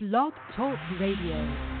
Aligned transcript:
Blog 0.00 0.32
Talk 0.54 0.78
Radio. 1.00 1.77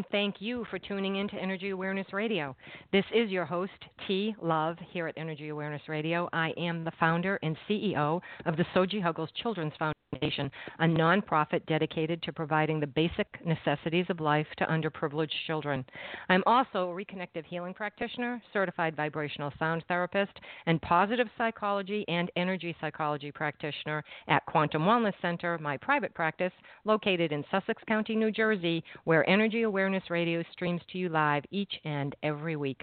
same 0.00 0.10
thing 0.10 0.19
thank 0.30 0.40
you 0.40 0.64
for 0.70 0.78
tuning 0.78 1.16
in 1.16 1.26
to 1.26 1.34
Energy 1.34 1.70
Awareness 1.70 2.06
Radio. 2.12 2.54
This 2.92 3.04
is 3.12 3.30
your 3.30 3.44
host, 3.44 3.72
T 4.06 4.32
Love, 4.40 4.76
here 4.92 5.08
at 5.08 5.18
Energy 5.18 5.48
Awareness 5.48 5.82
Radio. 5.88 6.28
I 6.32 6.52
am 6.56 6.84
the 6.84 6.92
founder 7.00 7.40
and 7.42 7.56
CEO 7.68 8.20
of 8.46 8.56
the 8.56 8.64
Soji 8.72 9.02
Huggles 9.02 9.30
Children's 9.42 9.72
Foundation, 9.76 10.50
a 10.80 10.84
nonprofit 10.84 11.64
dedicated 11.66 12.22
to 12.22 12.32
providing 12.32 12.80
the 12.80 12.86
basic 12.86 13.26
necessities 13.44 14.06
of 14.08 14.20
life 14.20 14.46
to 14.58 14.66
underprivileged 14.66 15.30
children. 15.46 15.84
I'm 16.28 16.42
also 16.46 16.90
a 16.90 16.94
reconnective 16.94 17.44
healing 17.44 17.74
practitioner, 17.74 18.42
certified 18.52 18.96
vibrational 18.96 19.52
sound 19.58 19.84
therapist, 19.88 20.32
and 20.66 20.82
positive 20.82 21.28
psychology 21.38 22.04
and 22.08 22.30
energy 22.36 22.76
psychology 22.80 23.30
practitioner 23.32 24.04
at 24.28 24.44
Quantum 24.46 24.82
Wellness 24.82 25.14
Center, 25.22 25.58
my 25.58 25.76
private 25.76 26.14
practice, 26.14 26.52
located 26.84 27.32
in 27.32 27.44
Sussex 27.50 27.82
County, 27.86 28.16
New 28.16 28.30
Jersey, 28.30 28.82
where 29.04 29.28
Energy 29.28 29.62
Awareness 29.62 30.04
Radio 30.10 30.19
Radio 30.20 30.44
streams 30.52 30.82
to 30.92 30.98
you 30.98 31.08
live 31.08 31.42
each 31.50 31.72
and 31.86 32.14
every 32.22 32.54
week. 32.54 32.82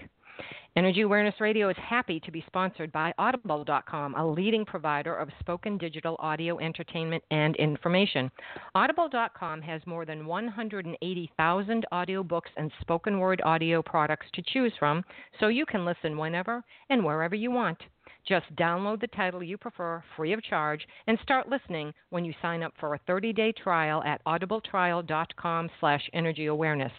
Energy 0.74 1.02
Awareness 1.02 1.40
Radio 1.40 1.68
is 1.68 1.76
happy 1.76 2.18
to 2.18 2.32
be 2.32 2.42
sponsored 2.48 2.90
by 2.90 3.14
Audible.com, 3.16 4.16
a 4.16 4.26
leading 4.26 4.64
provider 4.64 5.14
of 5.14 5.28
spoken 5.38 5.78
digital 5.78 6.16
audio 6.18 6.58
entertainment 6.58 7.22
and 7.30 7.54
information. 7.54 8.28
Audible.com 8.74 9.62
has 9.62 9.80
more 9.86 10.04
than 10.04 10.26
180,000 10.26 11.86
audiobooks 11.92 12.50
and 12.56 12.72
spoken 12.80 13.20
word 13.20 13.40
audio 13.44 13.82
products 13.82 14.26
to 14.34 14.42
choose 14.42 14.72
from, 14.80 15.04
so 15.38 15.46
you 15.46 15.64
can 15.64 15.84
listen 15.84 16.18
whenever 16.18 16.64
and 16.90 17.04
wherever 17.04 17.36
you 17.36 17.52
want. 17.52 17.78
Just 18.26 18.52
download 18.56 19.00
the 19.00 19.06
title 19.06 19.44
you 19.44 19.56
prefer 19.56 20.02
free 20.16 20.32
of 20.32 20.42
charge 20.42 20.84
and 21.06 21.16
start 21.22 21.48
listening 21.48 21.94
when 22.10 22.24
you 22.24 22.34
sign 22.42 22.64
up 22.64 22.74
for 22.80 22.94
a 22.94 23.00
30-day 23.08 23.52
trial 23.52 24.02
at 24.02 24.20
audibletrial.com/energyawareness. 24.24 26.90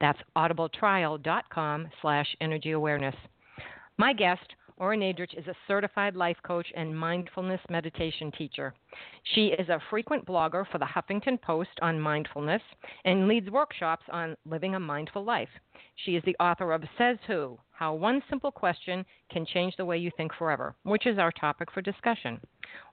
That's 0.00 0.18
audibletrial.com 0.36 1.88
slash 2.02 2.36
energy 2.40 2.72
awareness. 2.72 3.14
My 3.98 4.12
guest, 4.12 4.54
Ora 4.78 4.98
Nadrich, 4.98 5.38
is 5.38 5.46
a 5.46 5.54
certified 5.66 6.14
life 6.14 6.36
coach 6.42 6.66
and 6.76 6.96
mindfulness 6.96 7.60
meditation 7.70 8.30
teacher. 8.30 8.74
She 9.34 9.46
is 9.46 9.70
a 9.70 9.80
frequent 9.88 10.26
blogger 10.26 10.66
for 10.70 10.76
the 10.76 10.84
Huffington 10.84 11.40
Post 11.40 11.70
on 11.80 11.98
mindfulness 11.98 12.60
and 13.06 13.26
leads 13.26 13.48
workshops 13.48 14.04
on 14.12 14.36
living 14.44 14.74
a 14.74 14.80
mindful 14.80 15.24
life. 15.24 15.48
She 16.04 16.14
is 16.14 16.22
the 16.26 16.36
author 16.38 16.72
of 16.72 16.84
Says 16.98 17.16
Who 17.26 17.58
How 17.70 17.94
One 17.94 18.22
Simple 18.28 18.52
Question 18.52 19.02
Can 19.30 19.46
Change 19.46 19.74
the 19.78 19.84
Way 19.86 19.96
You 19.96 20.10
Think 20.14 20.34
Forever, 20.34 20.74
which 20.82 21.06
is 21.06 21.18
our 21.18 21.32
topic 21.32 21.72
for 21.72 21.80
discussion. 21.80 22.38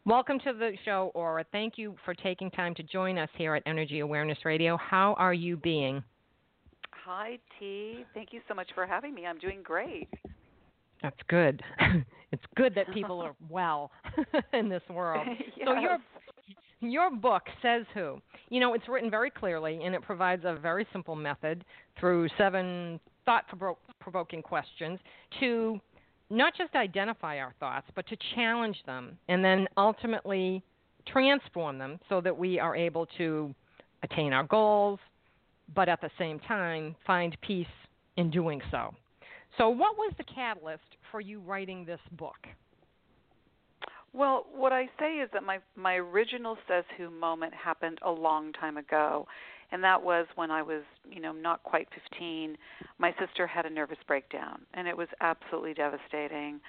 Welcome 0.05 0.39
to 0.39 0.53
the 0.53 0.77
show, 0.85 1.11
Ora. 1.13 1.43
Thank 1.51 1.77
you 1.77 1.97
for 2.05 2.13
taking 2.13 2.49
time 2.49 2.73
to 2.75 2.83
join 2.83 3.17
us 3.17 3.29
here 3.35 3.55
at 3.55 3.63
Energy 3.65 3.99
Awareness 3.99 4.45
Radio. 4.45 4.77
How 4.77 5.15
are 5.17 5.33
you 5.33 5.57
being? 5.57 6.01
Hi, 7.05 7.37
T. 7.59 8.05
Thank 8.13 8.31
you 8.31 8.41
so 8.47 8.53
much 8.53 8.69
for 8.73 8.85
having 8.85 9.13
me. 9.13 9.25
I'm 9.25 9.37
doing 9.37 9.61
great. 9.63 10.07
That's 11.01 11.19
good. 11.27 11.61
it's 12.31 12.43
good 12.55 12.73
that 12.75 12.91
people 12.93 13.19
are 13.21 13.35
well 13.49 13.91
in 14.53 14.69
this 14.69 14.83
world. 14.89 15.27
yes. 15.27 15.67
So 15.67 15.79
your 15.79 15.97
your 16.79 17.15
book 17.15 17.43
says 17.61 17.85
who. 17.93 18.21
You 18.49 18.59
know, 18.59 18.73
it's 18.73 18.87
written 18.89 19.09
very 19.09 19.29
clearly 19.29 19.81
and 19.83 19.95
it 19.95 20.01
provides 20.01 20.43
a 20.45 20.55
very 20.55 20.85
simple 20.91 21.15
method 21.15 21.63
through 21.99 22.27
seven 22.37 22.99
thought 23.25 23.45
provoking 23.99 24.41
questions 24.41 24.99
to 25.39 25.79
not 26.29 26.53
just 26.57 26.75
identify 26.75 27.37
our 27.37 27.53
thoughts, 27.59 27.87
but 27.95 28.07
to 28.07 28.17
challenge 28.35 28.77
them 28.85 29.17
and 29.29 29.43
then 29.43 29.67
ultimately 29.77 30.63
transform 31.07 31.77
them 31.77 31.99
so 32.09 32.21
that 32.21 32.37
we 32.37 32.59
are 32.59 32.75
able 32.75 33.05
to 33.17 33.53
attain 34.03 34.33
our 34.33 34.43
goals, 34.43 34.99
but 35.73 35.89
at 35.89 36.01
the 36.01 36.09
same 36.17 36.39
time 36.39 36.95
find 37.05 37.37
peace 37.41 37.67
in 38.17 38.29
doing 38.29 38.61
so. 38.71 38.93
So, 39.57 39.69
what 39.69 39.97
was 39.97 40.13
the 40.17 40.23
catalyst 40.23 40.97
for 41.11 41.21
you 41.21 41.39
writing 41.39 41.85
this 41.85 41.99
book? 42.13 42.47
Well, 44.13 44.45
what 44.53 44.71
I 44.71 44.89
say 44.99 45.15
is 45.15 45.29
that 45.33 45.43
my 45.43 45.59
my 45.75 45.95
original 45.95 46.57
says 46.67 46.83
who 46.97 47.09
moment 47.09 47.53
happened 47.53 47.99
a 48.03 48.11
long 48.11 48.53
time 48.53 48.77
ago, 48.77 49.27
and 49.71 49.83
that 49.83 50.01
was 50.01 50.27
when 50.35 50.51
I 50.51 50.61
was, 50.61 50.83
you 51.09 51.19
know, 51.19 51.31
not 51.31 51.63
quite 51.63 51.87
15. 52.11 52.57
My 52.99 53.13
sister 53.19 53.47
had 53.47 53.65
a 53.65 53.69
nervous 53.69 53.97
breakdown, 54.07 54.61
and 54.73 54.87
it 54.87 54.95
was 54.95 55.07
absolutely 55.21 55.73
devastating. 55.73 56.59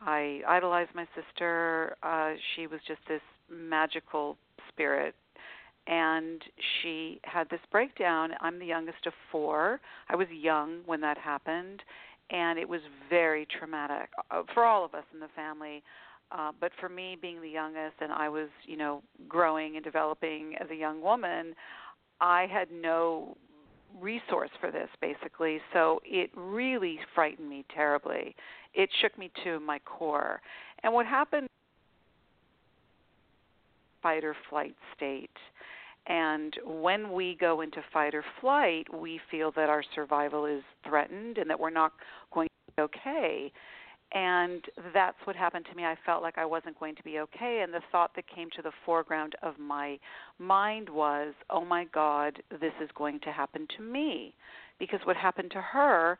I 0.00 0.42
idolized 0.48 0.94
my 0.94 1.06
sister. 1.14 1.96
Uh 2.02 2.34
she 2.54 2.66
was 2.66 2.80
just 2.86 3.00
this 3.08 3.22
magical 3.50 4.36
spirit 4.68 5.14
and 5.86 6.42
she 6.80 7.20
had 7.24 7.48
this 7.50 7.60
breakdown. 7.70 8.30
I'm 8.40 8.58
the 8.58 8.66
youngest 8.66 9.06
of 9.06 9.12
four. 9.30 9.80
I 10.08 10.16
was 10.16 10.28
young 10.30 10.80
when 10.86 11.00
that 11.00 11.18
happened, 11.18 11.82
and 12.30 12.58
it 12.58 12.68
was 12.68 12.80
very 13.10 13.46
traumatic 13.58 14.10
uh, 14.30 14.42
for 14.54 14.64
all 14.64 14.84
of 14.84 14.94
us 14.94 15.04
in 15.12 15.20
the 15.20 15.28
family. 15.34 15.82
Uh, 16.30 16.52
but 16.60 16.72
for 16.80 16.88
me, 16.88 17.16
being 17.20 17.42
the 17.42 17.48
youngest, 17.48 17.96
and 18.00 18.12
I 18.12 18.28
was, 18.28 18.48
you 18.64 18.76
know, 18.76 19.02
growing 19.28 19.76
and 19.76 19.84
developing 19.84 20.54
as 20.60 20.68
a 20.70 20.74
young 20.74 21.02
woman, 21.02 21.54
I 22.20 22.46
had 22.50 22.68
no 22.70 23.36
resource 24.00 24.48
for 24.58 24.70
this 24.70 24.88
basically. 25.02 25.60
So 25.74 26.00
it 26.04 26.30
really 26.34 26.98
frightened 27.14 27.50
me 27.50 27.66
terribly. 27.74 28.34
It 28.72 28.88
shook 29.02 29.18
me 29.18 29.30
to 29.44 29.60
my 29.60 29.80
core. 29.80 30.40
And 30.82 30.94
what 30.94 31.04
happened 31.04 31.48
fight 34.02 34.24
or 34.24 34.36
flight 34.50 34.74
state. 34.96 35.30
And 36.06 36.54
when 36.64 37.12
we 37.12 37.36
go 37.38 37.60
into 37.60 37.82
fight 37.92 38.14
or 38.14 38.24
flight, 38.40 38.86
we 38.92 39.20
feel 39.30 39.52
that 39.52 39.68
our 39.68 39.84
survival 39.94 40.46
is 40.46 40.62
threatened 40.86 41.38
and 41.38 41.48
that 41.48 41.60
we're 41.60 41.70
not 41.70 41.92
going 42.32 42.48
to 42.48 42.72
be 42.76 42.82
okay. 42.82 43.52
And 44.14 44.62
that's 44.92 45.16
what 45.24 45.36
happened 45.36 45.66
to 45.70 45.76
me. 45.76 45.84
I 45.84 45.96
felt 46.04 46.22
like 46.22 46.36
I 46.36 46.44
wasn't 46.44 46.78
going 46.78 46.96
to 46.96 47.02
be 47.02 47.20
okay. 47.20 47.60
And 47.62 47.72
the 47.72 47.80
thought 47.90 48.10
that 48.16 48.24
came 48.28 48.48
to 48.56 48.62
the 48.62 48.72
foreground 48.84 49.34
of 49.42 49.58
my 49.58 49.98
mind 50.38 50.88
was, 50.88 51.34
oh 51.48 51.64
my 51.64 51.84
God, 51.94 52.42
this 52.50 52.74
is 52.82 52.90
going 52.94 53.20
to 53.20 53.32
happen 53.32 53.66
to 53.76 53.82
me. 53.82 54.34
Because 54.78 55.00
what 55.04 55.16
happened 55.16 55.50
to 55.52 55.62
her 55.62 56.18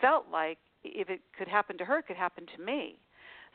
felt 0.00 0.26
like 0.30 0.58
if 0.84 1.08
it 1.08 1.20
could 1.38 1.48
happen 1.48 1.78
to 1.78 1.84
her, 1.84 2.00
it 2.00 2.06
could 2.06 2.16
happen 2.16 2.44
to 2.56 2.62
me. 2.62 2.96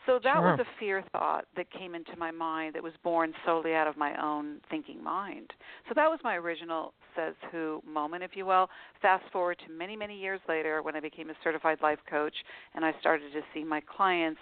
So 0.05 0.19
that 0.23 0.35
sure. 0.35 0.41
was 0.41 0.59
a 0.59 0.79
fear 0.79 1.03
thought 1.11 1.45
that 1.55 1.69
came 1.71 1.94
into 1.94 2.15
my 2.17 2.31
mind 2.31 2.75
that 2.75 2.83
was 2.83 2.94
born 3.03 3.33
solely 3.45 3.73
out 3.73 3.88
of 3.88 3.97
my 3.97 4.15
own 4.23 4.61
thinking 4.69 5.03
mind. 5.03 5.51
So 5.88 5.94
that 5.95 6.07
was 6.07 6.19
my 6.23 6.35
original 6.35 6.94
says 7.15 7.33
who 7.51 7.81
moment, 7.85 8.23
if 8.23 8.31
you 8.35 8.45
will. 8.45 8.69
Fast 9.01 9.25
forward 9.33 9.57
to 9.65 9.73
many, 9.73 9.95
many 9.95 10.17
years 10.17 10.39
later 10.47 10.81
when 10.81 10.95
I 10.95 10.99
became 10.99 11.29
a 11.29 11.33
certified 11.44 11.79
life 11.81 11.99
coach 12.09 12.35
and 12.73 12.85
I 12.85 12.94
started 12.99 13.33
to 13.33 13.41
see 13.53 13.63
my 13.63 13.81
clients, 13.81 14.39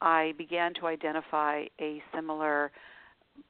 I 0.00 0.34
began 0.38 0.72
to 0.74 0.86
identify 0.86 1.64
a 1.80 2.02
similar 2.14 2.70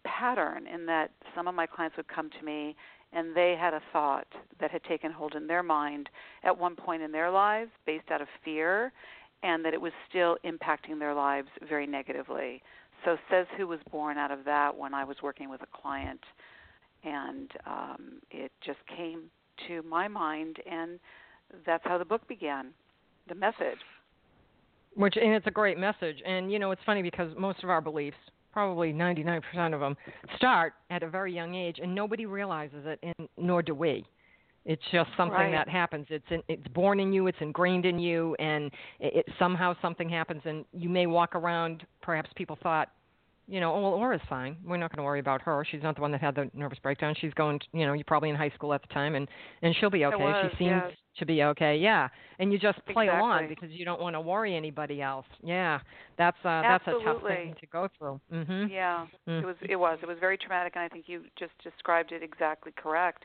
pattern 0.05 0.67
in 0.67 0.87
that 0.87 1.11
some 1.35 1.49
of 1.49 1.55
my 1.55 1.67
clients 1.67 1.97
would 1.97 2.09
come 2.09 2.31
to 2.31 2.45
me 2.45 2.77
and 3.13 3.35
they 3.35 3.57
had 3.59 3.75
a 3.75 3.81
thought 3.93 4.27
that 4.61 4.71
had 4.71 4.85
taken 4.85 5.11
hold 5.11 5.35
in 5.35 5.47
their 5.47 5.63
mind 5.63 6.09
at 6.45 6.57
one 6.57 6.77
point 6.77 7.03
in 7.03 7.11
their 7.11 7.31
lives 7.31 7.71
based 7.87 8.11
out 8.11 8.21
of 8.21 8.29
fear 8.45 8.93
and 9.43 9.65
that 9.65 9.75
it 9.75 9.81
was 9.81 9.93
still 10.09 10.37
impacting 10.45 10.99
their 10.99 11.15
lives 11.15 11.49
very 11.69 11.87
negatively. 11.87 12.63
So 13.05 13.17
says 13.31 13.47
who 13.57 13.67
was 13.67 13.79
born 13.91 14.19
out 14.19 14.31
of 14.31 14.45
that 14.45 14.77
when 14.77 14.95
I 14.95 15.05
was 15.05 15.17
working 15.23 15.49
with 15.49 15.63
a 15.63 15.81
client, 15.81 16.21
and 17.05 17.51
um, 17.67 18.13
it 18.31 18.51
just 18.65 18.81
came 18.97 19.31
to 19.69 19.83
my 19.83 20.09
mind, 20.09 20.57
and 20.71 20.99
that's 21.65 21.85
how 21.85 21.99
the 21.99 22.05
book 22.05 22.27
began, 22.29 22.71
the 23.29 23.35
message. 23.35 23.79
Which 24.95 25.17
and 25.17 25.33
it's 25.33 25.47
a 25.47 25.53
great 25.53 25.79
message, 25.79 26.17
and 26.27 26.51
you 26.51 26.59
know 26.59 26.73
it's 26.73 26.83
funny 26.85 27.03
because 27.03 27.31
most 27.39 27.63
of 27.63 27.71
our 27.71 27.81
beliefs, 27.81 28.17
probably 28.53 28.93
99% 28.93 29.43
of 29.75 29.81
them, 29.81 29.97
start 30.37 30.73
at 30.91 31.05
a 31.05 31.09
very 31.09 31.33
young 31.33 31.55
age, 31.55 31.79
and 31.81 31.95
nobody 31.95 32.27
realizes 32.27 32.85
it, 32.85 32.99
and 33.03 33.29
nor 33.37 33.63
do 33.63 33.75
we. 33.75 34.05
It's 34.69 34.83
just 34.93 35.09
something 35.17 35.35
right. 35.35 35.53
that 35.53 35.67
happens. 35.67 36.07
It's 36.11 36.27
in, 36.31 36.43
it's 36.47 36.69
born 36.69 37.01
in 37.01 37.11
you. 37.11 37.27
It's 37.27 37.39
ingrained 37.41 37.87
in 37.87 37.99
you, 37.99 38.37
and 38.39 38.67
it, 39.01 39.27
it 39.27 39.27
somehow 39.39 39.75
something 39.81 40.11
happens, 40.11 40.43
and 40.45 40.67
you 40.75 40.91
may 40.91 41.07
walk 41.07 41.35
around. 41.35 41.85
Perhaps 42.03 42.29
people 42.37 42.59
thought, 42.63 42.91
you 43.47 43.61
know, 43.61 43.75
oh 43.75 43.81
well, 43.81 43.95
Ora's 43.95 44.21
fine. 44.29 44.59
We're 44.63 44.77
not 44.77 44.95
going 44.95 44.99
to 44.99 45.05
worry 45.05 45.21
about 45.21 45.41
her. 45.41 45.65
She's 45.71 45.83
not 45.83 45.95
the 45.97 46.03
one 46.03 46.13
that 46.13 46.21
had 46.21 46.35
the 46.35 46.51
nervous 46.53 46.79
breakdown. 46.83 47.15
She's 47.19 47.33
going, 47.33 47.61
to, 47.61 47.67
you 47.73 47.87
know, 47.87 47.95
you're 47.95 48.05
probably 48.05 48.29
in 48.29 48.37
high 48.37 48.51
school 48.51 48.75
at 48.75 48.83
the 48.83 48.89
time, 48.89 49.15
and 49.15 49.27
and 49.63 49.75
she'll 49.81 49.89
be 49.89 50.05
okay. 50.05 50.23
Was, 50.23 50.51
she 50.53 50.65
seems 50.65 50.83
yes. 50.85 50.93
to 51.19 51.25
be 51.25 51.43
okay. 51.45 51.75
Yeah, 51.79 52.09
and 52.39 52.53
you 52.53 52.59
just 52.59 52.79
play 52.93 53.07
exactly. 53.07 53.27
along 53.27 53.49
because 53.49 53.71
you 53.71 53.87
don't 53.87 54.03
want 54.03 54.17
to 54.17 54.21
worry 54.21 54.55
anybody 54.55 55.01
else. 55.01 55.25
Yeah, 55.43 55.81
that's 56.19 56.37
uh, 56.45 56.61
that's 56.61 56.87
a 56.89 57.03
tough 57.03 57.23
thing 57.27 57.55
to 57.59 57.67
go 57.69 57.89
through. 57.99 58.21
Mhm. 58.31 58.71
Yeah, 58.71 59.07
Mm. 59.27 59.43
it 59.43 59.47
was. 59.47 59.57
It 59.63 59.77
was. 59.77 59.99
It 60.03 60.07
was 60.07 60.19
very 60.21 60.37
traumatic, 60.37 60.75
and 60.77 60.85
I 60.85 60.89
think 60.89 61.05
you 61.09 61.23
just 61.39 61.53
described 61.65 62.13
it 62.13 62.23
exactly 62.23 62.73
correct. 62.77 63.25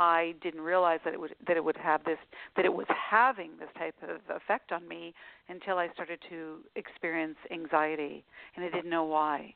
I 0.00 0.34
didn't 0.42 0.62
realize 0.62 0.98
that 1.04 1.12
it 1.12 1.20
would 1.20 1.34
that 1.46 1.58
it 1.58 1.64
would 1.64 1.76
have 1.76 2.02
this 2.04 2.16
that 2.56 2.64
it 2.64 2.72
was 2.72 2.86
having 2.88 3.50
this 3.60 3.68
type 3.78 3.94
of 4.02 4.34
effect 4.34 4.72
on 4.72 4.88
me 4.88 5.14
until 5.50 5.76
I 5.76 5.92
started 5.92 6.18
to 6.30 6.60
experience 6.74 7.36
anxiety, 7.52 8.24
and 8.56 8.64
I 8.64 8.70
didn't 8.70 8.88
know 8.90 9.04
why. 9.04 9.54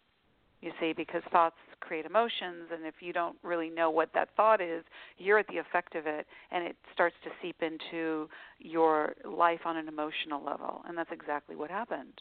You 0.60 0.70
see, 0.78 0.92
because 0.92 1.22
thoughts 1.32 1.56
create 1.80 2.04
emotions, 2.04 2.68
and 2.72 2.86
if 2.86 2.94
you 3.00 3.12
don't 3.12 3.36
really 3.42 3.70
know 3.70 3.90
what 3.90 4.10
that 4.14 4.28
thought 4.36 4.60
is, 4.60 4.84
you're 5.16 5.38
at 5.38 5.46
the 5.48 5.58
effect 5.58 5.94
of 5.94 6.06
it, 6.06 6.26
and 6.50 6.64
it 6.64 6.76
starts 6.92 7.16
to 7.24 7.30
seep 7.42 7.56
into 7.62 8.28
your 8.58 9.14
life 9.24 9.60
on 9.64 9.78
an 9.78 9.88
emotional 9.88 10.44
level, 10.44 10.82
and 10.86 10.96
that's 10.96 11.10
exactly 11.10 11.56
what 11.56 11.70
happened. 11.70 12.20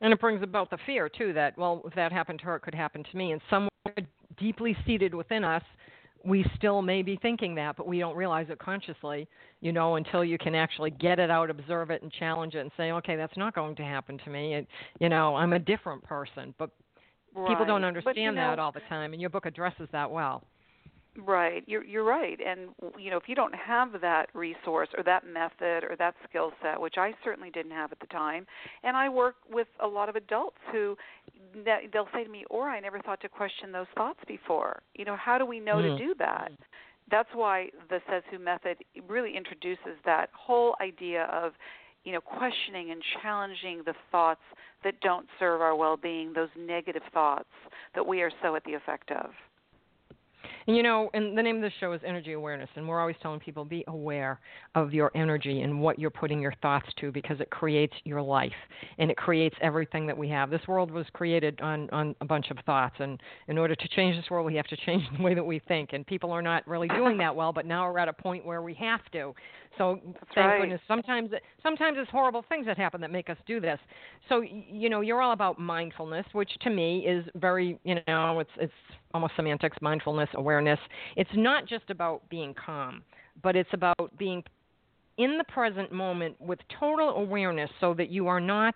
And 0.00 0.12
it 0.12 0.20
brings 0.20 0.42
about 0.44 0.70
the 0.70 0.78
fear 0.86 1.08
too 1.08 1.32
that 1.32 1.58
well, 1.58 1.82
if 1.84 1.94
that 1.94 2.12
happened 2.12 2.38
to 2.40 2.44
her, 2.46 2.56
it 2.56 2.60
could 2.60 2.74
happen 2.74 3.02
to 3.02 3.16
me. 3.16 3.32
And 3.32 3.40
somewhere 3.50 4.06
deeply 4.38 4.76
seated 4.86 5.12
within 5.12 5.42
us, 5.42 5.62
we 6.24 6.44
still 6.56 6.82
may 6.82 7.02
be 7.02 7.18
thinking 7.20 7.54
that, 7.56 7.76
but 7.76 7.86
we 7.86 7.98
don't 7.98 8.16
realize 8.16 8.46
it 8.48 8.58
consciously, 8.58 9.28
you 9.60 9.72
know, 9.72 9.96
until 9.96 10.24
you 10.24 10.38
can 10.38 10.54
actually 10.54 10.90
get 10.90 11.18
it 11.18 11.30
out, 11.30 11.50
observe 11.50 11.90
it, 11.90 12.02
and 12.02 12.12
challenge 12.12 12.54
it, 12.54 12.60
and 12.60 12.70
say, 12.76 12.92
okay, 12.92 13.16
that's 13.16 13.36
not 13.36 13.54
going 13.54 13.74
to 13.76 13.82
happen 13.82 14.18
to 14.24 14.30
me. 14.30 14.54
It, 14.54 14.66
you 15.00 15.08
know, 15.08 15.34
I'm 15.34 15.52
a 15.52 15.58
different 15.58 16.02
person. 16.04 16.54
But 16.58 16.70
people 17.34 17.64
don't 17.66 17.84
understand 17.84 18.14
But, 18.14 18.20
you 18.20 18.32
know, 18.32 18.50
that 18.50 18.58
all 18.58 18.72
the 18.72 18.80
time, 18.88 19.12
and 19.12 19.20
your 19.20 19.30
book 19.30 19.46
addresses 19.46 19.88
that 19.92 20.10
well. 20.10 20.44
Right, 21.18 21.62
you're 21.66 21.84
you're 21.84 22.04
right, 22.04 22.38
and 22.40 22.70
you 22.98 23.10
know 23.10 23.18
if 23.18 23.24
you 23.28 23.34
don't 23.34 23.54
have 23.54 24.00
that 24.00 24.30
resource 24.32 24.88
or 24.96 25.02
that 25.04 25.26
method 25.26 25.84
or 25.84 25.94
that 25.98 26.14
skill 26.26 26.52
set, 26.62 26.80
which 26.80 26.94
I 26.96 27.12
certainly 27.22 27.50
didn't 27.50 27.72
have 27.72 27.92
at 27.92 28.00
the 28.00 28.06
time, 28.06 28.46
and 28.82 28.96
I 28.96 29.10
work 29.10 29.34
with 29.50 29.68
a 29.80 29.86
lot 29.86 30.08
of 30.08 30.16
adults 30.16 30.56
who 30.72 30.96
they'll 31.64 32.08
say 32.14 32.24
to 32.24 32.30
me, 32.30 32.46
"Or 32.48 32.70
I 32.70 32.80
never 32.80 32.98
thought 32.98 33.20
to 33.20 33.28
question 33.28 33.72
those 33.72 33.88
thoughts 33.94 34.20
before." 34.26 34.80
You 34.94 35.04
know, 35.04 35.14
how 35.16 35.36
do 35.36 35.44
we 35.44 35.60
know 35.60 35.76
Mm. 35.76 35.98
to 35.98 36.02
do 36.02 36.14
that? 36.14 36.50
That's 37.08 37.34
why 37.34 37.70
the 37.90 38.00
Says 38.08 38.24
Who 38.30 38.38
method 38.38 38.82
really 39.06 39.36
introduces 39.36 40.00
that 40.04 40.30
whole 40.32 40.76
idea 40.80 41.24
of 41.24 41.52
you 42.04 42.12
know 42.12 42.22
questioning 42.22 42.90
and 42.90 43.02
challenging 43.20 43.82
the 43.82 43.92
thoughts 44.10 44.42
that 44.82 44.98
don't 45.00 45.28
serve 45.38 45.60
our 45.60 45.74
well-being, 45.74 46.32
those 46.32 46.48
negative 46.56 47.02
thoughts 47.12 47.52
that 47.94 48.06
we 48.06 48.22
are 48.22 48.30
so 48.40 48.56
at 48.56 48.64
the 48.64 48.72
effect 48.72 49.10
of. 49.10 49.34
And 50.66 50.76
you 50.76 50.82
know, 50.82 51.10
and 51.14 51.36
the 51.36 51.42
name 51.42 51.56
of 51.56 51.62
the 51.62 51.70
show 51.80 51.92
is 51.92 52.00
Energy 52.06 52.32
Awareness, 52.32 52.68
and 52.76 52.88
we're 52.88 53.00
always 53.00 53.16
telling 53.22 53.40
people 53.40 53.64
be 53.64 53.84
aware 53.88 54.40
of 54.74 54.92
your 54.92 55.10
energy 55.14 55.62
and 55.62 55.80
what 55.80 55.98
you're 55.98 56.10
putting 56.10 56.40
your 56.40 56.54
thoughts 56.62 56.86
to 57.00 57.10
because 57.10 57.40
it 57.40 57.50
creates 57.50 57.94
your 58.04 58.22
life 58.22 58.52
and 58.98 59.10
it 59.10 59.16
creates 59.16 59.56
everything 59.60 60.06
that 60.06 60.16
we 60.16 60.28
have. 60.28 60.50
This 60.50 60.66
world 60.68 60.90
was 60.90 61.06
created 61.12 61.60
on 61.60 61.90
on 61.90 62.14
a 62.20 62.24
bunch 62.24 62.50
of 62.50 62.58
thoughts, 62.64 62.96
and 62.98 63.20
in 63.48 63.58
order 63.58 63.74
to 63.74 63.88
change 63.88 64.16
this 64.16 64.30
world, 64.30 64.46
we 64.46 64.54
have 64.56 64.66
to 64.66 64.76
change 64.86 65.02
the 65.16 65.22
way 65.22 65.34
that 65.34 65.44
we 65.44 65.58
think. 65.60 65.92
And 65.92 66.06
people 66.06 66.30
are 66.30 66.42
not 66.42 66.66
really 66.66 66.88
doing 66.88 67.18
that 67.18 67.34
well, 67.34 67.52
but 67.52 67.66
now 67.66 67.90
we're 67.90 67.98
at 67.98 68.08
a 68.08 68.12
point 68.12 68.44
where 68.44 68.62
we 68.62 68.74
have 68.74 69.00
to. 69.12 69.34
So 69.78 70.00
That's 70.04 70.26
thank 70.34 70.48
right. 70.50 70.60
goodness. 70.60 70.80
Sometimes 70.86 71.30
sometimes 71.62 71.96
it's 72.00 72.10
horrible 72.10 72.44
things 72.48 72.66
that 72.66 72.76
happen 72.76 73.00
that 73.00 73.10
make 73.10 73.30
us 73.30 73.36
do 73.46 73.60
this. 73.60 73.78
So 74.28 74.42
you 74.42 74.88
know, 74.88 75.00
you're 75.00 75.22
all 75.22 75.32
about 75.32 75.58
mindfulness, 75.58 76.26
which 76.32 76.50
to 76.62 76.70
me 76.70 77.06
is 77.06 77.24
very 77.36 77.78
you 77.84 77.96
know 78.06 78.40
it's 78.40 78.50
it's 78.58 78.72
almost 79.14 79.34
semantics, 79.36 79.76
mindfulness, 79.80 80.28
awareness. 80.34 80.78
It's 81.16 81.30
not 81.34 81.66
just 81.66 81.90
about 81.90 82.28
being 82.28 82.54
calm, 82.54 83.02
but 83.42 83.56
it's 83.56 83.72
about 83.72 84.16
being 84.18 84.42
in 85.18 85.38
the 85.38 85.44
present 85.44 85.92
moment 85.92 86.40
with 86.40 86.58
total 86.78 87.10
awareness 87.10 87.70
so 87.80 87.94
that 87.94 88.10
you 88.10 88.28
are 88.28 88.40
not 88.40 88.74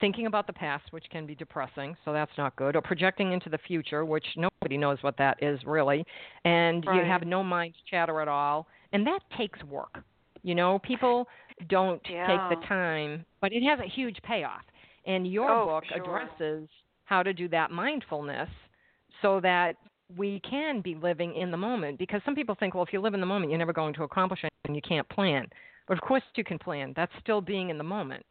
thinking 0.00 0.26
about 0.26 0.46
the 0.46 0.52
past, 0.52 0.84
which 0.90 1.04
can 1.10 1.26
be 1.26 1.34
depressing, 1.34 1.96
so 2.04 2.12
that's 2.12 2.32
not 2.36 2.56
good, 2.56 2.74
or 2.74 2.82
projecting 2.82 3.32
into 3.32 3.48
the 3.48 3.58
future, 3.58 4.04
which 4.04 4.26
nobody 4.36 4.76
knows 4.76 4.98
what 5.02 5.16
that 5.16 5.40
is 5.40 5.60
really, 5.64 6.04
and 6.44 6.84
you 6.84 7.04
have 7.04 7.24
no 7.24 7.42
mind 7.44 7.72
chatter 7.88 8.20
at 8.20 8.26
all, 8.26 8.66
and 8.92 9.06
that 9.06 9.20
takes 9.38 9.62
work. 9.64 10.02
You 10.42 10.54
know, 10.54 10.78
people 10.80 11.28
don't 11.68 12.02
Yeah. 12.08 12.26
take 12.26 12.40
the 12.48 12.56
time, 12.66 13.24
but 13.40 13.52
it 13.52 13.62
has 13.62 13.78
a 13.80 13.88
huge 13.88 14.18
payoff. 14.22 14.62
And 15.06 15.26
your 15.26 15.50
Oh, 15.50 15.64
book 15.66 15.84
sure. 15.88 15.96
addresses 15.96 16.68
how 17.04 17.22
to 17.22 17.32
do 17.32 17.48
that 17.48 17.70
mindfulness 17.70 18.48
so 19.20 19.40
that 19.40 19.76
we 20.16 20.40
can 20.48 20.80
be 20.80 20.94
living 20.94 21.34
in 21.34 21.50
the 21.50 21.56
moment 21.56 21.98
because 21.98 22.20
some 22.24 22.34
people 22.34 22.54
think 22.58 22.74
well 22.74 22.82
if 22.82 22.92
you 22.92 23.00
live 23.00 23.14
in 23.14 23.20
the 23.20 23.26
moment 23.26 23.50
you're 23.50 23.58
never 23.58 23.72
going 23.72 23.94
to 23.94 24.02
accomplish 24.02 24.40
anything 24.44 24.74
you 24.74 24.82
can't 24.86 25.08
plan 25.08 25.46
but 25.88 25.96
of 25.96 26.02
course 26.02 26.22
you 26.34 26.44
can 26.44 26.58
plan 26.58 26.92
that's 26.94 27.12
still 27.20 27.40
being 27.40 27.70
in 27.70 27.78
the 27.78 27.84
moment 27.84 28.22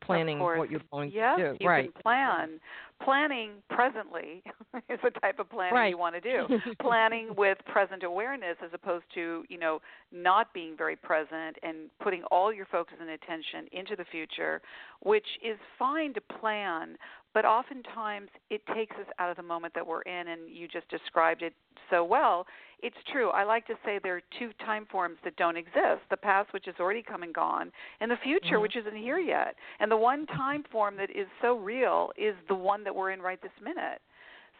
planning 0.00 0.38
what 0.38 0.70
you're 0.70 0.80
going 0.90 1.10
yes, 1.12 1.38
to 1.38 1.52
do 1.52 1.56
you 1.60 1.68
right 1.68 1.92
can 1.92 2.02
plan. 2.02 2.60
Planning 3.02 3.50
presently 3.70 4.42
is 4.88 4.98
the 5.04 5.10
type 5.20 5.38
of 5.38 5.48
planning 5.48 5.74
Right. 5.74 5.88
you 5.90 5.98
want 5.98 6.16
to 6.16 6.20
do. 6.20 6.46
planning 6.82 7.28
with 7.36 7.58
present 7.66 8.02
awareness 8.02 8.56
as 8.64 8.70
opposed 8.72 9.04
to, 9.14 9.44
you 9.48 9.58
know, 9.58 9.80
not 10.10 10.52
being 10.52 10.76
very 10.76 10.96
present 10.96 11.56
and 11.62 11.90
putting 12.02 12.24
all 12.24 12.52
your 12.52 12.66
focus 12.66 12.96
and 13.00 13.10
attention 13.10 13.66
into 13.72 13.94
the 13.94 14.04
future, 14.10 14.60
which 15.00 15.26
is 15.44 15.56
fine 15.78 16.12
to 16.14 16.20
plan, 16.20 16.96
but 17.38 17.44
oftentimes 17.44 18.30
it 18.50 18.60
takes 18.74 18.96
us 18.96 19.06
out 19.20 19.30
of 19.30 19.36
the 19.36 19.42
moment 19.44 19.72
that 19.72 19.86
we're 19.86 20.02
in 20.02 20.26
and 20.26 20.50
you 20.50 20.66
just 20.66 20.88
described 20.88 21.40
it 21.40 21.54
so 21.88 22.02
well. 22.02 22.44
It's 22.82 22.96
true. 23.12 23.30
I 23.30 23.44
like 23.44 23.64
to 23.68 23.74
say 23.84 24.00
there 24.02 24.16
are 24.16 24.22
two 24.40 24.50
time 24.66 24.86
forms 24.90 25.18
that 25.22 25.36
don't 25.36 25.56
exist 25.56 26.02
the 26.10 26.16
past, 26.16 26.52
which 26.52 26.64
has 26.66 26.74
already 26.80 27.00
come 27.00 27.22
and 27.22 27.32
gone, 27.32 27.70
and 28.00 28.10
the 28.10 28.16
future, 28.16 28.58
Mhm. 28.58 28.62
which 28.62 28.74
isn't 28.74 28.96
here 28.96 29.18
yet. 29.18 29.54
And 29.78 29.88
the 29.88 29.96
one 29.96 30.26
time 30.26 30.64
form 30.64 30.96
that 30.96 31.10
is 31.10 31.28
so 31.40 31.54
real 31.54 32.12
is 32.16 32.34
the 32.48 32.56
one 32.56 32.82
that 32.82 32.92
we're 32.92 33.12
in 33.12 33.22
right 33.22 33.40
this 33.40 33.60
minute. 33.60 34.02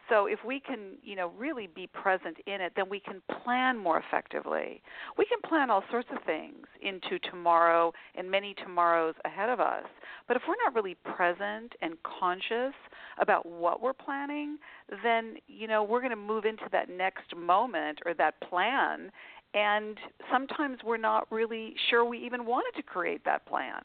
So 0.09 0.25
if 0.25 0.39
we 0.45 0.59
can, 0.59 0.97
you 1.03 1.15
know, 1.15 1.31
really 1.37 1.67
be 1.67 1.87
present 1.87 2.37
in 2.47 2.61
it, 2.61 2.73
then 2.75 2.89
we 2.89 2.99
can 2.99 3.21
plan 3.43 3.77
more 3.77 3.99
effectively. 3.99 4.81
We 5.17 5.25
can 5.25 5.39
plan 5.47 5.69
all 5.69 5.83
sorts 5.91 6.09
of 6.11 6.23
things 6.25 6.65
into 6.81 7.19
tomorrow 7.29 7.93
and 8.15 8.29
many 8.29 8.55
tomorrows 8.55 9.15
ahead 9.23 9.49
of 9.49 9.59
us. 9.59 9.85
But 10.27 10.35
if 10.35 10.43
we're 10.47 10.55
not 10.65 10.73
really 10.73 10.95
present 10.95 11.73
and 11.81 11.93
conscious 12.03 12.73
about 13.19 13.45
what 13.45 13.81
we're 13.81 13.93
planning, 13.93 14.57
then, 15.03 15.35
you 15.47 15.67
know, 15.67 15.83
we're 15.83 16.01
going 16.01 16.11
to 16.11 16.15
move 16.15 16.45
into 16.45 16.65
that 16.71 16.89
next 16.89 17.35
moment 17.35 17.99
or 18.05 18.13
that 18.15 18.39
plan 18.41 19.11
and 19.53 19.97
sometimes 20.31 20.79
we're 20.85 20.97
not 20.97 21.31
really 21.31 21.73
sure 21.89 22.05
we 22.05 22.19
even 22.19 22.45
wanted 22.45 22.77
to 22.77 22.83
create 22.83 23.23
that 23.25 23.45
plan. 23.47 23.81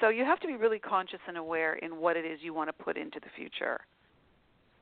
So 0.00 0.08
you 0.08 0.24
have 0.24 0.40
to 0.40 0.46
be 0.46 0.56
really 0.56 0.78
conscious 0.78 1.20
and 1.26 1.36
aware 1.36 1.74
in 1.74 1.96
what 1.96 2.16
it 2.16 2.24
is 2.24 2.40
you 2.42 2.54
want 2.54 2.68
to 2.68 2.84
put 2.84 2.96
into 2.96 3.20
the 3.20 3.28
future. 3.36 3.80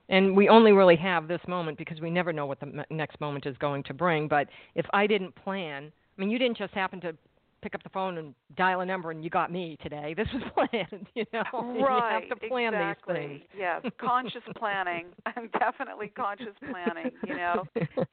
And 0.09 0.37
we 0.37 0.49
only 0.49 0.73
really 0.73 0.97
have 0.97 1.29
this 1.29 1.41
moment 1.47 1.79
because 1.79 2.01
we 2.01 2.11
never 2.11 2.33
know 2.33 2.47
what 2.47 2.61
the 2.61 2.85
next 2.91 3.21
moment 3.21 3.47
is 3.47 3.57
going 3.59 3.83
to 3.85 3.95
bring. 3.95 4.29
But 4.29 4.49
if 4.75 4.87
i 4.93 5.07
didn't 5.07 5.35
plan 5.35 5.93
i 6.17 6.21
mean 6.21 6.31
you 6.31 6.39
didn't 6.39 6.57
just 6.57 6.75
happen 6.75 7.01
to 7.01 7.15
pick 7.63 7.75
up 7.75 7.83
the 7.83 7.89
phone 7.89 8.19
and 8.19 8.35
dial 8.57 8.81
a 8.81 8.87
number 8.87 9.11
and 9.11 9.25
you 9.25 9.31
got 9.31 9.53
me 9.53 9.77
today 9.83 10.15
this 10.17 10.29
was 10.33 10.43
planned 10.55 11.07
you 11.15 11.25
know 11.33 11.43
right. 11.53 12.23
you 12.23 12.29
have 12.31 12.41
to 12.41 12.49
plan 12.49 12.75
exactly. 12.75 13.15
these 13.15 13.27
things 13.27 13.43
Yes, 13.59 13.83
conscious 14.01 14.43
planning. 14.57 15.07
Definitely 15.59 16.09
conscious 16.09 16.55
planning, 16.71 17.11
you 17.27 17.37
know. 17.37 17.65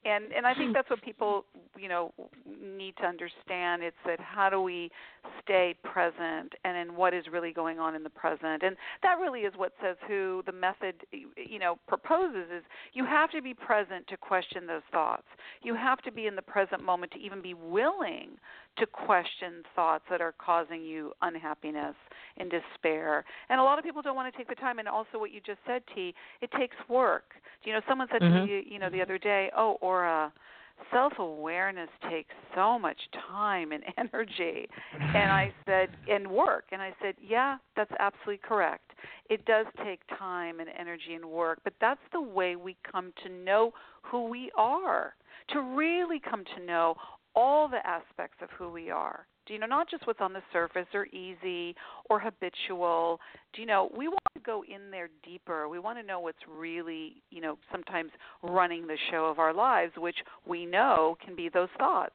And 0.06 0.32
and 0.36 0.46
I 0.46 0.54
think 0.54 0.74
that's 0.74 0.90
what 0.90 1.02
people, 1.02 1.46
you 1.78 1.88
know, 1.88 2.14
need 2.46 2.96
to 2.98 3.04
understand. 3.06 3.84
It's 3.84 3.96
that 4.06 4.20
how 4.20 4.50
do 4.50 4.62
we 4.62 4.92
stay 5.44 5.76
present 5.84 6.54
and 6.64 6.78
in 6.78 6.96
what 6.96 7.14
is 7.14 7.26
really 7.32 7.52
going 7.52 7.80
on 7.80 7.96
in 7.96 8.04
the 8.04 8.10
present. 8.10 8.64
And 8.64 8.76
that 9.04 9.20
really 9.20 9.42
is 9.42 9.54
what 9.56 9.74
says 9.82 9.98
who 10.08 10.44
the 10.46 10.52
method 10.52 10.96
you 11.12 11.60
know 11.60 11.78
proposes 11.88 12.48
is 12.56 12.64
you 12.94 13.06
have 13.06 13.30
to 13.32 13.42
be 13.42 13.54
present 13.54 14.08
to 14.08 14.18
question 14.18 14.66
those 14.66 14.82
thoughts. 14.92 15.28
You 15.62 15.76
have 15.76 16.00
to 16.00 16.12
be 16.12 16.28
in 16.28 16.36
the 16.36 16.42
present 16.42 16.84
moment 16.84 17.12
to 17.14 17.20
even 17.20 17.42
be 17.42 17.54
willing 17.54 18.38
to 18.78 18.86
question 18.86 19.64
thoughts 19.76 20.04
that 20.10 20.22
are 20.22 20.34
causing 20.38 20.84
you 20.84 21.14
unhappiness 21.22 21.96
and 22.38 22.52
despair. 22.52 23.24
And 23.50 23.60
a 23.60 23.64
lot 23.64 23.78
of 23.80 23.86
people 23.86 24.02
don't 24.02 24.16
want 24.16 24.32
to 24.32 24.38
take 24.38 24.48
the 24.48 24.56
time. 24.56 24.80
And 24.80 24.88
also, 24.88 25.18
what 25.20 25.32
you 25.32 25.42
just 25.46 25.60
said, 25.66 25.82
T, 25.94 26.14
it 26.42 26.52
takes 26.58 26.76
work. 26.90 27.34
You 27.64 27.74
know, 27.74 27.82
someone 27.88 28.08
said 28.12 28.22
Mhm. 28.22 28.42
to 28.42 28.48
me, 28.48 28.66
you 28.70 28.80
know, 28.80 28.90
the 28.90 29.02
other 29.02 29.18
day, 29.18 29.50
oh, 29.56 29.78
Ora, 29.82 30.32
self 30.92 31.14
awareness 31.20 31.90
takes 32.10 32.34
so 32.54 32.78
much 32.78 33.00
time 33.30 33.72
and 33.72 33.84
energy. 33.98 34.70
And 35.14 35.32
I 35.32 35.52
said, 35.66 35.90
and 36.08 36.28
work. 36.30 36.66
And 36.72 36.82
I 36.82 36.94
said, 37.02 37.16
yeah, 37.22 37.58
that's 37.76 37.92
absolutely 38.00 38.40
correct. 38.40 38.92
It 39.30 39.46
does 39.46 39.66
take 39.84 40.02
time 40.20 40.60
and 40.60 40.70
energy 40.78 41.14
and 41.16 41.26
work, 41.26 41.60
but 41.64 41.74
that's 41.80 42.02
the 42.12 42.22
way 42.22 42.58
we 42.58 42.76
come 42.90 43.14
to 43.24 43.30
know 43.30 43.74
who 44.02 44.26
we 44.28 44.52
are, 44.58 45.16
to 45.50 45.62
really 45.62 46.20
come 46.20 46.44
to 46.58 46.66
know 46.66 46.96
all 47.36 47.68
the 47.68 47.86
aspects 47.86 48.38
of 48.42 48.50
who 48.58 48.70
we 48.70 48.90
are. 48.90 49.28
Do 49.46 49.54
you 49.54 49.60
know 49.60 49.68
not 49.68 49.90
just 49.90 50.08
what's 50.08 50.22
on 50.22 50.34
the 50.34 50.42
surface 50.52 50.88
or 50.94 51.06
easy 51.08 51.76
or 52.10 52.20
habitual? 52.20 53.20
Do 53.54 53.62
you 53.62 53.68
know 53.68 53.92
we 53.96 54.08
want 54.08 54.20
to 54.36 54.42
go 54.42 54.64
in 54.64 54.92
there 54.92 55.10
deeper. 55.24 55.68
We 55.68 55.80
want 55.80 56.00
to 56.00 56.06
know 56.06 56.20
what's 56.20 56.38
really, 56.50 57.22
you 57.32 57.42
know, 57.42 57.58
sometimes 57.72 58.12
running 58.44 58.88
the 58.88 58.98
show 59.12 59.26
of 59.26 59.40
our 59.40 59.54
lives, 59.54 59.94
which 59.98 60.18
we 60.48 60.66
know 60.66 61.18
can 61.24 61.36
be 61.36 61.50
those 61.50 61.70
thoughts. 61.78 62.14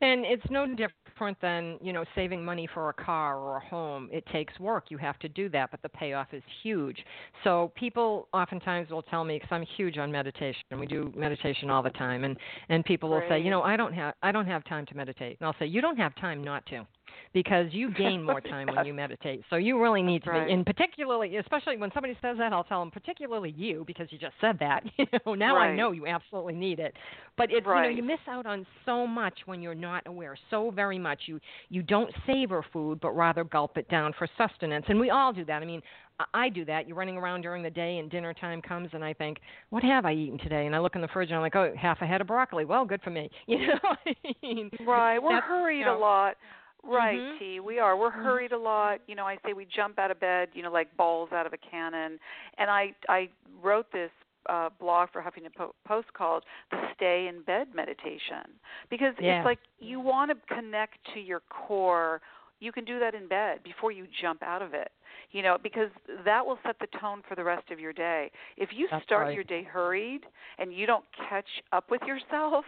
And 0.00 0.24
it's 0.24 0.44
no 0.50 0.66
different 0.66 1.40
than, 1.40 1.78
you 1.82 1.92
know, 1.92 2.04
saving 2.14 2.44
money 2.44 2.68
for 2.72 2.88
a 2.88 2.92
car 2.92 3.38
or 3.38 3.56
a 3.56 3.60
home. 3.60 4.08
It 4.12 4.24
takes 4.26 4.58
work. 4.60 4.86
You 4.90 4.98
have 4.98 5.18
to 5.20 5.28
do 5.28 5.48
that, 5.48 5.70
but 5.70 5.82
the 5.82 5.88
payoff 5.88 6.28
is 6.32 6.42
huge. 6.62 7.04
So 7.42 7.72
people 7.74 8.28
oftentimes 8.32 8.90
will 8.90 9.02
tell 9.02 9.24
me 9.24 9.36
because 9.36 9.48
I'm 9.50 9.66
huge 9.76 9.98
on 9.98 10.12
meditation. 10.12 10.62
And 10.70 10.78
we 10.78 10.86
do 10.86 11.12
meditation 11.16 11.70
all 11.70 11.82
the 11.82 11.90
time 11.90 12.24
and 12.24 12.36
and 12.68 12.84
people 12.84 13.08
will 13.08 13.22
say, 13.28 13.40
"You 13.40 13.50
know, 13.50 13.62
I 13.62 13.76
don't 13.76 13.92
have 13.92 14.14
I 14.22 14.30
don't 14.30 14.46
have 14.46 14.64
time 14.64 14.86
to 14.86 14.96
meditate." 14.96 15.36
And 15.40 15.46
I'll 15.46 15.56
say, 15.58 15.66
"You 15.66 15.80
don't 15.80 15.96
have 15.96 16.14
time 16.16 16.44
not 16.44 16.64
to." 16.66 16.86
Because 17.32 17.66
you 17.72 17.92
gain 17.92 18.22
more 18.22 18.40
time 18.54 18.68
when 18.74 18.84
you 18.86 18.94
meditate. 18.94 19.42
So 19.50 19.56
you 19.56 19.80
really 19.80 20.02
need 20.02 20.24
to 20.24 20.30
Right. 20.30 20.46
be 20.46 20.52
and 20.52 20.64
particularly 20.66 21.36
especially 21.36 21.76
when 21.76 21.90
somebody 21.92 22.16
says 22.22 22.36
that, 22.38 22.52
I'll 22.52 22.64
tell 22.64 22.80
them 22.80 22.90
particularly 22.90 23.50
you 23.56 23.84
because 23.86 24.08
you 24.10 24.18
just 24.18 24.34
said 24.40 24.58
that. 24.60 24.82
You 24.98 25.06
know, 25.26 25.34
now 25.34 25.56
I 25.56 25.74
know 25.74 25.92
you 25.92 26.06
absolutely 26.06 26.54
need 26.54 26.78
it. 26.80 26.94
But 27.36 27.50
it's 27.52 27.66
you 27.66 27.72
know, 27.74 27.88
you 27.88 28.02
miss 28.02 28.18
out 28.28 28.46
on 28.46 28.66
so 28.84 29.06
much 29.06 29.34
when 29.46 29.62
you're 29.62 29.74
not 29.74 30.06
aware. 30.06 30.36
So 30.50 30.70
very 30.70 30.98
much. 30.98 31.22
You 31.26 31.38
you 31.68 31.82
don't 31.82 32.10
savor 32.26 32.64
food, 32.72 33.00
but 33.00 33.12
rather 33.12 33.44
gulp 33.44 33.76
it 33.78 33.88
down 33.88 34.12
for 34.18 34.26
sustenance. 34.36 34.84
And 34.88 34.98
we 34.98 35.10
all 35.10 35.32
do 35.32 35.44
that. 35.44 35.62
I 35.62 35.64
mean, 35.64 35.82
I- 36.18 36.24
I 36.34 36.48
do 36.48 36.64
that. 36.64 36.88
You're 36.88 36.96
running 36.96 37.16
around 37.16 37.42
during 37.42 37.62
the 37.62 37.70
day, 37.70 37.98
and 37.98 38.10
dinner 38.10 38.34
time 38.34 38.60
comes, 38.60 38.90
and 38.92 39.04
I 39.04 39.12
think, 39.12 39.38
what 39.70 39.84
have 39.84 40.04
I 40.04 40.12
eaten 40.12 40.36
today? 40.38 40.66
And 40.66 40.74
I 40.74 40.80
look 40.80 40.96
in 40.96 41.00
the 41.00 41.08
fridge, 41.08 41.28
and 41.30 41.36
I'm 41.36 41.42
like, 41.42 41.54
oh, 41.56 41.72
half 41.76 42.02
a 42.02 42.06
head 42.06 42.20
of 42.20 42.26
broccoli. 42.26 42.64
Well, 42.64 42.84
good 42.84 43.02
for 43.02 43.10
me. 43.10 43.30
You 43.46 43.66
know, 43.68 43.78
what 43.82 43.98
I 44.06 44.14
mean, 44.42 44.70
Right. 44.86 45.18
We're 45.22 45.40
hurried 45.40 45.78
you 45.80 45.84
know. 45.84 45.96
a 45.96 46.00
lot. 46.00 46.36
Right, 46.82 47.18
Mhm. 47.18 47.38
T. 47.38 47.60
We 47.60 47.78
are. 47.78 47.96
We're 47.96 48.10
Mhm. 48.10 48.22
hurried 48.22 48.52
a 48.52 48.58
lot. 48.58 49.00
You 49.06 49.14
know, 49.14 49.26
I 49.26 49.36
say 49.44 49.52
we 49.52 49.64
jump 49.66 49.98
out 49.98 50.10
of 50.10 50.20
bed, 50.20 50.50
you 50.54 50.62
know, 50.62 50.70
like 50.70 50.94
balls 50.96 51.32
out 51.32 51.46
of 51.46 51.52
a 51.52 51.58
cannon. 51.58 52.18
And 52.56 52.70
I 52.70 52.94
I 53.08 53.28
wrote 53.60 53.90
this 53.92 54.10
uh 54.46 54.70
blog 54.78 55.10
for 55.10 55.20
Huffington 55.20 55.52
Post 55.84 56.12
called 56.14 56.44
the 56.70 56.78
Stay 56.94 57.26
in 57.26 57.42
Bed 57.42 57.74
Meditation 57.74 58.58
because 58.88 59.14
Yeah. 59.18 59.38
it's 59.40 59.44
like 59.44 59.58
you 59.78 60.00
want 60.00 60.30
to 60.30 60.54
connect 60.54 61.04
to 61.12 61.20
your 61.20 61.40
core. 61.40 62.22
You 62.60 62.72
can 62.72 62.84
do 62.84 62.98
that 62.98 63.14
in 63.14 63.28
bed 63.28 63.62
before 63.62 63.92
you 63.92 64.06
jump 64.06 64.42
out 64.42 64.62
of 64.62 64.72
it. 64.74 64.90
You 65.30 65.42
know, 65.42 65.58
because 65.58 65.90
that 66.24 66.46
will 66.46 66.58
set 66.62 66.78
the 66.78 66.86
tone 66.86 67.22
for 67.22 67.34
the 67.34 67.44
rest 67.44 67.70
of 67.70 67.78
your 67.78 67.92
day. 67.92 68.30
If 68.56 68.72
you 68.72 68.88
That's 68.88 69.04
start 69.04 69.26
right. 69.26 69.34
your 69.34 69.44
day 69.44 69.62
hurried 69.62 70.26
and 70.58 70.72
you 70.72 70.86
don't 70.86 71.04
catch 71.28 71.62
up 71.72 71.90
with 71.90 72.02
yourself, 72.04 72.64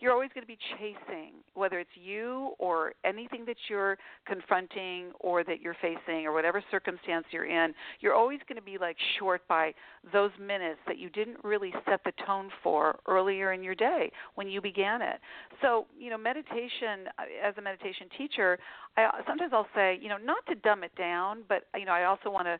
you're 0.00 0.12
always 0.12 0.30
going 0.34 0.42
to 0.42 0.48
be 0.48 0.58
chasing 0.78 1.32
whether 1.54 1.78
it's 1.78 1.90
you 1.94 2.52
or 2.58 2.92
anything 3.04 3.44
that 3.46 3.56
you're 3.68 3.96
confronting 4.26 5.12
or 5.20 5.44
that 5.44 5.60
you're 5.60 5.76
facing 5.80 6.26
or 6.26 6.32
whatever 6.32 6.62
circumstance 6.70 7.24
you're 7.30 7.46
in 7.46 7.72
you're 8.00 8.14
always 8.14 8.40
going 8.48 8.56
to 8.56 8.62
be 8.62 8.78
like 8.78 8.96
short 9.18 9.46
by 9.48 9.72
those 10.12 10.30
minutes 10.40 10.80
that 10.86 10.98
you 10.98 11.08
didn't 11.10 11.36
really 11.44 11.72
set 11.88 12.00
the 12.04 12.12
tone 12.26 12.50
for 12.62 12.98
earlier 13.08 13.52
in 13.52 13.62
your 13.62 13.74
day 13.74 14.10
when 14.34 14.48
you 14.48 14.60
began 14.60 15.02
it. 15.02 15.20
So 15.62 15.86
you 15.98 16.10
know 16.10 16.18
meditation 16.18 17.08
uh, 17.18 17.48
as 17.48 17.54
a 17.58 17.62
meditation 17.62 18.08
teacher 18.16 18.58
i 18.96 19.08
sometimes 19.26 19.52
i'll 19.52 19.68
say 19.74 19.98
you 20.00 20.08
know 20.08 20.16
not 20.16 20.44
to 20.48 20.54
dumb 20.56 20.84
it 20.84 20.94
down 20.96 21.42
but 21.48 21.64
you 21.76 21.84
know 21.84 21.92
i 21.92 22.04
also 22.04 22.30
want 22.30 22.46
to 22.46 22.58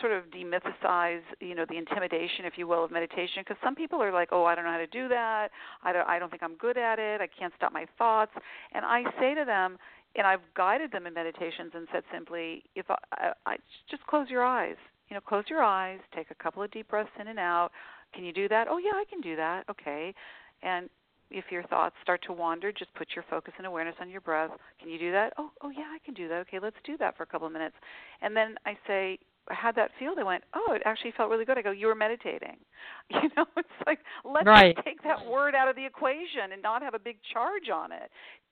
sort 0.00 0.12
of 0.12 0.24
demythicize 0.30 1.20
you 1.40 1.54
know 1.54 1.64
the 1.68 1.76
intimidation 1.76 2.44
if 2.44 2.54
you 2.56 2.66
will 2.66 2.84
of 2.84 2.90
meditation 2.90 3.42
because 3.42 3.56
some 3.62 3.74
people 3.74 4.02
are 4.02 4.12
like 4.12 4.28
oh 4.32 4.44
i 4.44 4.54
don't 4.54 4.64
know 4.64 4.70
how 4.70 4.78
to 4.78 4.86
do 4.86 5.08
that 5.08 5.48
i 5.82 5.92
don't 5.92 6.08
i 6.08 6.18
don't 6.18 6.30
think 6.30 6.42
i'm 6.42 6.56
good 6.56 6.78
at 6.78 6.98
it 6.98 7.20
i 7.20 7.26
can't 7.26 7.52
stop 7.56 7.72
my 7.72 7.86
thoughts 7.98 8.32
and 8.72 8.84
i 8.84 9.02
say 9.20 9.34
to 9.34 9.44
them 9.44 9.76
and 10.16 10.26
i've 10.26 10.40
guided 10.54 10.90
them 10.90 11.06
in 11.06 11.12
meditations 11.12 11.72
and 11.74 11.86
said 11.92 12.02
simply 12.12 12.62
if 12.74 12.86
i, 12.90 12.96
I, 13.12 13.32
I 13.44 13.56
just 13.90 14.06
close 14.06 14.28
your 14.30 14.44
eyes 14.44 14.76
you 15.08 15.14
know 15.14 15.20
close 15.20 15.44
your 15.48 15.62
eyes 15.62 15.98
take 16.14 16.30
a 16.30 16.42
couple 16.42 16.62
of 16.62 16.70
deep 16.70 16.88
breaths 16.88 17.10
in 17.20 17.28
and 17.28 17.38
out 17.38 17.70
can 18.14 18.24
you 18.24 18.32
do 18.32 18.48
that 18.48 18.68
oh 18.70 18.78
yeah 18.78 18.92
i 18.94 19.04
can 19.10 19.20
do 19.20 19.36
that 19.36 19.64
okay 19.68 20.14
and 20.62 20.88
if 21.30 21.44
your 21.50 21.62
thoughts 21.64 21.94
start 22.02 22.22
to 22.26 22.32
wander, 22.32 22.72
just 22.72 22.92
put 22.94 23.08
your 23.14 23.24
focus 23.28 23.52
and 23.58 23.66
awareness 23.66 23.94
on 24.00 24.08
your 24.08 24.20
breath. 24.20 24.50
Can 24.80 24.88
you 24.88 24.98
do 24.98 25.12
that? 25.12 25.34
Oh, 25.36 25.50
oh 25.62 25.70
yeah, 25.70 25.84
I 25.84 25.98
can 26.04 26.14
do 26.14 26.28
that. 26.28 26.40
Okay, 26.40 26.58
let's 26.58 26.76
do 26.84 26.96
that 26.98 27.16
for 27.16 27.22
a 27.22 27.26
couple 27.26 27.46
of 27.46 27.52
minutes. 27.52 27.76
And 28.22 28.34
then 28.34 28.54
I 28.64 28.76
say, 28.86 29.18
had 29.50 29.74
that 29.76 29.90
feel, 29.98 30.14
they 30.14 30.22
went, 30.22 30.44
"Oh, 30.54 30.72
it 30.72 30.82
actually 30.84 31.12
felt 31.12 31.30
really 31.30 31.44
good." 31.44 31.58
I 31.58 31.62
go, 31.62 31.70
"You 31.70 31.86
were 31.86 31.94
meditating." 31.94 32.56
You 33.10 33.30
know, 33.36 33.46
it's 33.56 33.68
like 33.86 34.00
let's 34.24 34.46
right. 34.46 34.76
take 34.84 35.02
that 35.02 35.24
word 35.24 35.54
out 35.54 35.66
of 35.66 35.76
the 35.76 35.84
equation 35.84 36.52
and 36.52 36.60
not 36.62 36.82
have 36.82 36.94
a 36.94 36.98
big 36.98 37.16
charge 37.32 37.70
on 37.72 37.90
it. 37.90 38.10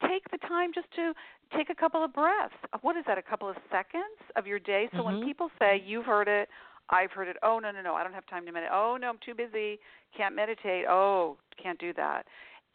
Take 0.08 0.28
the 0.30 0.38
time 0.38 0.72
just 0.74 0.90
to 0.96 1.12
take 1.54 1.68
a 1.68 1.74
couple 1.74 2.02
of 2.02 2.12
breaths. 2.12 2.54
What 2.80 2.96
is 2.96 3.04
that? 3.06 3.18
A 3.18 3.22
couple 3.22 3.48
of 3.48 3.56
seconds 3.70 4.18
of 4.34 4.46
your 4.46 4.58
day. 4.58 4.88
So 4.92 4.98
mm-hmm. 4.98 5.18
when 5.18 5.26
people 5.26 5.50
say, 5.58 5.82
"You've 5.84 6.06
heard 6.06 6.26
it," 6.26 6.48
I've 6.88 7.12
heard 7.12 7.28
it. 7.28 7.36
Oh 7.42 7.58
no 7.58 7.70
no 7.70 7.82
no! 7.82 7.94
I 7.94 8.02
don't 8.02 8.14
have 8.14 8.26
time 8.26 8.46
to 8.46 8.52
meditate. 8.52 8.72
Oh 8.72 8.96
no, 9.00 9.08
I'm 9.08 9.18
too 9.24 9.34
busy. 9.34 9.78
Can't 10.16 10.34
meditate. 10.34 10.86
Oh, 10.88 11.36
can't 11.62 11.78
do 11.78 11.92
that. 11.94 12.26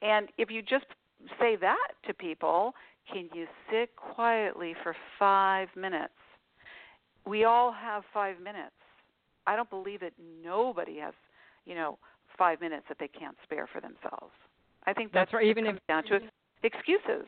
And 0.01 0.29
if 0.37 0.49
you 0.49 0.61
just 0.61 0.85
say 1.39 1.55
that 1.57 1.91
to 2.07 2.13
people, 2.13 2.73
can 3.11 3.29
you 3.33 3.45
sit 3.71 3.95
quietly 3.95 4.75
for 4.83 4.95
five 5.17 5.69
minutes? 5.75 6.13
We 7.25 7.43
all 7.43 7.71
have 7.71 8.03
five 8.13 8.39
minutes. 8.39 8.75
I 9.47 9.55
don't 9.55 9.69
believe 9.69 9.99
that 10.01 10.13
nobody 10.43 10.99
has, 10.99 11.13
you 11.65 11.75
know, 11.75 11.97
five 12.37 12.61
minutes 12.61 12.85
that 12.89 12.97
they 12.99 13.07
can't 13.07 13.35
spare 13.43 13.67
for 13.71 13.81
themselves. 13.81 14.33
I 14.85 14.93
think 14.93 15.11
that's, 15.11 15.27
that's 15.31 15.33
right. 15.33 15.45
Even 15.45 15.65
if 15.65 15.77
down 15.87 16.03
to 16.05 16.19
excuses. 16.63 17.27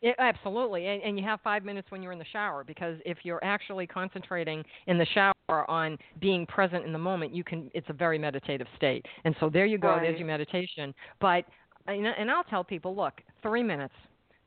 Yeah, 0.00 0.12
absolutely, 0.20 0.86
and, 0.86 1.02
and 1.02 1.18
you 1.18 1.24
have 1.24 1.40
five 1.42 1.64
minutes 1.64 1.90
when 1.90 2.02
you're 2.02 2.12
in 2.12 2.20
the 2.20 2.24
shower 2.32 2.62
because 2.62 2.98
if 3.04 3.18
you're 3.24 3.42
actually 3.42 3.84
concentrating 3.84 4.62
in 4.86 4.96
the 4.96 5.06
shower 5.06 5.68
on 5.68 5.98
being 6.20 6.46
present 6.46 6.84
in 6.84 6.92
the 6.92 6.98
moment, 6.98 7.34
you 7.34 7.42
can. 7.42 7.68
It's 7.74 7.88
a 7.90 7.92
very 7.94 8.16
meditative 8.16 8.68
state, 8.76 9.04
and 9.24 9.34
so 9.40 9.50
there 9.50 9.66
you 9.66 9.76
go. 9.76 9.88
Right. 9.88 10.02
There's 10.02 10.18
your 10.18 10.28
meditation. 10.28 10.94
But 11.20 11.46
and 11.88 12.30
I'll 12.30 12.44
tell 12.44 12.62
people, 12.62 12.94
look, 12.94 13.14
three 13.42 13.62
minutes, 13.64 13.94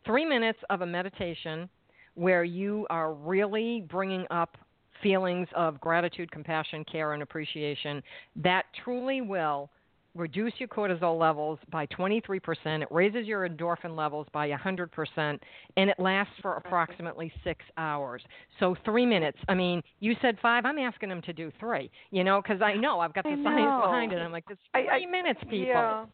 three 0.05 0.25
minutes 0.25 0.59
of 0.69 0.81
a 0.81 0.85
meditation 0.85 1.67
where 2.15 2.45
you 2.45 2.87
are 2.89 3.13
really 3.13 3.85
bringing 3.89 4.25
up 4.31 4.57
feelings 5.01 5.47
of 5.55 5.79
gratitude, 5.81 6.31
compassion, 6.31 6.85
care, 6.85 7.13
and 7.13 7.23
appreciation, 7.23 8.01
that 8.35 8.65
truly 8.83 9.21
will 9.21 9.69
reduce 10.15 10.53
your 10.57 10.67
cortisol 10.67 11.17
levels 11.19 11.59
by 11.71 11.85
23%. 11.87 12.81
It 12.81 12.87
raises 12.91 13.25
your 13.25 13.47
endorphin 13.47 13.95
levels 13.95 14.27
by 14.33 14.49
100%, 14.49 14.87
and 15.17 15.89
it 15.89 15.95
lasts 15.99 16.33
for 16.41 16.55
approximately 16.55 17.31
six 17.43 17.63
hours. 17.77 18.21
So 18.59 18.75
three 18.85 19.05
minutes. 19.05 19.37
I 19.47 19.53
mean, 19.53 19.81
you 19.99 20.15
said 20.21 20.37
five. 20.41 20.65
I'm 20.65 20.77
asking 20.77 21.09
them 21.09 21.21
to 21.23 21.33
do 21.33 21.51
three. 21.59 21.89
You 22.11 22.23
know, 22.23 22.41
because 22.41 22.61
I 22.61 22.73
know 22.73 22.99
I've 22.99 23.13
got 23.13 23.23
the 23.23 23.41
science 23.43 23.83
behind 23.83 24.13
it. 24.13 24.17
I'm 24.17 24.31
like, 24.31 24.43
it's 24.49 24.59
three 24.73 24.89
I, 24.89 24.95
I, 24.95 25.05
minutes, 25.05 25.39
people. 25.43 25.67
Yeah, 25.67 26.05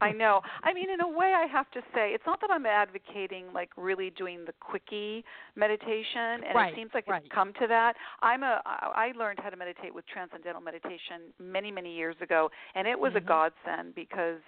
I 0.00 0.12
know. 0.16 0.40
I 0.62 0.72
mean, 0.72 0.90
in 0.90 1.00
a 1.00 1.08
way, 1.08 1.34
I 1.36 1.46
have 1.46 1.70
to 1.72 1.80
say, 1.94 2.10
it's 2.10 2.24
not 2.26 2.40
that 2.40 2.50
I'm 2.50 2.66
advocating 2.66 3.46
like 3.52 3.70
really 3.76 4.10
doing 4.10 4.44
the 4.46 4.52
quickie 4.60 5.24
meditation, 5.56 6.44
and 6.46 6.54
right, 6.54 6.72
it 6.72 6.76
seems 6.76 6.90
like 6.94 7.06
right. 7.08 7.22
it's 7.22 7.32
come 7.34 7.52
to 7.60 7.66
that. 7.68 7.94
I'm 8.22 8.42
a. 8.42 8.60
I 8.64 9.12
learned 9.18 9.40
how 9.42 9.50
to 9.50 9.56
meditate 9.56 9.94
with 9.94 10.06
transcendental 10.06 10.62
meditation 10.62 11.32
many, 11.38 11.70
many 11.70 11.94
years 11.94 12.16
ago, 12.20 12.50
and 12.74 12.86
it 12.86 12.98
was 12.98 13.10
mm-hmm. 13.10 13.24
a 13.24 13.28
godsend 13.42 13.94
because 13.94 14.40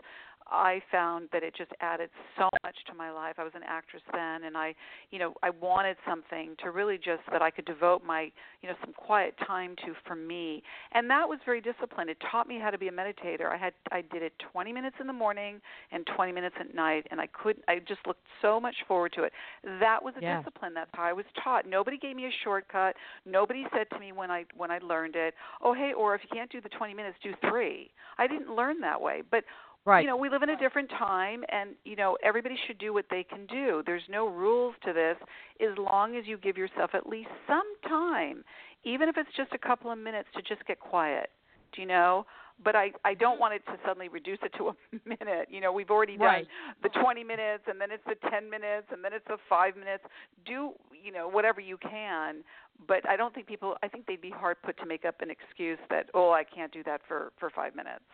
I 0.50 0.82
found 0.90 1.28
that 1.32 1.42
it 1.42 1.54
just 1.56 1.70
added 1.80 2.10
so 2.36 2.48
much 2.62 2.76
to 2.88 2.94
my 2.94 3.10
life. 3.10 3.36
I 3.38 3.44
was 3.44 3.52
an 3.54 3.62
actress 3.66 4.02
then 4.12 4.44
and 4.44 4.56
I, 4.56 4.74
you 5.10 5.18
know, 5.18 5.34
I 5.42 5.50
wanted 5.50 5.96
something 6.06 6.54
to 6.62 6.70
really 6.70 6.96
just 6.96 7.22
that 7.32 7.42
I 7.42 7.50
could 7.50 7.64
devote 7.64 8.04
my, 8.04 8.30
you 8.60 8.68
know, 8.68 8.74
some 8.84 8.92
quiet 8.92 9.34
time 9.46 9.74
to 9.84 9.94
for 10.06 10.14
me. 10.14 10.62
And 10.92 11.08
that 11.10 11.28
was 11.28 11.38
very 11.44 11.60
disciplined. 11.60 12.10
It 12.10 12.18
taught 12.30 12.46
me 12.46 12.58
how 12.60 12.70
to 12.70 12.78
be 12.78 12.88
a 12.88 12.92
meditator. 12.92 13.50
I 13.50 13.56
had 13.56 13.72
I 13.90 14.02
did 14.02 14.22
it 14.22 14.32
20 14.52 14.72
minutes 14.72 14.96
in 15.00 15.06
the 15.06 15.12
morning 15.12 15.60
and 15.92 16.06
20 16.14 16.32
minutes 16.32 16.56
at 16.60 16.74
night 16.74 17.06
and 17.10 17.20
I 17.20 17.26
could 17.26 17.56
I 17.68 17.78
just 17.78 18.06
looked 18.06 18.26
so 18.42 18.60
much 18.60 18.76
forward 18.86 19.12
to 19.14 19.24
it. 19.24 19.32
That 19.80 20.02
was 20.02 20.14
a 20.18 20.22
yeah. 20.22 20.38
discipline. 20.38 20.74
That's 20.74 20.90
how 20.94 21.04
I 21.04 21.12
was 21.12 21.24
taught. 21.42 21.66
Nobody 21.66 21.96
gave 21.96 22.16
me 22.16 22.26
a 22.26 22.32
shortcut. 22.42 22.96
Nobody 23.24 23.64
said 23.74 23.86
to 23.90 23.98
me 23.98 24.12
when 24.12 24.30
I 24.30 24.44
when 24.56 24.70
I 24.70 24.78
learned 24.78 25.16
it, 25.16 25.34
"Oh, 25.62 25.72
hey, 25.72 25.92
or 25.96 26.14
if 26.14 26.22
you 26.22 26.28
can't 26.32 26.50
do 26.50 26.60
the 26.60 26.68
20 26.68 26.94
minutes, 26.94 27.16
do 27.22 27.32
3." 27.48 27.90
I 28.18 28.26
didn't 28.26 28.54
learn 28.54 28.80
that 28.80 29.00
way. 29.00 29.22
But 29.30 29.44
Right. 29.86 30.00
You 30.00 30.08
know, 30.08 30.16
we 30.16 30.30
live 30.30 30.42
in 30.42 30.48
a 30.48 30.56
different 30.56 30.88
time 30.90 31.44
and 31.50 31.70
you 31.84 31.94
know, 31.94 32.16
everybody 32.24 32.56
should 32.66 32.78
do 32.78 32.94
what 32.94 33.04
they 33.10 33.22
can 33.22 33.46
do. 33.46 33.82
There's 33.84 34.02
no 34.08 34.28
rules 34.28 34.74
to 34.84 34.94
this 34.94 35.16
as 35.60 35.76
long 35.76 36.16
as 36.16 36.24
you 36.26 36.38
give 36.38 36.56
yourself 36.56 36.92
at 36.94 37.06
least 37.06 37.28
some 37.46 37.66
time, 37.86 38.44
even 38.84 39.10
if 39.10 39.16
it's 39.18 39.28
just 39.36 39.52
a 39.52 39.58
couple 39.58 39.90
of 39.90 39.98
minutes 39.98 40.28
to 40.36 40.42
just 40.42 40.66
get 40.66 40.80
quiet. 40.80 41.28
Do 41.74 41.82
you 41.82 41.88
know? 41.88 42.24
But 42.62 42.76
I 42.76 42.92
I 43.04 43.12
don't 43.12 43.38
want 43.38 43.54
it 43.54 43.66
to 43.66 43.72
suddenly 43.84 44.08
reduce 44.08 44.38
it 44.42 44.52
to 44.56 44.68
a 44.68 44.74
minute. 45.04 45.48
You 45.50 45.60
know, 45.60 45.70
we've 45.70 45.90
already 45.90 46.16
done 46.16 46.26
right. 46.26 46.46
the 46.82 46.88
20 46.88 47.22
minutes 47.22 47.64
and 47.66 47.78
then 47.78 47.90
it's 47.90 48.04
the 48.06 48.16
10 48.30 48.48
minutes 48.48 48.86
and 48.90 49.04
then 49.04 49.12
it's 49.12 49.26
the 49.26 49.36
5 49.50 49.76
minutes. 49.76 50.04
Do, 50.46 50.72
you 51.04 51.12
know, 51.12 51.28
whatever 51.28 51.60
you 51.60 51.76
can, 51.76 52.36
but 52.88 53.06
I 53.06 53.16
don't 53.16 53.34
think 53.34 53.46
people 53.46 53.76
I 53.82 53.88
think 53.88 54.06
they'd 54.06 54.22
be 54.22 54.30
hard 54.30 54.56
put 54.62 54.78
to 54.78 54.86
make 54.86 55.04
up 55.04 55.16
an 55.20 55.28
excuse 55.30 55.78
that 55.90 56.08
oh, 56.14 56.30
I 56.30 56.44
can't 56.44 56.72
do 56.72 56.82
that 56.84 57.02
for 57.06 57.32
for 57.38 57.50
5 57.50 57.76
minutes 57.76 58.04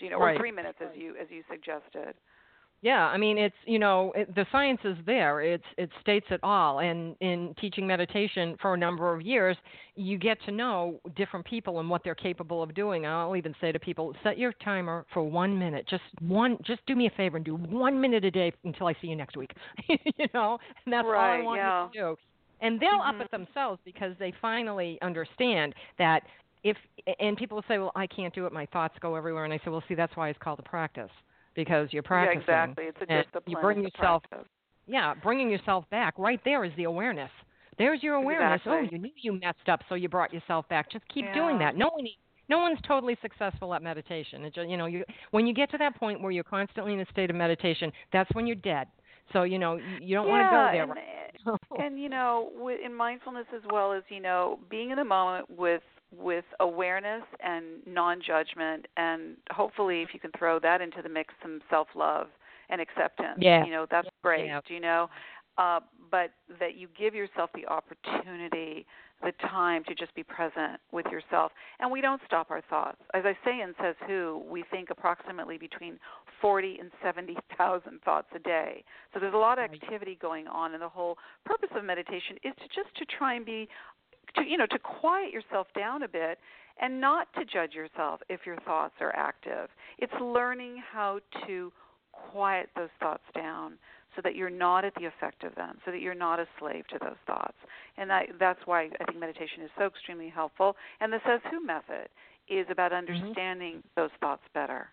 you 0.00 0.10
know, 0.10 0.18
right. 0.18 0.36
or 0.36 0.38
three 0.38 0.52
minutes 0.52 0.78
as 0.80 0.88
you 0.94 1.14
as 1.20 1.28
you 1.30 1.42
suggested. 1.50 2.14
Yeah, 2.80 3.06
I 3.06 3.16
mean 3.18 3.38
it's 3.38 3.56
you 3.66 3.80
know 3.80 4.12
it, 4.14 4.32
the 4.36 4.46
science 4.52 4.78
is 4.84 4.96
there. 5.04 5.40
It's 5.40 5.64
it 5.76 5.90
states 6.00 6.26
it 6.30 6.38
all. 6.44 6.78
And 6.78 7.16
in 7.20 7.54
teaching 7.60 7.86
meditation 7.88 8.56
for 8.62 8.74
a 8.74 8.76
number 8.76 9.12
of 9.12 9.20
years, 9.20 9.56
you 9.96 10.16
get 10.16 10.38
to 10.44 10.52
know 10.52 11.00
different 11.16 11.44
people 11.44 11.80
and 11.80 11.90
what 11.90 12.04
they're 12.04 12.14
capable 12.14 12.62
of 12.62 12.74
doing. 12.76 13.04
I'll 13.04 13.34
even 13.34 13.52
say 13.60 13.72
to 13.72 13.80
people, 13.80 14.14
set 14.22 14.38
your 14.38 14.52
timer 14.64 15.04
for 15.12 15.24
one 15.24 15.58
minute. 15.58 15.86
Just 15.88 16.04
one. 16.20 16.56
Just 16.64 16.86
do 16.86 16.94
me 16.94 17.06
a 17.08 17.10
favor 17.16 17.36
and 17.36 17.44
do 17.44 17.56
one 17.56 18.00
minute 18.00 18.24
a 18.24 18.30
day 18.30 18.52
until 18.62 18.86
I 18.86 18.94
see 19.00 19.08
you 19.08 19.16
next 19.16 19.36
week. 19.36 19.50
you 19.88 20.26
know, 20.32 20.58
and 20.84 20.92
that's 20.92 21.06
right, 21.06 21.34
all 21.34 21.40
I 21.40 21.42
want 21.42 21.58
yeah. 21.58 21.86
you 21.86 21.92
to 21.92 21.98
do. 21.98 22.16
And 22.60 22.80
they'll 22.80 22.90
mm-hmm. 22.90 23.20
up 23.20 23.26
it 23.26 23.30
themselves 23.30 23.80
because 23.84 24.14
they 24.18 24.32
finally 24.40 24.98
understand 25.02 25.74
that 25.98 26.22
if 26.64 26.76
and 27.18 27.36
people 27.36 27.56
will 27.56 27.64
say, 27.68 27.78
well, 27.78 27.92
I 27.94 28.06
can't 28.06 28.34
do 28.34 28.46
it. 28.46 28.52
My 28.52 28.66
thoughts 28.66 28.94
go 29.00 29.14
everywhere. 29.14 29.44
And 29.44 29.52
I 29.52 29.58
say, 29.58 29.70
well, 29.70 29.82
see, 29.88 29.94
that's 29.94 30.16
why 30.16 30.28
it's 30.28 30.38
called 30.42 30.58
a 30.58 30.62
practice 30.62 31.10
because 31.54 31.88
you're 31.92 32.02
practicing. 32.02 32.42
Yeah, 32.46 32.64
exactly. 32.64 32.84
It's 32.84 32.98
a 33.00 33.06
discipline. 33.06 33.42
You 33.46 33.56
bring 33.60 33.82
yourself. 33.82 34.22
Practice. 34.28 34.48
Yeah, 34.86 35.14
bringing 35.22 35.50
yourself 35.50 35.84
back. 35.90 36.14
Right 36.18 36.40
there 36.44 36.64
is 36.64 36.72
the 36.76 36.84
awareness. 36.84 37.30
There's 37.76 38.02
your 38.02 38.14
awareness. 38.14 38.60
Oh, 38.64 38.72
exactly. 38.72 38.88
Oh, 38.88 38.96
you 38.96 39.02
knew 39.02 39.12
you 39.16 39.32
messed 39.40 39.68
up, 39.68 39.80
so 39.88 39.94
you 39.94 40.08
brought 40.08 40.32
yourself 40.32 40.68
back. 40.68 40.90
Just 40.90 41.04
keep 41.12 41.26
yeah. 41.26 41.34
doing 41.34 41.58
that. 41.58 41.76
No 41.76 41.90
one. 41.90 42.06
No 42.50 42.58
one's 42.58 42.78
totally 42.86 43.14
successful 43.20 43.74
at 43.74 43.82
meditation. 43.82 44.42
It 44.44 44.54
just, 44.54 44.70
you 44.70 44.78
know, 44.78 44.86
you 44.86 45.04
when 45.32 45.46
you 45.46 45.52
get 45.52 45.70
to 45.72 45.78
that 45.78 45.96
point 45.96 46.22
where 46.22 46.32
you're 46.32 46.44
constantly 46.44 46.94
in 46.94 47.00
a 47.00 47.06
state 47.12 47.28
of 47.28 47.36
meditation, 47.36 47.92
that's 48.10 48.30
when 48.32 48.46
you're 48.46 48.56
dead. 48.56 48.88
So 49.34 49.42
you 49.42 49.58
know 49.58 49.78
you 50.00 50.14
don't 50.14 50.26
yeah, 50.26 50.32
want 50.32 50.46
to 50.46 50.50
go 50.50 50.68
there. 50.72 50.82
And, 50.84 51.58
right? 51.76 51.84
and 51.84 52.00
you 52.00 52.08
know, 52.08 52.50
in 52.82 52.94
mindfulness 52.94 53.46
as 53.54 53.62
well 53.70 53.92
as 53.92 54.02
you 54.08 54.20
know, 54.20 54.58
being 54.70 54.90
in 54.90 54.96
the 54.96 55.04
moment 55.04 55.50
with 55.50 55.82
with 56.16 56.44
awareness 56.60 57.22
and 57.40 57.64
non-judgment 57.86 58.86
and 58.96 59.36
hopefully 59.50 60.02
if 60.02 60.10
you 60.14 60.20
can 60.20 60.30
throw 60.38 60.58
that 60.58 60.80
into 60.80 61.02
the 61.02 61.08
mix 61.08 61.34
some 61.42 61.60
self-love 61.68 62.28
and 62.70 62.80
acceptance. 62.80 63.38
Yeah. 63.38 63.64
you 63.64 63.70
know 63.70 63.86
that's 63.90 64.08
great 64.22 64.46
yeah. 64.46 64.60
you 64.68 64.80
know? 64.80 65.08
Uh, 65.58 65.80
but 66.10 66.30
that 66.60 66.76
you 66.76 66.88
give 66.96 67.14
yourself 67.14 67.50
the 67.54 67.66
opportunity 67.66 68.86
the 69.22 69.32
time 69.48 69.82
to 69.84 69.94
just 69.94 70.14
be 70.14 70.22
present 70.22 70.78
with 70.92 71.06
yourself. 71.06 71.50
And 71.80 71.90
we 71.90 72.00
don't 72.00 72.20
stop 72.24 72.50
our 72.50 72.62
thoughts. 72.70 72.98
As 73.14 73.24
i 73.24 73.36
say 73.44 73.60
in 73.60 73.74
says 73.82 73.96
who 74.06 74.42
we 74.48 74.64
think 74.70 74.90
approximately 74.90 75.58
between 75.58 75.98
40 76.40 76.78
and 76.78 76.90
70,000 77.02 78.00
thoughts 78.04 78.28
a 78.34 78.38
day. 78.38 78.84
So 79.12 79.20
there's 79.20 79.34
a 79.34 79.38
lot 79.38 79.58
of 79.58 79.64
activity 79.64 80.16
going 80.20 80.46
on 80.46 80.72
and 80.74 80.82
the 80.82 80.88
whole 80.88 81.18
purpose 81.44 81.70
of 81.74 81.84
meditation 81.84 82.36
is 82.44 82.54
to 82.58 82.68
just 82.68 82.94
to 82.96 83.04
try 83.04 83.34
and 83.34 83.44
be 83.44 83.68
to 84.34 84.42
you 84.46 84.56
know 84.56 84.66
to 84.66 84.78
quiet 84.78 85.32
yourself 85.32 85.66
down 85.76 86.02
a 86.02 86.08
bit 86.08 86.38
and 86.80 87.00
not 87.00 87.26
to 87.34 87.44
judge 87.44 87.74
yourself 87.74 88.20
if 88.28 88.40
your 88.46 88.56
thoughts 88.60 88.94
are 89.00 89.14
active 89.14 89.68
it's 89.98 90.12
learning 90.20 90.82
how 90.92 91.18
to 91.46 91.72
quiet 92.12 92.68
those 92.76 92.88
thoughts 93.00 93.22
down 93.34 93.74
so 94.16 94.22
that 94.22 94.34
you're 94.34 94.50
not 94.50 94.84
at 94.84 94.94
the 94.96 95.04
effect 95.04 95.44
of 95.44 95.54
them, 95.54 95.78
so 95.84 95.92
that 95.92 96.00
you're 96.00 96.14
not 96.14 96.40
a 96.40 96.46
slave 96.58 96.86
to 96.88 96.98
those 97.00 97.16
thoughts. 97.26 97.56
And 97.96 98.10
that, 98.10 98.26
that's 98.40 98.58
why 98.64 98.90
I 99.00 99.04
think 99.04 99.20
meditation 99.20 99.62
is 99.62 99.70
so 99.78 99.84
extremely 99.86 100.28
helpful. 100.28 100.74
And 101.00 101.12
the 101.12 101.20
Says 101.24 101.40
Who 101.50 101.64
method 101.64 102.08
is 102.48 102.66
about 102.70 102.92
mm-hmm. 102.92 103.12
understanding 103.12 103.76
mm-hmm. 103.76 103.88
those 103.94 104.10
thoughts 104.20 104.42
better. 104.54 104.88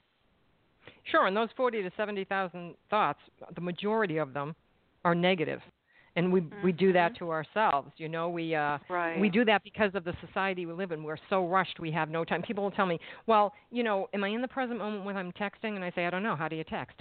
Sure, 1.10 1.26
and 1.26 1.36
those 1.36 1.50
40 1.58 1.82
to 1.84 1.92
70,000 1.98 2.76
thoughts, 2.90 3.20
the 3.56 3.62
majority 3.62 4.18
of 4.18 4.34
them 4.34 4.56
are 5.04 5.16
negative. 5.16 5.60
And 6.16 6.32
we 6.32 6.42
mm-hmm. 6.42 6.64
we 6.64 6.72
do 6.72 6.94
that 6.94 7.14
mm-hmm. 7.14 7.26
to 7.26 7.32
ourselves, 7.32 7.92
you 7.98 8.08
know. 8.08 8.30
We 8.30 8.56
uh, 8.56 8.78
right. 8.90 9.20
we 9.20 9.30
do 9.30 9.44
that 9.46 9.64
because 9.64 9.94
of 9.96 10.04
the 10.04 10.14
society 10.26 10.66
we 10.66 10.74
live 10.74 10.92
in. 10.92 11.04
We're 11.04 11.18
so 11.30 11.48
rushed, 11.48 11.80
we 11.80 11.92
have 11.92 12.10
no 12.10 12.24
time. 12.24 12.42
People 12.42 12.64
will 12.64 12.72
tell 12.72 12.86
me, 12.86 13.00
"Well, 13.28 13.54
you 13.72 13.84
know, 13.84 14.08
am 14.14 14.24
I 14.24 14.30
in 14.30 14.42
the 14.42 14.48
present 14.48 14.80
moment 14.80 15.04
when 15.04 15.18
I'm 15.18 15.32
texting?" 15.34 15.76
And 15.76 15.84
I 15.84 15.92
say, 15.92 16.06
"I 16.06 16.10
don't 16.10 16.24
know. 16.24 16.36
How 16.36 16.48
do 16.48 16.56
you 16.56 16.64
text?" 16.64 16.96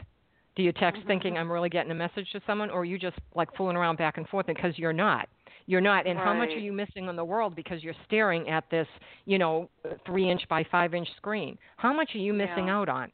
Do 0.57 0.63
you 0.63 0.73
text 0.73 1.01
mm-hmm. 1.01 1.09
thinking 1.09 1.37
I'm 1.37 1.51
really 1.51 1.69
getting 1.69 1.91
a 1.91 1.97
message 1.97 2.31
to 2.33 2.41
someone, 2.47 2.71
or 2.71 2.83
are 2.83 2.85
you 2.85 2.99
just 2.99 3.17
like 3.35 3.49
fooling 3.57 3.77
around 3.77 3.97
back 3.97 4.19
and 4.19 4.29
forth 4.29 4.47
because 4.47 4.79
you're 4.79 4.93
not? 4.93 5.29
You're 5.67 5.81
not. 5.81 6.07
And 6.07 6.19
right. 6.19 6.25
how 6.27 6.35
much 6.35 6.51
are 6.51 6.59
you 6.59 6.73
missing 6.73 7.09
on 7.09 7.17
the 7.17 7.25
world 7.25 7.57
because 7.57 7.83
you're 7.83 7.95
staring 8.07 8.49
at 8.49 8.65
this, 8.71 8.87
you 9.25 9.39
know, 9.39 9.69
three 10.07 10.31
inch 10.31 10.43
by 10.49 10.65
five 10.71 10.95
inch 10.95 11.09
screen? 11.17 11.59
How 11.77 11.93
much 11.93 12.11
are 12.15 12.19
you 12.19 12.33
missing 12.33 12.67
yeah. 12.67 12.77
out 12.77 12.89
on? 12.89 13.11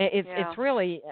It's 0.00 0.28
yeah. 0.28 0.48
it's 0.48 0.56
really 0.56 1.02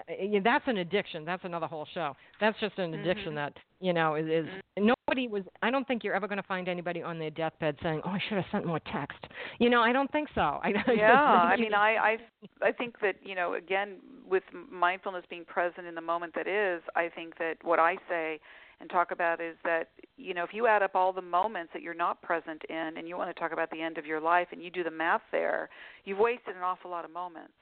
that's 0.43 0.63
an 0.67 0.77
addiction. 0.77 1.25
That's 1.25 1.43
another 1.43 1.67
whole 1.67 1.85
show. 1.93 2.15
That's 2.39 2.57
just 2.61 2.77
an 2.77 2.93
addiction 2.93 3.29
mm-hmm. 3.29 3.35
that 3.35 3.53
you 3.81 3.91
know 3.91 4.15
is, 4.15 4.25
is 4.25 4.45
mm-hmm. 4.45 4.87
nobody 4.87 5.27
was. 5.27 5.43
I 5.61 5.71
don't 5.71 5.85
think 5.85 6.05
you're 6.05 6.13
ever 6.13 6.27
going 6.27 6.41
to 6.41 6.47
find 6.47 6.69
anybody 6.69 7.03
on 7.03 7.19
their 7.19 7.29
deathbed 7.29 7.75
saying, 7.83 8.01
"Oh, 8.05 8.11
I 8.11 8.19
should 8.29 8.37
have 8.37 8.45
sent 8.49 8.65
more 8.65 8.79
text." 8.91 9.19
You 9.59 9.69
know, 9.69 9.81
I 9.81 9.91
don't 9.91 10.09
think 10.13 10.29
so. 10.33 10.41
I, 10.41 10.71
yeah, 10.95 11.11
I 11.11 11.57
mean, 11.57 11.73
I 11.73 11.95
I 11.95 12.17
I 12.61 12.71
think 12.71 13.01
that 13.01 13.15
you 13.21 13.35
know, 13.35 13.55
again, 13.55 13.97
with 14.25 14.43
mindfulness 14.71 15.25
being 15.29 15.43
present 15.43 15.85
in 15.85 15.93
the 15.93 16.01
moment 16.01 16.33
that 16.35 16.47
is, 16.47 16.81
I 16.95 17.09
think 17.13 17.37
that 17.39 17.55
what 17.63 17.79
I 17.79 17.97
say 18.07 18.39
and 18.79 18.89
talk 18.89 19.11
about 19.11 19.41
is 19.41 19.57
that 19.65 19.89
you 20.15 20.33
know 20.33 20.45
if 20.45 20.53
you 20.53 20.65
add 20.65 20.81
up 20.81 20.91
all 20.95 21.11
the 21.11 21.21
moments 21.21 21.71
that 21.73 21.81
you're 21.81 21.93
not 21.93 22.21
present 22.21 22.61
in 22.69 22.93
and 22.97 23.05
you 23.05 23.17
want 23.17 23.33
to 23.33 23.37
talk 23.37 23.51
about 23.51 23.69
the 23.71 23.81
end 23.81 23.97
of 23.97 24.05
your 24.05 24.21
life 24.21 24.47
and 24.51 24.63
you 24.63 24.69
do 24.69 24.83
the 24.83 24.91
math 24.91 25.21
there 25.31 25.67
you've 26.05 26.19
wasted 26.19 26.55
an 26.55 26.61
awful 26.61 26.91
lot 26.91 27.03
of 27.03 27.11
moments 27.11 27.53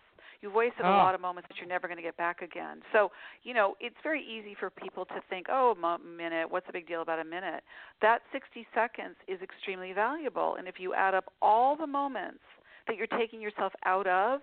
You've 0.45 0.53
wasted 0.53 0.85
oh. 0.85 0.89
a 0.89 1.01
lot 1.01 1.15
of 1.15 1.21
moments 1.21 1.49
that 1.49 1.57
you're 1.57 1.67
never 1.67 1.87
going 1.87 1.97
to 1.97 2.03
get 2.03 2.17
back 2.17 2.43
again. 2.43 2.83
So, 2.93 3.09
you 3.41 3.55
know, 3.55 3.73
it's 3.79 3.95
very 4.03 4.23
easy 4.23 4.55
for 4.59 4.69
people 4.69 5.03
to 5.05 5.15
think, 5.27 5.47
oh, 5.49 5.73
a 5.75 5.97
minute, 5.97 6.51
what's 6.51 6.67
the 6.67 6.73
big 6.73 6.87
deal 6.87 7.01
about 7.01 7.17
a 7.17 7.23
minute? 7.23 7.63
That 8.03 8.19
60 8.31 8.67
seconds 8.75 9.15
is 9.27 9.41
extremely 9.41 9.91
valuable. 9.91 10.57
And 10.59 10.67
if 10.67 10.75
you 10.77 10.93
add 10.93 11.15
up 11.15 11.33
all 11.41 11.75
the 11.75 11.87
moments 11.87 12.43
that 12.87 12.95
you're 12.95 13.07
taking 13.07 13.41
yourself 13.41 13.73
out 13.85 14.05
of 14.05 14.41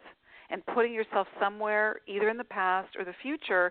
and 0.50 0.66
putting 0.74 0.92
yourself 0.92 1.28
somewhere, 1.38 2.00
either 2.08 2.28
in 2.28 2.36
the 2.36 2.42
past 2.42 2.96
or 2.98 3.04
the 3.04 3.14
future, 3.22 3.70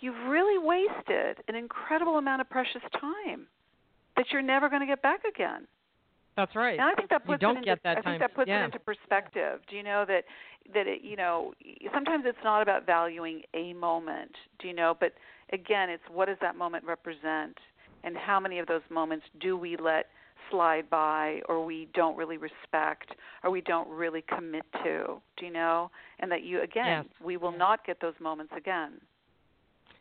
you've 0.00 0.28
really 0.28 0.58
wasted 0.62 1.38
an 1.48 1.54
incredible 1.54 2.18
amount 2.18 2.42
of 2.42 2.50
precious 2.50 2.82
time 3.00 3.46
that 4.18 4.26
you're 4.30 4.42
never 4.42 4.68
going 4.68 4.82
to 4.82 4.86
get 4.86 5.00
back 5.00 5.20
again. 5.24 5.66
That's 6.36 6.54
right. 6.54 6.78
And 6.78 6.82
I 6.82 6.94
think 6.94 7.10
that 7.10 7.24
puts 7.24 7.42
you 7.42 7.48
don't 7.48 7.58
it 7.58 7.64
get 7.64 7.72
into, 7.72 7.82
that 7.84 7.98
I 7.98 8.00
think 8.02 8.20
that 8.20 8.34
puts 8.34 8.48
yeah. 8.48 8.62
it 8.62 8.66
into 8.66 8.78
perspective. 8.78 9.60
Do 9.68 9.76
you 9.76 9.82
know 9.82 10.04
that 10.06 10.24
that 10.74 10.86
it, 10.86 11.02
you 11.02 11.16
know 11.16 11.52
sometimes 11.92 12.24
it's 12.26 12.38
not 12.44 12.62
about 12.62 12.86
valuing 12.86 13.42
a 13.54 13.72
moment. 13.74 14.32
Do 14.58 14.68
you 14.68 14.74
know? 14.74 14.96
But 14.98 15.14
again, 15.52 15.90
it's 15.90 16.02
what 16.10 16.26
does 16.26 16.38
that 16.40 16.56
moment 16.56 16.84
represent, 16.84 17.58
and 18.04 18.16
how 18.16 18.40
many 18.40 18.58
of 18.58 18.66
those 18.66 18.82
moments 18.90 19.26
do 19.40 19.56
we 19.56 19.76
let 19.76 20.06
slide 20.50 20.88
by, 20.90 21.40
or 21.48 21.64
we 21.64 21.88
don't 21.94 22.16
really 22.16 22.36
respect, 22.36 23.14
or 23.44 23.50
we 23.50 23.60
don't 23.60 23.88
really 23.88 24.24
commit 24.34 24.64
to. 24.84 25.20
Do 25.36 25.46
you 25.46 25.52
know? 25.52 25.90
And 26.20 26.30
that 26.30 26.42
you 26.42 26.62
again, 26.62 27.04
yes. 27.04 27.22
we 27.22 27.36
will 27.36 27.56
not 27.56 27.84
get 27.84 28.00
those 28.00 28.14
moments 28.20 28.52
again. 28.56 28.92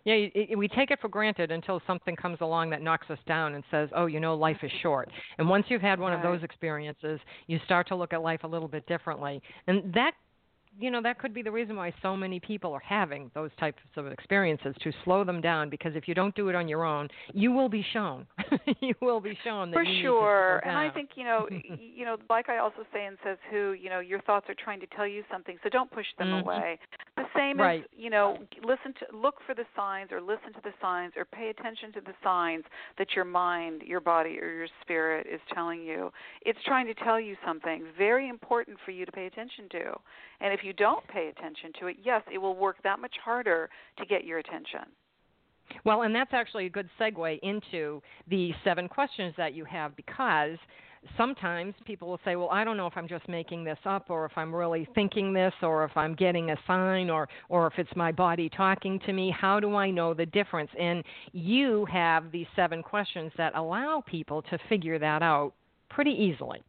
Yeah, 0.06 0.16
it, 0.34 0.58
we 0.58 0.68
take 0.68 0.92
it 0.92 1.00
for 1.02 1.10
granted 1.10 1.52
until 1.52 1.82
something 1.86 2.16
comes 2.16 2.38
along 2.42 2.70
that 2.70 2.82
knocks 2.82 3.10
us 3.10 3.20
down 3.28 3.56
and 3.56 3.64
says, 3.70 3.90
"Oh, 3.96 4.06
you 4.06 4.20
know, 4.20 4.36
life 4.36 4.58
is 4.64 4.72
short." 4.82 5.10
And 5.38 5.50
once 5.50 5.66
you've 5.70 5.82
had 5.82 6.00
one 6.00 6.14
right. 6.14 6.18
of 6.18 6.24
those 6.24 6.44
experiences, 6.44 7.20
you 7.48 7.60
start 7.66 7.88
to 7.90 7.96
look 7.96 8.14
at 8.14 8.22
life 8.22 8.44
a 8.44 8.48
little 8.48 8.68
bit 8.68 8.88
differently. 8.88 9.42
And 9.68 9.94
that 9.94 10.14
you 10.78 10.92
know 10.92 11.02
that 11.02 11.20
could 11.20 11.34
be 11.34 11.42
the 11.42 11.52
reason 11.52 11.76
why 11.76 11.94
so 12.02 12.16
many 12.16 12.40
people 12.40 12.74
are 12.74 12.82
having 12.82 13.32
those 13.34 13.50
types 13.60 13.80
of 13.98 14.08
experiences 14.08 14.76
to 14.82 14.92
slow 15.04 15.24
them 15.24 15.42
down 15.42 15.70
because 15.70 15.96
if 15.96 16.08
you 16.08 16.14
don't 16.14 16.36
do 16.36 16.50
it 16.50 16.56
on 16.56 16.68
your 16.68 16.84
own 16.84 17.08
you 17.34 17.52
will 17.52 17.70
be 17.70 17.86
shown. 17.94 18.26
You 18.82 18.94
will 19.02 19.20
be 19.20 19.38
shown 19.44 19.72
that 19.72 19.76
for 19.76 19.86
sure. 20.02 20.62
And 20.66 20.78
i 20.78 20.90
think 20.90 21.12
you 21.16 21.24
know 21.24 21.48
you 21.80 22.06
know 22.06 22.18
like 22.30 22.50
i 22.50 22.60
also 22.60 22.86
say 22.94 23.06
in 23.06 23.18
says 23.24 23.38
who 23.50 23.74
you 23.74 23.90
know 23.90 24.00
your 24.00 24.22
thoughts 24.22 24.46
are 24.48 24.56
trying 24.56 24.80
to 24.80 24.88
tell 24.88 25.08
you 25.08 25.24
something 25.32 25.58
so 25.64 25.70
don't 25.70 25.92
push 25.92 26.06
them 26.18 26.28
mm-hmm. 26.28 26.48
away. 26.48 26.80
The 27.18 27.24
same 27.36 27.60
right. 27.60 27.82
as 27.82 27.90
you 27.98 28.10
know 28.10 28.38
listen 28.64 28.94
to 29.00 29.18
look 29.18 29.36
for 29.46 29.56
the 29.56 29.66
signs 29.76 30.12
or 30.12 30.22
listen 30.22 30.54
to 30.54 30.62
the 30.64 30.72
signs 30.82 31.14
or 31.18 31.26
pay 31.26 31.50
attention 31.50 31.92
to 31.94 32.02
the 32.02 32.14
signs 32.24 32.64
that 32.98 33.08
your 33.16 33.26
mind 33.26 33.82
your 33.86 34.00
body 34.00 34.40
or 34.40 34.52
your 34.52 34.68
spirit 34.82 35.28
is 35.32 35.42
telling 35.54 35.84
you. 35.84 36.12
It's 36.46 36.60
trying 36.66 36.88
to 36.88 36.94
tell 36.94 37.20
you 37.20 37.36
something 37.46 37.86
very 37.98 38.30
important 38.30 38.78
for 38.86 38.92
you 38.92 39.06
to 39.06 39.12
pay 39.12 39.26
attention 39.26 39.68
to 39.72 39.94
and 40.42 40.54
if 40.54 40.64
you 40.64 40.74
don't 40.74 41.06
pay 41.08 41.28
attention 41.28 41.72
to 41.80 41.88
it, 41.88 41.98
yes, 42.04 42.22
it 42.32 42.38
will 42.38 42.56
work 42.56 42.78
that 42.84 43.00
much 43.00 43.16
harder 43.24 43.70
to 43.98 44.06
get 44.06 44.24
your 44.24 44.40
attention. 44.40 44.82
Well, 45.86 46.02
and 46.02 46.16
that's 46.16 46.34
actually 46.34 46.66
a 46.66 46.70
good 46.70 46.90
segue 47.00 47.40
into 47.44 48.02
the 48.28 48.54
seven 48.64 48.88
questions 48.88 49.34
that 49.38 49.54
you 49.54 49.66
have 49.66 49.96
because 49.96 50.58
sometimes 51.18 51.74
people 51.86 52.08
will 52.10 52.20
say, 52.26 52.36
Well, 52.36 52.50
I 52.50 52.64
don't 52.64 52.78
know 52.78 52.88
if 52.88 52.94
I'm 52.96 53.08
just 53.08 53.28
making 53.30 53.64
this 53.64 53.78
up 53.86 54.10
or 54.10 54.26
if 54.26 54.32
I'm 54.36 54.54
really 54.54 54.88
thinking 54.96 55.34
this 55.34 55.54
or 55.62 55.86
if 55.86 55.96
I'm 55.96 56.16
getting 56.16 56.52
a 56.52 56.58
sign 56.68 57.10
or, 57.10 57.30
or 57.50 57.68
if 57.68 57.74
it's 57.78 57.96
my 57.96 58.12
body 58.12 58.50
talking 58.50 59.00
to 59.06 59.14
me. 59.14 59.34
How 59.38 59.60
do 59.60 59.76
I 59.76 59.92
know 59.92 60.14
the 60.14 60.26
difference? 60.26 60.72
And 60.80 61.04
you 61.32 61.86
have 61.86 62.32
these 62.32 62.48
seven 62.56 62.84
questions 62.84 63.32
that 63.38 63.56
allow 63.56 64.04
people 64.06 64.42
to 64.44 64.58
figure 64.68 65.00
that 65.00 65.22
out 65.22 65.54
pretty 65.90 66.12
easily 66.12 66.64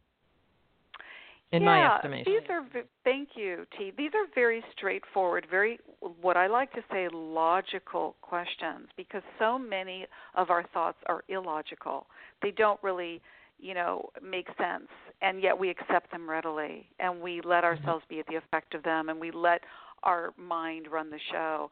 in 1.51 1.63
yeah, 1.63 1.65
my 1.65 1.95
estimation. 1.95 2.33
These 2.33 2.49
are 2.49 2.65
thank 3.03 3.29
you, 3.35 3.65
T. 3.77 3.91
These 3.97 4.11
are 4.13 4.27
very 4.33 4.63
straightforward, 4.75 5.47
very 5.49 5.79
what 6.21 6.37
I 6.37 6.47
like 6.47 6.71
to 6.73 6.81
say 6.91 7.07
logical 7.11 8.15
questions 8.21 8.87
because 8.95 9.21
so 9.37 9.59
many 9.59 10.05
of 10.35 10.49
our 10.49 10.63
thoughts 10.73 10.97
are 11.07 11.23
illogical. 11.27 12.07
They 12.41 12.51
don't 12.51 12.79
really, 12.81 13.21
you 13.59 13.73
know, 13.73 14.09
make 14.23 14.47
sense 14.57 14.87
and 15.21 15.41
yet 15.41 15.57
we 15.57 15.69
accept 15.69 16.11
them 16.11 16.29
readily 16.29 16.87
and 16.99 17.21
we 17.21 17.41
let 17.43 17.63
mm-hmm. 17.63 17.79
ourselves 17.79 18.03
be 18.09 18.19
at 18.19 18.27
the 18.27 18.35
effect 18.35 18.73
of 18.73 18.83
them 18.83 19.09
and 19.09 19.19
we 19.19 19.31
let 19.31 19.61
our 20.03 20.33
mind 20.37 20.87
run 20.91 21.09
the 21.09 21.19
show. 21.31 21.69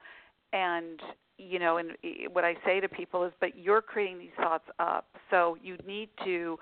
And 0.54 1.00
you 1.38 1.58
know, 1.58 1.78
and 1.78 1.92
what 2.34 2.44
I 2.44 2.56
say 2.66 2.82
to 2.82 2.90
people 2.90 3.24
is, 3.24 3.32
but 3.40 3.58
you're 3.58 3.82
creating 3.82 4.20
these 4.20 4.36
thoughts 4.36 4.66
up, 4.78 5.08
so 5.30 5.56
you 5.64 5.78
need 5.88 6.10
to 6.26 6.60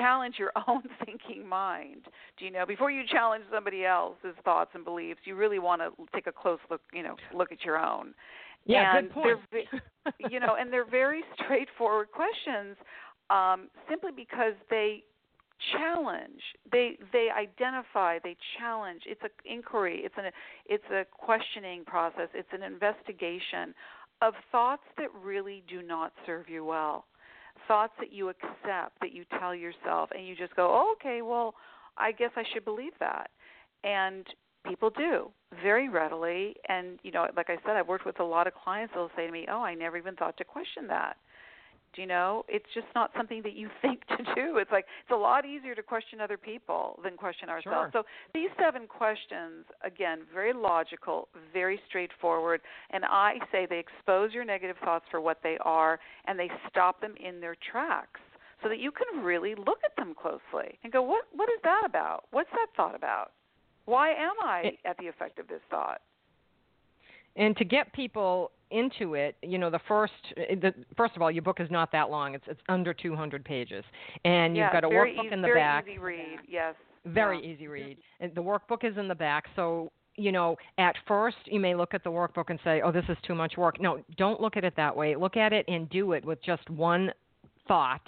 challenge 0.00 0.36
your 0.38 0.52
own 0.68 0.82
thinking 1.04 1.46
mind. 1.46 2.02
Do 2.38 2.44
you 2.44 2.50
know 2.50 2.66
before 2.66 2.90
you 2.90 3.02
challenge 3.10 3.44
somebody 3.52 3.84
else's 3.84 4.34
thoughts 4.44 4.70
and 4.74 4.84
beliefs, 4.84 5.20
you 5.24 5.36
really 5.36 5.58
want 5.58 5.82
to 5.82 5.90
take 6.14 6.26
a 6.26 6.32
close 6.32 6.58
look, 6.70 6.80
you 6.92 7.02
know, 7.02 7.16
look 7.34 7.52
at 7.52 7.64
your 7.64 7.78
own. 7.78 8.14
Yeah, 8.64 8.96
and 8.96 9.08
good 9.08 9.14
point. 9.14 9.38
They're, 9.50 9.82
you 10.30 10.40
know, 10.40 10.56
and 10.58 10.72
they're 10.72 10.88
very 10.88 11.22
straightforward 11.42 12.08
questions, 12.12 12.76
um, 13.30 13.68
simply 13.88 14.12
because 14.14 14.54
they 14.70 15.02
challenge. 15.72 16.40
They 16.70 16.98
they 17.12 17.28
identify. 17.36 18.18
They 18.22 18.36
challenge. 18.58 19.02
It's 19.06 19.22
an 19.22 19.30
inquiry. 19.44 20.02
It's 20.04 20.14
an 20.16 20.30
it's 20.66 20.84
a 20.92 21.04
questioning 21.10 21.84
process. 21.84 22.28
It's 22.34 22.48
an 22.52 22.62
investigation 22.62 23.74
of 24.20 24.34
thoughts 24.52 24.82
that 24.98 25.08
really 25.20 25.64
do 25.68 25.82
not 25.82 26.12
serve 26.24 26.48
you 26.48 26.64
well 26.64 27.04
thoughts 27.68 27.92
that 27.98 28.12
you 28.12 28.28
accept 28.28 28.98
that 29.00 29.12
you 29.12 29.24
tell 29.38 29.54
yourself 29.54 30.10
and 30.16 30.26
you 30.26 30.34
just 30.36 30.54
go 30.56 30.68
oh, 30.70 30.94
okay 30.98 31.22
well 31.22 31.54
i 31.96 32.12
guess 32.12 32.30
i 32.36 32.42
should 32.52 32.64
believe 32.64 32.92
that. 33.00 33.30
And 33.84 34.24
people 34.66 34.90
do 34.90 35.30
very 35.62 35.88
readily. 35.88 36.54
And 36.68 36.98
you 37.02 37.10
know 37.10 37.26
like 37.36 37.50
i 37.50 37.56
said 37.66 37.76
i've 37.76 37.88
worked 37.88 38.06
with 38.06 38.20
a 38.20 38.24
lot 38.24 38.46
of 38.46 38.54
clients 38.54 38.94
they'll 38.94 39.10
say 39.16 39.26
to 39.26 39.32
me 39.32 39.46
oh 39.50 39.60
i 39.60 39.74
never 39.74 39.96
even 39.96 40.14
thought 40.16 40.36
to 40.38 40.44
question 40.44 40.86
that 40.88 41.16
you 41.96 42.06
know? 42.06 42.44
It's 42.48 42.66
just 42.74 42.86
not 42.94 43.10
something 43.16 43.42
that 43.42 43.54
you 43.54 43.68
think 43.82 44.06
to 44.08 44.18
do. 44.34 44.58
It's 44.58 44.70
like 44.70 44.86
it's 45.02 45.12
a 45.12 45.16
lot 45.16 45.44
easier 45.44 45.74
to 45.74 45.82
question 45.82 46.20
other 46.20 46.36
people 46.36 46.98
than 47.02 47.16
question 47.16 47.48
ourselves. 47.48 47.92
Sure. 47.92 48.02
so 48.02 48.02
these 48.34 48.50
seven 48.58 48.86
questions 48.86 49.64
again 49.84 50.20
very 50.32 50.52
logical 50.52 51.28
very 51.52 51.80
straightforward 51.88 52.60
and 52.90 53.04
i 53.04 53.34
say 53.50 53.66
they 53.68 53.78
expose 53.78 54.32
your 54.32 54.44
negative 54.44 54.76
thoughts 54.84 55.04
for 55.10 55.20
what 55.20 55.38
they 55.42 55.56
are 55.62 55.98
and 56.26 56.38
they 56.38 56.50
stop 56.68 57.00
them 57.00 57.14
in 57.24 57.40
their 57.40 57.56
tracks 57.70 58.20
so 58.62 58.68
that 58.68 58.78
you 58.78 58.90
can 58.90 59.24
really 59.24 59.54
look 59.54 59.78
at 59.84 59.94
them 59.96 60.14
closely 60.14 60.78
and 60.84 60.92
go 60.92 61.02
what 61.02 61.24
what 61.32 61.48
is 61.48 61.60
that 61.64 61.82
about? 61.84 62.24
What's 62.30 62.50
that 62.52 62.68
thought 62.76 62.94
about? 62.94 63.32
Why 63.84 64.10
am 64.10 64.34
i 64.42 64.72
at 64.84 64.96
the 64.98 65.08
effect 65.08 65.38
of 65.38 65.48
this 65.48 65.60
thought 65.70 66.00
and 67.36 67.56
to 67.56 67.64
get 67.64 67.92
people 67.92 68.50
into 68.70 69.14
it, 69.14 69.36
you 69.42 69.58
know, 69.58 69.70
the 69.70 69.80
first, 69.86 70.12
eh, 70.36 70.54
the, 70.54 70.74
first 70.96 71.14
of 71.14 71.22
all, 71.22 71.30
your 71.30 71.42
book 71.42 71.60
is 71.60 71.70
not 71.70 71.92
that 71.92 72.10
long. 72.10 72.34
It's 72.34 72.44
it's 72.48 72.60
under 72.68 72.94
200 72.94 73.44
pages, 73.44 73.84
and 74.24 74.56
you've 74.56 74.72
got 74.72 74.84
a 74.84 74.88
workbook 74.88 75.26
easy, 75.26 75.32
in 75.32 75.42
the 75.42 75.48
very 75.48 75.60
back. 75.60 75.84
Easy 75.88 75.98
read, 75.98 76.38
yes. 76.48 76.74
Very 77.04 77.42
yeah. 77.42 77.52
easy 77.52 77.68
read. 77.68 77.98
And 78.20 78.34
the 78.34 78.42
workbook 78.42 78.84
is 78.84 78.96
in 78.96 79.08
the 79.08 79.14
back, 79.14 79.44
so 79.56 79.90
you 80.16 80.32
know, 80.32 80.56
at 80.78 80.94
first 81.08 81.36
you 81.44 81.60
may 81.60 81.74
look 81.74 81.94
at 81.94 82.04
the 82.04 82.10
workbook 82.10 82.50
and 82.50 82.58
say, 82.64 82.80
"Oh, 82.82 82.92
this 82.92 83.04
is 83.08 83.16
too 83.26 83.34
much 83.34 83.56
work." 83.56 83.80
No, 83.80 84.02
don't 84.16 84.40
look 84.40 84.56
at 84.56 84.64
it 84.64 84.74
that 84.76 84.94
way. 84.94 85.14
Look 85.14 85.36
at 85.36 85.52
it 85.52 85.64
and 85.68 85.88
do 85.90 86.12
it 86.12 86.24
with 86.24 86.42
just 86.42 86.68
one 86.70 87.12
thought, 87.68 88.06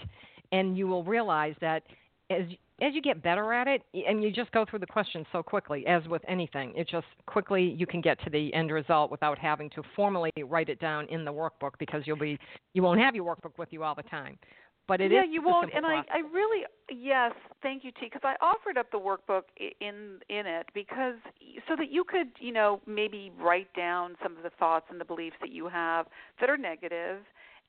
and 0.53 0.77
you 0.77 0.87
will 0.87 1.05
realize 1.05 1.55
that 1.61 1.83
as 2.31 2.45
as 2.83 2.95
you 2.95 3.01
get 3.03 3.23
better 3.23 3.53
at 3.53 3.69
it, 3.69 3.83
and 3.95 4.23
you 4.23 4.33
just 4.33 4.51
go 4.53 4.65
through 4.69 4.81
the 4.81 4.87
questions 4.87 5.27
so 5.31 5.43
quickly, 5.43 5.87
as 5.87 6.07
with 6.09 6.23
anything, 6.27 6.73
it 6.77 6.89
just 6.89 7.07
quickly 7.27 7.63
you 7.63 7.87
can 7.87 8.01
get 8.01 8.23
to 8.25 8.31
the 8.31 8.53
end 8.53 8.71
result 8.73 9.11
without 9.11 9.39
having 9.39 9.71
to 9.71 9.83
formally 9.95 10.33
write 10.45 10.69
it 10.69 10.81
down 10.81 11.07
in 11.09 11.25
the 11.25 11.33
workbook 11.33 11.73
because 11.79 12.03
you'll 12.05 12.17
be 12.19 12.39
you 12.73 12.83
won't 12.83 13.01
have 13.01 13.15
your 13.15 13.25
workbook 13.25 13.57
with 13.59 13.69
you 13.71 13.85
all 13.85 13.95
the 13.95 14.03
time. 14.03 14.39
But 14.87 15.01
it 15.01 15.13
yeah, 15.13 15.25
you 15.25 15.43
won't. 15.43 15.73
And 15.75 15.87
I. 15.87 16.03
I 16.13 16.19
really, 16.31 16.65
yes, 16.91 17.33
thank 17.63 17.85
you, 17.85 17.91
T, 17.93 18.01
because 18.03 18.21
I 18.23 18.35
offered 18.45 18.77
up 18.77 18.91
the 18.91 18.99
workbook 18.99 19.45
in 19.81 20.19
in 20.29 20.47
it 20.47 20.67
because 20.75 21.15
so 21.67 21.75
that 21.77 21.91
you 21.91 22.05
could, 22.05 22.29
you 22.39 22.53
know, 22.53 22.81
maybe 22.87 23.33
write 23.41 23.73
down 23.75 24.17
some 24.23 24.37
of 24.37 24.43
the 24.43 24.51
thoughts 24.51 24.87
and 24.91 25.01
the 25.01 25.05
beliefs 25.05 25.37
that 25.41 25.51
you 25.51 25.69
have 25.69 26.07
that 26.41 26.51
are 26.51 26.59
negative, 26.59 27.21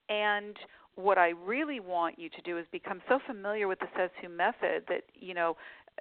and 0.09 0.57
what 0.95 1.17
I 1.17 1.29
really 1.29 1.79
want 1.79 2.17
you 2.17 2.29
to 2.29 2.41
do 2.43 2.57
is 2.57 2.65
become 2.71 3.01
so 3.07 3.19
familiar 3.25 3.67
with 3.67 3.79
the 3.79 3.87
Says 3.97 4.09
Who 4.21 4.29
method 4.29 4.83
that 4.87 5.03
you 5.13 5.33
know 5.33 5.57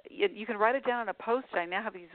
you, 0.09 0.45
can 0.45 0.57
write 0.57 0.75
it 0.75 0.85
down 0.85 1.01
on 1.01 1.09
a 1.09 1.13
post. 1.13 1.47
I 1.53 1.65
now 1.65 1.83
have 1.83 1.93
these 1.93 2.09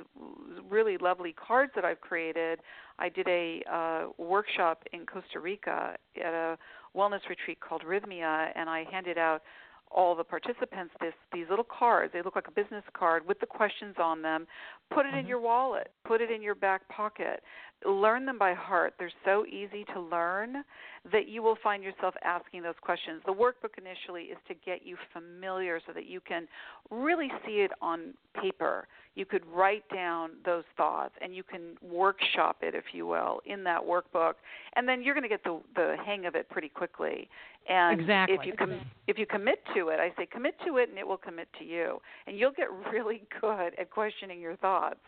really 0.68 0.96
lovely 0.98 1.34
cards 1.34 1.72
that 1.74 1.84
I've 1.84 2.00
created. 2.00 2.60
I 2.98 3.08
did 3.08 3.26
a 3.28 3.62
uh, 3.70 4.08
workshop 4.18 4.84
in 4.92 5.06
Costa 5.06 5.40
Rica 5.40 5.96
at 6.16 6.34
a 6.34 6.58
wellness 6.96 7.20
retreat 7.28 7.58
called 7.60 7.82
Rhythmia, 7.82 8.48
and 8.54 8.68
I 8.68 8.84
handed 8.90 9.18
out 9.18 9.42
all 9.90 10.14
the 10.14 10.24
participants 10.24 10.94
this 11.00 11.14
these 11.32 11.46
little 11.50 11.64
cards. 11.64 12.12
They 12.12 12.22
look 12.22 12.36
like 12.36 12.48
a 12.48 12.52
business 12.52 12.84
card 12.92 13.26
with 13.26 13.40
the 13.40 13.46
questions 13.46 13.96
on 13.98 14.22
them. 14.22 14.46
Put 14.90 15.06
it 15.06 15.14
in 15.14 15.24
Mhm. 15.24 15.28
your 15.28 15.40
wallet. 15.40 15.90
Put 16.04 16.20
it 16.20 16.30
in 16.30 16.42
your 16.42 16.54
back 16.54 16.86
pocket. 16.88 17.42
Learn 17.84 18.26
them 18.26 18.38
by 18.38 18.52
heart. 18.52 18.94
They're 18.98 19.10
so 19.24 19.46
easy 19.46 19.84
to 19.86 20.00
learn 20.00 20.64
that 21.04 21.28
you 21.28 21.42
will 21.42 21.56
find 21.56 21.82
yourself 21.82 22.14
asking 22.22 22.62
those 22.62 22.78
questions. 22.80 23.22
The 23.24 23.32
workbook 23.32 23.78
initially 23.78 24.24
is 24.24 24.38
to 24.48 24.54
get 24.54 24.82
you 24.82 24.96
familiar 25.12 25.80
so 25.80 25.92
that 25.92 26.04
you 26.04 26.20
can 26.20 26.46
really 26.90 27.32
see 27.44 27.62
it 27.62 27.72
on 27.80 28.14
paper. 28.34 28.86
You 29.14 29.24
could 29.24 29.46
write 29.46 29.88
down 29.88 30.32
those 30.44 30.64
thoughts 30.76 31.14
and 31.20 31.34
you 31.34 31.42
can 31.42 31.76
workshop 31.80 32.62
it, 32.62 32.74
if 32.74 32.94
you 32.94 33.06
will, 33.06 33.40
in 33.44 33.64
that 33.64 33.80
workbook, 33.80 34.34
and 34.74 34.86
then 34.86 35.02
you're 35.02 35.14
going 35.14 35.22
to 35.22 35.28
get 35.28 35.42
the 35.42 35.60
the 35.74 35.96
hang 36.04 36.26
of 36.26 36.34
it 36.34 36.48
pretty 36.50 36.68
quickly. 36.68 37.28
And 37.70 38.00
Exactly. 38.00 38.36
if 38.36 38.46
you 38.46 38.52
com- 38.54 38.80
if 39.06 39.16
you 39.16 39.26
commit 39.26 39.62
to 39.76 39.88
it, 39.88 40.00
I 40.00 40.12
say 40.16 40.26
commit 40.26 40.56
to 40.66 40.78
it, 40.78 40.88
and 40.88 40.98
it 40.98 41.06
will 41.06 41.16
commit 41.16 41.48
to 41.60 41.64
you, 41.64 42.00
and 42.26 42.36
you'll 42.36 42.50
get 42.50 42.66
really 42.92 43.22
good 43.40 43.78
at 43.78 43.90
questioning 43.90 44.40
your 44.40 44.56
thoughts. 44.56 44.98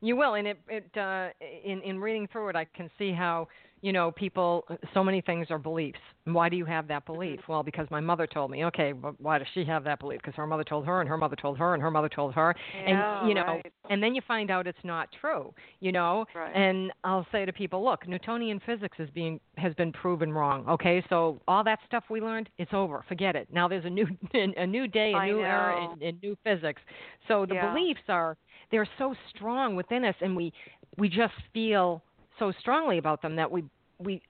You 0.00 0.16
will, 0.16 0.34
and 0.34 0.48
it, 0.48 0.58
it 0.68 0.96
uh, 0.96 1.28
in 1.62 1.82
in 1.82 2.00
reading 2.00 2.26
through 2.32 2.48
it, 2.48 2.56
I 2.56 2.64
can 2.64 2.90
see 2.98 3.12
how 3.12 3.48
you 3.84 3.92
know 3.92 4.10
people. 4.10 4.66
So 4.94 5.04
many 5.04 5.20
things 5.20 5.48
are 5.50 5.58
beliefs. 5.58 5.98
Why 6.24 6.48
do 6.48 6.56
you 6.56 6.64
have 6.64 6.88
that 6.88 7.04
mm-hmm. 7.04 7.12
belief? 7.12 7.40
Well, 7.46 7.62
because 7.62 7.86
my 7.90 8.00
mother 8.00 8.26
told 8.26 8.50
me. 8.50 8.64
Okay, 8.64 8.92
but 8.92 9.20
why 9.20 9.36
does 9.38 9.46
she 9.52 9.62
have 9.66 9.84
that 9.84 10.00
belief? 10.00 10.20
Because 10.22 10.34
her 10.36 10.46
mother 10.46 10.64
told 10.64 10.86
her, 10.86 11.00
and 11.00 11.08
her 11.08 11.18
mother 11.18 11.36
told 11.36 11.58
her, 11.58 11.74
and 11.74 11.82
her 11.82 11.90
mother 11.90 12.08
told 12.08 12.32
her, 12.32 12.54
Yeah, 12.74 13.20
and 13.20 13.28
you 13.28 13.34
know, 13.34 13.44
right. 13.44 13.72
and 13.90 14.02
then 14.02 14.14
you 14.14 14.22
find 14.26 14.50
out 14.50 14.66
it's 14.66 14.78
not 14.84 15.10
true. 15.20 15.52
You 15.80 15.92
know, 15.92 16.24
Right. 16.34 16.56
and 16.56 16.92
I'll 17.04 17.26
say 17.30 17.44
to 17.44 17.52
people, 17.52 17.84
look, 17.84 18.08
Newtonian 18.08 18.58
physics 18.64 18.96
is 18.98 19.10
being 19.10 19.38
has 19.58 19.74
been 19.74 19.92
proven 19.92 20.32
wrong. 20.32 20.66
Okay, 20.66 21.04
so 21.10 21.38
all 21.46 21.62
that 21.64 21.78
stuff 21.86 22.04
we 22.08 22.22
learned, 22.22 22.48
it's 22.56 22.72
over. 22.72 23.04
Forget 23.06 23.36
it. 23.36 23.48
Now 23.52 23.68
there's 23.68 23.84
a 23.84 23.90
new 23.90 24.06
a 24.34 24.66
new 24.66 24.88
day, 24.88 25.12
a 25.12 25.16
I 25.16 25.26
new 25.30 25.42
era, 25.42 25.74
know. 25.78 25.92
and, 25.92 26.02
and 26.02 26.22
new 26.22 26.36
physics. 26.42 26.80
So 27.28 27.44
the 27.44 27.56
Yeah. 27.56 27.70
beliefs 27.70 28.00
are 28.08 28.38
they're 28.70 28.88
so 28.96 29.14
strong 29.36 29.76
within 29.76 30.04
us, 30.06 30.14
and 30.22 30.34
we 30.34 30.54
we 30.96 31.10
just 31.10 31.34
feel 31.52 32.02
so 32.38 32.52
strongly 32.60 32.98
about 32.98 33.22
them 33.22 33.36
that 33.36 33.50
we 33.50 33.64
we 33.98 34.22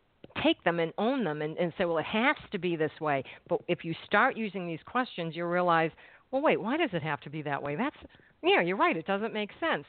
take 0.42 0.62
them 0.64 0.80
and 0.80 0.92
own 0.98 1.24
them 1.24 1.42
and, 1.42 1.56
and 1.58 1.72
say, 1.78 1.84
well, 1.84 1.98
it 1.98 2.04
has 2.06 2.36
to 2.50 2.58
be 2.58 2.76
this 2.76 2.90
way. 3.00 3.22
But 3.48 3.60
if 3.68 3.84
you 3.84 3.94
start 4.06 4.36
using 4.36 4.66
these 4.66 4.80
questions, 4.84 5.36
you 5.36 5.46
realize, 5.46 5.90
well, 6.30 6.42
wait, 6.42 6.60
why 6.60 6.76
does 6.76 6.90
it 6.92 7.02
have 7.02 7.20
to 7.20 7.30
be 7.30 7.42
that 7.42 7.62
way? 7.62 7.76
That's 7.76 7.96
yeah, 8.42 8.60
you're 8.60 8.76
right. 8.76 8.96
It 8.96 9.06
doesn't 9.06 9.32
make 9.32 9.50
sense. 9.58 9.84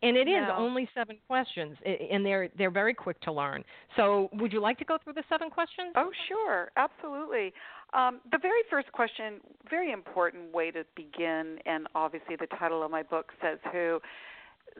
And 0.00 0.16
it 0.16 0.28
is 0.28 0.46
No. 0.46 0.54
only 0.56 0.88
seven 0.94 1.18
questions, 1.26 1.76
and 1.84 2.24
they're 2.24 2.48
they're 2.56 2.70
very 2.70 2.94
quick 2.94 3.20
to 3.22 3.32
learn. 3.32 3.64
So, 3.96 4.30
would 4.34 4.52
you 4.52 4.60
like 4.60 4.78
to 4.78 4.84
go 4.84 4.96
through 5.02 5.14
the 5.14 5.24
seven 5.28 5.50
questions? 5.50 5.92
Oh, 5.96 6.10
sure, 6.28 6.70
absolutely. 6.76 7.52
Um, 7.94 8.20
the 8.30 8.38
very 8.38 8.62
first 8.70 8.92
question, 8.92 9.40
very 9.68 9.90
important 9.90 10.52
way 10.54 10.70
to 10.70 10.84
begin, 10.94 11.58
and 11.66 11.88
obviously 11.96 12.36
the 12.36 12.46
title 12.58 12.82
of 12.84 12.90
my 12.92 13.02
book 13.02 13.32
says 13.42 13.58
who. 13.72 14.00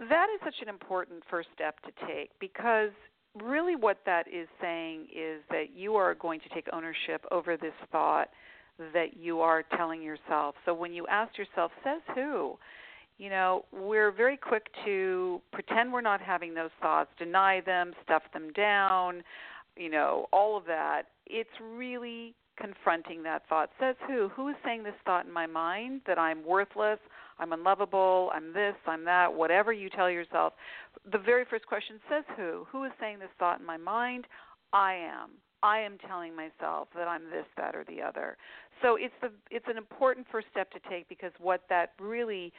That 0.09 0.27
is 0.35 0.41
such 0.45 0.63
an 0.63 0.69
important 0.69 1.23
first 1.29 1.49
step 1.55 1.77
to 1.83 2.07
take 2.07 2.31
because 2.41 2.91
really 3.43 3.77
what 3.77 3.99
that 4.07 4.27
is 4.29 4.49
saying 4.61 5.09
is 5.15 5.43
that 5.51 5.75
you 5.75 5.97
are 5.97 6.15
going 6.15 6.41
to 6.41 6.49
take 6.51 6.67
ownership 6.73 7.25
over 7.31 7.57
this 7.57 7.73
thought 7.91 8.29
that 8.95 9.17
you 9.17 9.41
are 9.41 9.65
telling 9.77 10.03
yourself. 10.03 10.55
So 10.65 10.73
when 10.73 10.93
you 10.93 11.07
ask 11.09 11.37
yourself, 11.37 11.73
says 11.83 12.01
who? 12.15 12.57
You 13.19 13.31
know, 13.31 13.65
we're 13.73 14.13
very 14.13 14.37
quick 14.37 14.69
to 14.85 15.41
pretend 15.53 15.93
we're 15.93 16.01
not 16.01 16.21
having 16.21 16.55
those 16.55 16.71
thoughts, 16.81 17.11
deny 17.19 17.61
them, 17.67 17.93
stuff 18.05 18.23
them 18.33 18.53
down, 18.53 19.25
you 19.77 19.91
know, 19.91 20.27
all 20.33 20.57
of 20.57 20.65
that. 20.67 21.05
It's 21.27 21.51
really 21.61 22.35
confronting 22.57 23.25
that 23.25 23.43
thought. 23.49 23.71
Says 23.81 23.97
who? 24.07 24.29
Who 24.29 24.49
is 24.49 24.57
saying 24.65 24.85
this 24.85 24.95
thought 25.05 25.27
in 25.27 25.33
my 25.33 25.47
mind 25.47 26.03
that 26.07 26.19
I'm 26.19 26.45
worthless, 26.45 27.01
I'm 27.39 27.53
unlovable, 27.53 28.31
I'm 28.35 28.53
this, 28.53 28.75
I'm 28.87 29.05
that, 29.05 29.33
whatever 29.33 29.73
you 29.73 29.91
tell 29.91 30.11
yourself. 30.11 30.55
The 31.11 31.19
very 31.19 31.45
first 31.45 31.67
question 31.67 32.01
says 32.11 32.25
who? 32.37 32.67
Who 32.71 32.85
is 32.85 32.93
saying 33.01 33.19
this 33.21 33.29
thought 33.39 33.61
in 33.61 33.67
my 33.67 33.77
mind? 33.77 34.27
I 34.73 34.95
am. 34.95 35.31
I 35.63 35.81
am 35.81 35.99
telling 36.07 36.35
myself 36.37 36.89
that 36.95 37.09
I'm 37.09 37.25
this, 37.31 37.47
that, 37.57 37.75
or 37.75 37.85
the 37.89 38.01
other. 38.03 38.37
So 38.83 38.97
it's 38.97 39.15
the 39.21 39.31
it's 39.51 39.67
an 39.69 39.77
important 39.77 40.27
first 40.31 40.47
step 40.51 40.71
to 40.71 40.79
take 40.89 41.09
because 41.09 41.33
what 41.41 41.63
that 41.69 41.93
really 42.01 42.53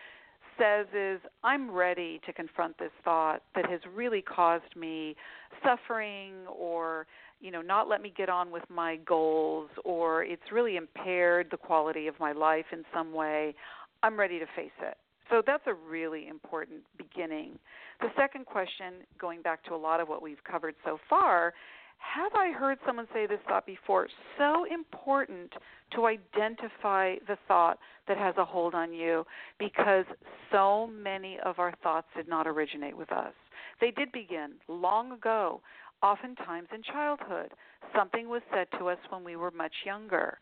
says 0.57 0.87
is 0.93 1.21
I'm 1.43 1.71
ready 1.71 2.19
to 2.25 2.33
confront 2.33 2.77
this 2.77 2.91
thought 3.03 3.41
that 3.55 3.69
has 3.69 3.79
really 3.93 4.21
caused 4.21 4.75
me 4.75 5.15
suffering 5.63 6.33
or 6.47 7.07
you 7.39 7.51
know 7.51 7.61
not 7.61 7.87
let 7.87 8.01
me 8.01 8.13
get 8.15 8.27
on 8.27 8.51
with 8.51 8.63
my 8.69 8.97
goals 8.97 9.69
or 9.85 10.23
it's 10.23 10.51
really 10.51 10.75
impaired 10.75 11.47
the 11.51 11.57
quality 11.57 12.07
of 12.07 12.19
my 12.19 12.33
life 12.33 12.65
in 12.73 12.83
some 12.93 13.13
way. 13.13 13.55
I'm 14.03 14.19
ready 14.19 14.39
to 14.39 14.45
face 14.55 14.71
it. 14.81 14.97
So 15.29 15.41
that's 15.45 15.63
a 15.67 15.73
really 15.73 16.27
important 16.27 16.81
beginning. 16.97 17.59
The 18.01 18.07
second 18.17 18.45
question, 18.45 19.05
going 19.19 19.41
back 19.41 19.63
to 19.65 19.75
a 19.75 19.77
lot 19.77 19.99
of 19.99 20.07
what 20.07 20.21
we've 20.21 20.43
covered 20.49 20.75
so 20.83 20.97
far, 21.09 21.53
have 21.99 22.33
I 22.33 22.51
heard 22.51 22.77
someone 22.85 23.07
say 23.13 23.27
this 23.27 23.39
thought 23.47 23.65
before? 23.65 24.07
So 24.37 24.65
important 24.73 25.51
to 25.95 26.05
identify 26.05 27.15
the 27.27 27.37
thought 27.47 27.77
that 28.07 28.17
has 28.17 28.35
a 28.37 28.45
hold 28.45 28.73
on 28.73 28.93
you 28.93 29.25
because 29.59 30.05
so 30.51 30.87
many 30.87 31.37
of 31.45 31.59
our 31.59 31.73
thoughts 31.83 32.07
did 32.15 32.27
not 32.27 32.47
originate 32.47 32.97
with 32.97 33.11
us. 33.11 33.33
They 33.81 33.91
did 33.91 34.11
begin 34.11 34.53
long 34.67 35.11
ago, 35.11 35.61
oftentimes 36.01 36.69
in 36.73 36.81
childhood. 36.83 37.51
Something 37.95 38.29
was 38.29 38.41
said 38.53 38.67
to 38.79 38.87
us 38.87 38.97
when 39.09 39.23
we 39.23 39.35
were 39.35 39.51
much 39.51 39.73
younger 39.85 40.37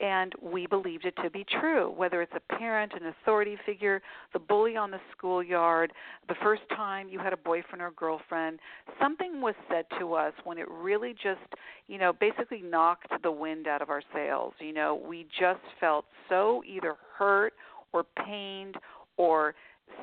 and 0.00 0.32
we 0.40 0.66
believed 0.66 1.04
it 1.04 1.14
to 1.22 1.30
be 1.30 1.44
true, 1.60 1.90
whether 1.90 2.22
it's 2.22 2.32
a 2.34 2.54
parent, 2.56 2.92
an 2.94 3.06
authority 3.06 3.56
figure, 3.66 4.00
the 4.32 4.38
bully 4.38 4.76
on 4.76 4.90
the 4.90 5.00
schoolyard, 5.12 5.92
the 6.28 6.34
first 6.42 6.62
time 6.74 7.08
you 7.08 7.18
had 7.18 7.32
a 7.32 7.36
boyfriend 7.36 7.82
or 7.82 7.90
girlfriend. 7.92 8.58
Something 9.00 9.40
was 9.40 9.54
said 9.70 9.84
to 9.98 10.14
us 10.14 10.32
when 10.44 10.58
it 10.58 10.68
really 10.70 11.12
just, 11.12 11.40
you 11.86 11.98
know, 11.98 12.12
basically 12.12 12.62
knocked 12.62 13.12
the 13.22 13.30
wind 13.30 13.66
out 13.66 13.82
of 13.82 13.90
our 13.90 14.02
sails. 14.14 14.54
You 14.58 14.72
know, 14.72 15.00
we 15.06 15.26
just 15.38 15.60
felt 15.78 16.06
so 16.28 16.62
either 16.66 16.96
hurt 17.18 17.52
or 17.92 18.04
pained 18.24 18.76
or 19.16 19.54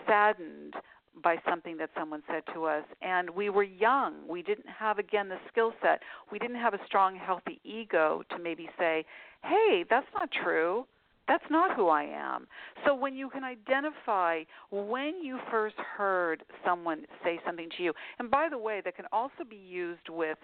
saddened 0.08 0.76
by 1.24 1.38
something 1.50 1.78
that 1.78 1.90
someone 1.98 2.24
said 2.32 2.44
to 2.54 2.66
us. 2.66 2.84
And 3.02 3.30
we 3.30 3.50
were 3.50 3.64
young. 3.64 4.28
We 4.28 4.42
didn't 4.42 4.68
have 4.68 5.00
again 5.00 5.30
the 5.30 5.38
skill 5.52 5.74
set. 5.82 6.02
We 6.32 6.40
didn't 6.40 6.58
have 6.58 6.74
a 6.74 6.80
strong 6.86 7.16
healthy 7.16 7.60
ego 7.64 8.24
to 8.30 8.40
maybe 8.40 8.70
say 8.78 9.06
hey 9.44 9.86
that's 9.90 10.08
not 10.14 10.30
true. 10.32 10.86
That's 11.28 11.44
not 11.50 11.76
who 11.76 11.90
i 11.90 12.04
am. 12.04 12.48
So 12.86 12.96
when 12.96 13.14
you 13.14 13.30
can 13.30 13.44
identify 13.44 14.44
when 14.72 15.22
you 15.22 15.40
first 15.52 15.76
heard 15.76 16.44
someone 16.66 17.06
say 17.24 17.40
something 17.46 17.70
to 17.78 17.84
you 17.84 17.94
and 18.20 18.32
by 18.32 18.48
the 18.50 18.58
way 18.58 18.82
that 18.86 18.96
can 18.96 19.06
also 19.12 19.44
be 19.48 19.58
used 19.58 20.10
with 20.10 20.38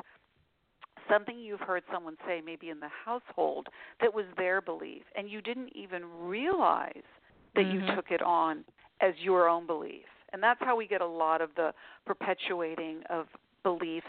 something 1.10 1.38
you've 1.40 1.60
heard 1.62 1.84
someone 1.92 2.16
say 2.28 2.42
maybe 2.46 2.70
in 2.70 2.80
the 2.80 2.88
household 3.06 3.68
that 4.02 4.14
was 4.14 4.26
their 4.38 4.62
belief 4.62 5.04
and 5.16 5.30
you 5.30 5.42
didn't 5.42 5.70
even 5.76 6.04
realize 6.20 7.04
that 7.56 7.66
Mhm. 7.66 7.74
you 7.74 7.96
took 7.96 8.12
it 8.12 8.22
on 8.22 8.64
as 9.02 9.14
your 9.20 9.48
own 9.50 9.66
belief 9.66 10.06
and 10.34 10.43
that's 10.43 10.60
how 10.62 10.76
we 10.76 10.88
get 10.88 11.02
a 11.02 11.08
lot 11.08 11.41
of 11.41 11.52
the 11.56 11.72
perpetuating 12.06 13.02
of 13.10 13.28
beliefs 13.63 14.08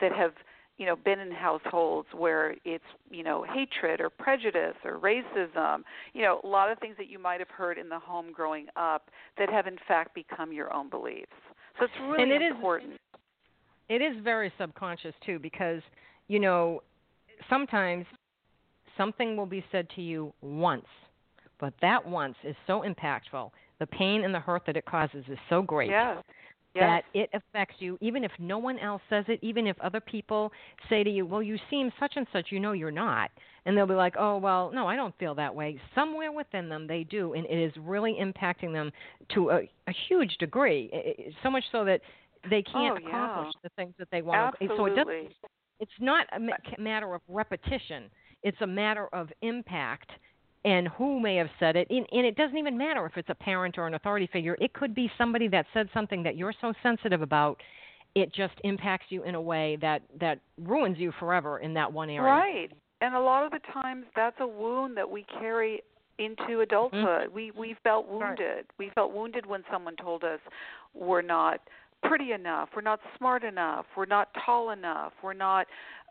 that 0.00 0.12
have 0.12 0.32
you 0.76 0.86
know 0.86 0.96
been 0.96 1.20
in 1.20 1.30
households 1.30 2.08
where 2.12 2.54
it's 2.64 2.84
you 3.10 3.22
know 3.22 3.44
hatred 3.44 4.00
or 4.00 4.10
prejudice 4.10 4.76
or 4.84 4.98
racism 4.98 5.82
you 6.12 6.22
know 6.22 6.40
a 6.42 6.46
lot 6.46 6.70
of 6.70 6.78
things 6.78 6.96
that 6.98 7.08
you 7.08 7.18
might 7.18 7.38
have 7.38 7.48
heard 7.48 7.78
in 7.78 7.88
the 7.88 7.98
home 7.98 8.32
growing 8.32 8.66
up 8.76 9.10
that 9.38 9.50
have 9.50 9.66
in 9.66 9.76
fact 9.86 10.14
become 10.14 10.52
your 10.52 10.72
own 10.72 10.90
beliefs 10.90 11.32
So 11.78 11.84
it's 11.84 11.94
really 12.02 12.22
and 12.22 12.32
it 12.32 12.42
important. 12.42 12.92
Is, 12.94 12.98
it 13.88 14.02
is 14.02 14.22
very 14.22 14.52
subconscious 14.58 15.14
too, 15.24 15.38
because 15.38 15.82
you 16.28 16.38
know 16.38 16.82
sometimes 17.48 18.06
something 18.96 19.36
will 19.36 19.46
be 19.46 19.64
said 19.72 19.88
to 19.96 20.02
you 20.02 20.32
once, 20.42 20.86
but 21.58 21.74
that 21.80 22.06
once 22.06 22.36
is 22.44 22.54
so 22.66 22.82
impactful. 22.82 23.50
The 23.80 23.86
pain 23.86 24.24
and 24.24 24.34
the 24.34 24.40
hurt 24.40 24.62
that 24.66 24.76
it 24.76 24.84
causes 24.84 25.24
is 25.28 25.38
so 25.48 25.62
great. 25.62 25.90
Yes. 25.90 26.22
Yes. 26.72 27.02
that 27.12 27.18
it 27.18 27.30
affects 27.32 27.76
you, 27.80 27.98
even 28.00 28.22
if 28.22 28.30
no 28.38 28.56
one 28.56 28.78
else 28.78 29.02
says 29.10 29.24
it, 29.26 29.40
even 29.42 29.66
if 29.66 29.76
other 29.80 29.98
people 29.98 30.52
say 30.88 31.02
to 31.02 31.10
you, 31.10 31.26
Well, 31.26 31.42
you 31.42 31.58
seem 31.68 31.90
such 31.98 32.12
and 32.14 32.28
such, 32.32 32.46
you 32.50 32.60
know 32.60 32.70
you're 32.70 32.92
not. 32.92 33.32
And 33.66 33.76
they'll 33.76 33.88
be 33.88 33.94
like, 33.94 34.14
Oh, 34.16 34.36
well, 34.36 34.70
no, 34.72 34.86
I 34.86 34.94
don't 34.94 35.16
feel 35.18 35.34
that 35.34 35.52
way. 35.52 35.80
Somewhere 35.96 36.30
within 36.30 36.68
them, 36.68 36.86
they 36.86 37.02
do, 37.02 37.32
and 37.32 37.44
it 37.46 37.58
is 37.58 37.72
really 37.76 38.18
impacting 38.22 38.72
them 38.72 38.92
to 39.34 39.50
a, 39.50 39.56
a 39.88 39.92
huge 40.08 40.36
degree, 40.38 41.32
so 41.42 41.50
much 41.50 41.64
so 41.72 41.84
that 41.84 42.02
they 42.48 42.62
oh, 42.68 42.72
can't 42.72 42.98
oh, 42.98 43.00
yeah. 43.02 43.08
accomplish 43.08 43.52
the 43.64 43.70
things 43.70 43.94
that 43.98 44.08
they 44.12 44.22
want. 44.22 44.54
Absolutely. 44.60 44.76
So 44.76 44.86
it 44.86 44.96
doesn't, 44.96 45.32
it's 45.80 45.90
not 45.98 46.26
a 46.32 46.80
matter 46.80 47.14
of 47.14 47.20
repetition, 47.26 48.04
it's 48.44 48.60
a 48.60 48.66
matter 48.66 49.08
of 49.12 49.28
impact 49.42 50.10
and 50.64 50.88
who 50.88 51.20
may 51.20 51.36
have 51.36 51.48
said 51.58 51.76
it. 51.76 51.86
And, 51.90 52.06
and, 52.12 52.26
it 52.26 52.36
doesn't 52.36 52.56
even 52.56 52.76
matter 52.76 53.06
if 53.06 53.16
it's 53.16 53.30
a 53.30 53.34
parent 53.34 53.78
or 53.78 53.86
an 53.86 53.94
authority 53.94 54.28
figure. 54.32 54.56
It 54.60 54.72
could 54.72 54.94
be 54.94 55.10
somebody 55.16 55.48
that 55.48 55.66
said 55.72 55.88
something 55.94 56.22
that 56.22 56.36
you're 56.36 56.54
so 56.60 56.72
sensitive 56.82 57.22
about, 57.22 57.60
it 58.14 58.34
just 58.34 58.54
impacts 58.64 59.06
you 59.08 59.22
in 59.22 59.34
a 59.34 59.40
way 59.40 59.78
that 59.80 60.02
that 60.20 60.40
ruins 60.58 60.98
you 60.98 61.12
forever 61.18 61.60
in 61.60 61.74
that 61.74 61.92
one 61.92 62.10
area. 62.10 62.22
Right. 62.22 62.72
And 63.00 63.14
a 63.14 63.20
lot 63.20 63.44
of 63.44 63.52
the 63.52 63.60
times, 63.72 64.04
that's 64.14 64.36
a 64.40 64.46
wound 64.46 64.96
that 64.96 65.08
we 65.08 65.24
carry 65.38 65.82
into 66.18 66.60
adulthood. 66.60 67.28
Mm-hmm. 67.28 67.34
We 67.34 67.50
we 67.52 67.76
felt 67.82 68.08
wounded. 68.08 68.40
Right. 68.40 68.64
We 68.78 68.90
felt 68.94 69.14
wounded 69.14 69.46
when 69.46 69.62
someone 69.72 69.96
told 69.96 70.24
us 70.24 70.40
we're 70.94 71.22
not 71.22 71.60
pretty 72.02 72.32
enough, 72.32 72.70
we're 72.74 72.82
not 72.82 73.00
smart 73.16 73.44
enough, 73.44 73.84
we're 73.96 74.06
not 74.06 74.28
tall 74.44 74.70
enough, 74.70 75.12
we're 75.22 75.34
not 75.34 75.66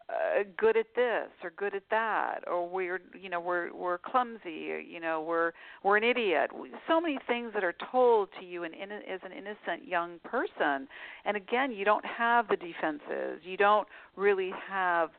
uh, 0.09 0.43
good 0.57 0.75
at 0.75 0.87
this 0.95 1.27
or 1.43 1.51
good 1.55 1.75
at 1.75 1.83
that 1.91 2.39
or 2.47 2.67
we're 2.67 2.99
you 3.19 3.29
know 3.29 3.39
we're 3.39 3.71
we're 3.75 3.99
clumsy 3.99 4.71
or, 4.71 4.79
you 4.79 4.99
know 4.99 5.21
we're 5.21 5.51
we're 5.83 5.97
an 5.97 6.03
idiot. 6.03 6.49
So 6.87 6.99
many 6.99 7.19
things 7.27 7.51
that 7.53 7.63
are 7.63 7.75
told 7.91 8.29
to 8.39 8.45
you 8.45 8.63
in, 8.63 8.73
in, 8.73 8.91
as 8.91 9.19
an 9.23 9.31
innocent 9.31 9.87
young 9.87 10.19
person. 10.23 10.87
And 11.25 11.37
again 11.37 11.71
you 11.71 11.85
don't 11.85 12.05
have 12.05 12.47
the 12.47 12.55
defenses. 12.55 13.41
You 13.43 13.57
don't 13.57 13.87
really 14.15 14.51
have 14.67 15.11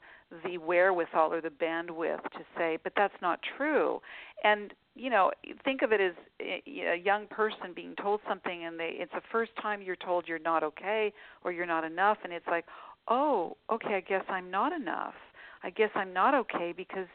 the 0.45 0.59
wherewithal 0.59 1.33
or 1.33 1.41
the 1.41 1.51
bandwidth 1.51 2.23
to 2.33 2.41
say 2.57 2.79
but 2.83 2.93
that's 2.97 3.15
not 3.23 3.39
true. 3.57 4.01
And 4.43 4.75
you 4.97 5.09
know 5.09 5.31
think 5.63 5.83
of 5.83 5.93
it 5.93 6.01
as 6.01 6.15
a 6.41 6.97
young 6.97 7.29
person 7.29 7.75
being 7.77 7.95
told 7.95 8.21
something 8.29 8.65
and 8.65 8.79
they 8.81 8.97
it's 8.99 9.13
the 9.13 9.23
first 9.31 9.53
time 9.63 9.83
you're 9.83 9.95
told 9.95 10.27
you're 10.27 10.41
not 10.41 10.65
okay 10.65 11.13
or 11.45 11.53
you're 11.53 11.65
not 11.65 11.85
enough. 11.85 12.19
And 12.25 12.33
it's 12.33 12.47
like 12.49 12.65
oh, 13.11 13.57
okay, 13.71 13.95
I 13.95 14.01
guess 14.01 14.25
I'm 14.29 14.51
not 14.51 14.73
enough. 14.73 15.15
I 15.63 15.71
guess 15.71 15.91
I'm 15.95 16.13
not 16.13 16.35
okay 16.35 16.73
because 16.75 17.07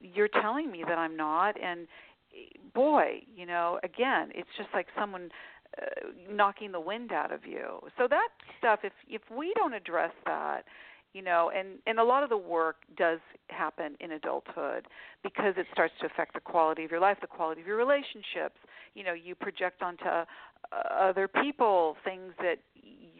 you're 0.00 0.28
telling 0.28 0.70
me 0.70 0.84
that 0.86 0.98
I'm 0.98 1.16
not. 1.16 1.54
And 1.60 1.86
boy, 2.74 3.22
you 3.34 3.46
know, 3.46 3.78
again, 3.82 4.30
it's 4.34 4.48
just 4.56 4.68
like 4.74 4.86
someone 4.98 5.30
uh, 5.80 5.84
knocking 6.30 6.72
the 6.72 6.80
wind 6.80 7.12
out 7.12 7.32
of 7.32 7.46
you. 7.46 7.80
So 7.96 8.06
that 8.10 8.28
stuff, 8.58 8.80
if 8.82 8.92
if 9.08 9.22
we 9.34 9.52
don't 9.56 9.74
address 9.74 10.12
that, 10.26 10.64
you 11.14 11.22
know, 11.22 11.50
and 11.54 11.78
and 11.86 11.98
a 11.98 12.04
lot 12.04 12.22
of 12.22 12.28
the 12.28 12.36
work 12.36 12.76
does 12.96 13.20
happen 13.48 13.96
in 14.00 14.12
adulthood 14.12 14.86
because 15.22 15.54
it 15.56 15.66
starts 15.72 15.94
to 16.00 16.06
affect 16.06 16.34
the 16.34 16.40
quality 16.40 16.84
of 16.84 16.90
your 16.90 17.00
life, 17.00 17.18
the 17.20 17.26
quality 17.26 17.60
of 17.60 17.66
your 17.66 17.76
relationships. 17.76 18.56
You 18.94 19.04
know, 19.04 19.14
you 19.14 19.34
project 19.34 19.82
onto 19.82 20.04
other 20.72 21.28
people 21.28 21.96
things 22.04 22.32
that 22.38 22.58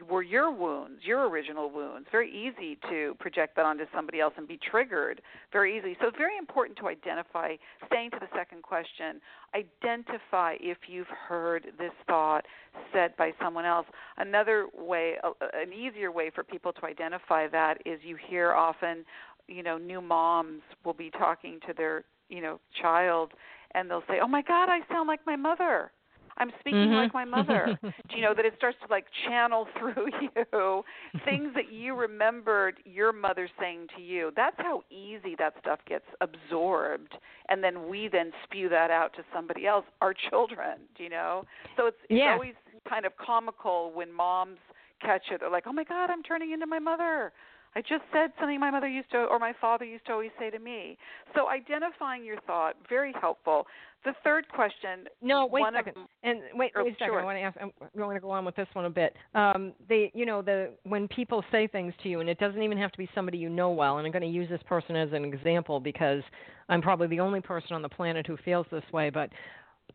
were 0.08 0.22
your 0.22 0.50
wounds, 0.50 1.00
your 1.04 1.28
original 1.28 1.70
wounds. 1.70 2.08
Very 2.10 2.30
easy 2.30 2.78
to 2.88 3.14
project 3.18 3.56
that 3.56 3.64
onto 3.64 3.84
somebody 3.94 4.20
else 4.20 4.32
and 4.36 4.46
be 4.46 4.58
triggered 4.70 5.20
very 5.52 5.76
easily. 5.76 5.96
So 6.00 6.08
it's 6.08 6.16
very 6.16 6.36
important 6.38 6.78
to 6.78 6.88
identify, 6.88 7.56
staying 7.86 8.10
to 8.12 8.18
the 8.20 8.28
second 8.34 8.62
question, 8.62 9.20
identify 9.54 10.56
if 10.60 10.78
you've 10.86 11.08
heard 11.08 11.66
this 11.78 11.92
thought 12.06 12.44
said 12.92 13.16
by 13.16 13.32
someone 13.42 13.64
else. 13.64 13.86
Another 14.16 14.66
way, 14.76 15.16
an 15.40 15.72
easier 15.72 16.12
way 16.12 16.30
for 16.34 16.44
people 16.44 16.72
to 16.72 16.86
identify 16.86 17.48
that 17.48 17.78
is 17.84 18.00
you 18.02 18.16
hear 18.28 18.52
often, 18.52 19.04
you 19.46 19.62
know, 19.62 19.78
new 19.78 20.00
moms 20.00 20.62
will 20.84 20.94
be 20.94 21.10
talking 21.10 21.58
to 21.66 21.74
their, 21.74 22.04
you 22.28 22.40
know, 22.40 22.60
child 22.80 23.32
and 23.72 23.90
they'll 23.90 24.04
say, 24.08 24.18
"Oh 24.20 24.28
my 24.28 24.42
god, 24.42 24.68
I 24.70 24.80
sound 24.88 25.08
like 25.08 25.20
my 25.26 25.36
mother." 25.36 25.92
I'm 26.38 26.50
speaking 26.60 26.88
mm-hmm. 26.88 26.94
like 26.94 27.14
my 27.14 27.24
mother. 27.24 27.78
Do 27.82 28.16
you 28.16 28.22
know 28.22 28.34
that 28.34 28.44
it 28.44 28.54
starts 28.56 28.78
to 28.86 28.90
like 28.90 29.06
channel 29.26 29.66
through 29.78 30.06
you 30.20 30.84
things 31.24 31.52
that 31.54 31.72
you 31.72 31.94
remembered 31.94 32.76
your 32.84 33.12
mother 33.12 33.48
saying 33.60 33.88
to 33.96 34.02
you. 34.02 34.30
That's 34.36 34.56
how 34.58 34.82
easy 34.90 35.34
that 35.38 35.54
stuff 35.60 35.80
gets 35.86 36.04
absorbed, 36.20 37.14
and 37.48 37.62
then 37.62 37.88
we 37.88 38.08
then 38.10 38.32
spew 38.44 38.68
that 38.68 38.90
out 38.90 39.12
to 39.14 39.22
somebody 39.34 39.66
else, 39.66 39.84
our 40.00 40.14
children. 40.30 40.78
Do 40.96 41.02
you 41.02 41.10
know? 41.10 41.44
So 41.76 41.86
it's 41.86 41.96
it's 42.08 42.18
yeah. 42.20 42.32
always 42.32 42.54
kind 42.88 43.04
of 43.04 43.12
comical 43.16 43.92
when 43.92 44.12
moms 44.12 44.58
catch 45.00 45.22
it. 45.30 45.40
They're 45.40 45.50
like, 45.50 45.64
"Oh 45.66 45.72
my 45.72 45.84
God, 45.84 46.10
I'm 46.10 46.22
turning 46.22 46.52
into 46.52 46.66
my 46.66 46.78
mother." 46.78 47.32
I 47.74 47.80
just 47.80 48.02
said 48.12 48.30
something 48.38 48.58
my 48.58 48.70
mother 48.70 48.88
used 48.88 49.10
to 49.10 49.18
or 49.18 49.38
my 49.38 49.52
father 49.60 49.84
used 49.84 50.06
to 50.06 50.12
always 50.12 50.30
say 50.38 50.50
to 50.50 50.58
me. 50.58 50.96
So 51.34 51.48
identifying 51.48 52.24
your 52.24 52.40
thought 52.46 52.74
very 52.88 53.14
helpful. 53.20 53.66
The 54.04 54.14
third 54.24 54.48
question. 54.48 55.06
No, 55.20 55.46
wait 55.46 55.62
a 55.62 55.72
second. 55.74 55.94
and 56.22 56.40
wait, 56.54 56.72
oh, 56.76 56.84
wait 56.84 56.92
a 56.92 56.94
second. 56.94 57.08
Sure. 57.08 57.20
I 57.20 57.24
want 57.24 57.36
to 57.36 57.42
ask. 57.42 57.58
I'm 57.60 57.72
going 57.96 58.16
to 58.16 58.20
go 58.20 58.30
on 58.30 58.44
with 58.44 58.54
this 58.54 58.68
one 58.72 58.84
a 58.84 58.90
bit. 58.90 59.16
Um, 59.34 59.72
the, 59.88 60.08
you 60.14 60.24
know, 60.24 60.40
the 60.40 60.70
when 60.84 61.08
people 61.08 61.44
say 61.50 61.66
things 61.66 61.92
to 62.02 62.08
you, 62.08 62.20
and 62.20 62.28
it 62.28 62.38
doesn't 62.38 62.62
even 62.62 62.78
have 62.78 62.92
to 62.92 62.98
be 62.98 63.08
somebody 63.14 63.38
you 63.38 63.48
know 63.48 63.70
well. 63.70 63.98
And 63.98 64.06
I'm 64.06 64.12
going 64.12 64.22
to 64.22 64.28
use 64.28 64.48
this 64.48 64.62
person 64.66 64.94
as 64.94 65.12
an 65.12 65.24
example 65.24 65.80
because 65.80 66.22
I'm 66.68 66.80
probably 66.80 67.08
the 67.08 67.20
only 67.20 67.40
person 67.40 67.72
on 67.72 67.82
the 67.82 67.88
planet 67.88 68.26
who 68.26 68.36
feels 68.44 68.66
this 68.70 68.84
way. 68.92 69.10
But 69.10 69.30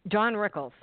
Don 0.10 0.34
Rickles, 0.34 0.74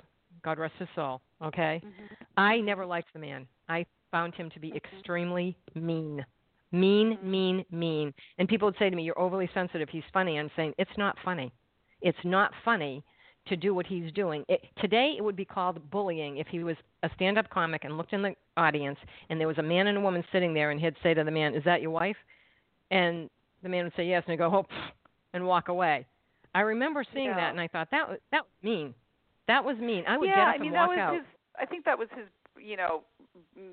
God 0.43 0.57
rest 0.57 0.73
his 0.79 0.89
soul. 0.95 1.21
Okay, 1.43 1.81
mm-hmm. 1.85 2.13
I 2.37 2.57
never 2.59 2.85
liked 2.85 3.13
the 3.13 3.19
man. 3.19 3.47
I 3.69 3.85
found 4.09 4.33
him 4.33 4.49
to 4.49 4.59
be 4.59 4.73
extremely 4.75 5.55
mean. 5.75 6.25
Mean, 6.71 7.17
mean, 7.21 7.65
mean. 7.69 8.13
And 8.37 8.47
people 8.47 8.67
would 8.67 8.75
say 8.79 8.89
to 8.89 8.95
me, 8.95 9.03
You're 9.03 9.19
overly 9.19 9.49
sensitive. 9.53 9.89
He's 9.89 10.03
funny. 10.13 10.37
I'm 10.37 10.51
saying, 10.55 10.73
It's 10.77 10.91
not 10.97 11.15
funny. 11.23 11.51
It's 12.01 12.17
not 12.23 12.51
funny 12.63 13.03
to 13.47 13.55
do 13.55 13.73
what 13.73 13.85
he's 13.85 14.11
doing. 14.13 14.45
It, 14.47 14.61
today, 14.79 15.15
it 15.17 15.21
would 15.21 15.35
be 15.35 15.45
called 15.45 15.89
bullying 15.89 16.37
if 16.37 16.47
he 16.47 16.63
was 16.63 16.75
a 17.03 17.09
stand 17.15 17.37
up 17.37 17.49
comic 17.49 17.83
and 17.83 17.97
looked 17.97 18.13
in 18.13 18.21
the 18.21 18.35
audience 18.55 18.97
and 19.29 19.39
there 19.39 19.47
was 19.47 19.57
a 19.57 19.63
man 19.63 19.87
and 19.87 19.97
a 19.97 20.01
woman 20.01 20.23
sitting 20.31 20.53
there 20.53 20.71
and 20.71 20.79
he'd 20.79 20.95
say 21.01 21.13
to 21.13 21.23
the 21.23 21.31
man, 21.31 21.55
Is 21.55 21.63
that 21.65 21.81
your 21.81 21.91
wife? 21.91 22.17
And 22.91 23.29
the 23.63 23.69
man 23.69 23.85
would 23.85 23.93
say, 23.95 24.05
Yes. 24.05 24.23
And 24.25 24.33
he'd 24.33 24.37
go, 24.37 24.51
Oh, 24.53 24.65
and 25.33 25.45
walk 25.45 25.67
away. 25.69 26.05
I 26.53 26.61
remember 26.61 27.03
seeing 27.13 27.27
yeah. 27.27 27.35
that 27.35 27.51
and 27.51 27.59
I 27.59 27.67
thought, 27.67 27.89
That, 27.91 28.09
was 28.09 28.19
that 28.31 28.41
was 28.43 28.63
mean. 28.63 28.93
That 29.47 29.65
was 29.65 29.77
mean. 29.77 30.05
I 30.07 30.17
would 30.17 30.29
yeah, 30.29 30.35
get 30.35 30.47
up 30.47 30.55
I 30.55 30.57
mean, 30.59 30.67
and 30.67 30.75
that 30.75 30.87
walk 30.87 30.89
was 30.89 30.99
out. 30.99 31.13
His, 31.15 31.23
I 31.59 31.65
think 31.65 31.85
that 31.85 31.97
was 31.97 32.07
his, 32.15 32.25
you 32.59 32.77
know, 32.77 33.03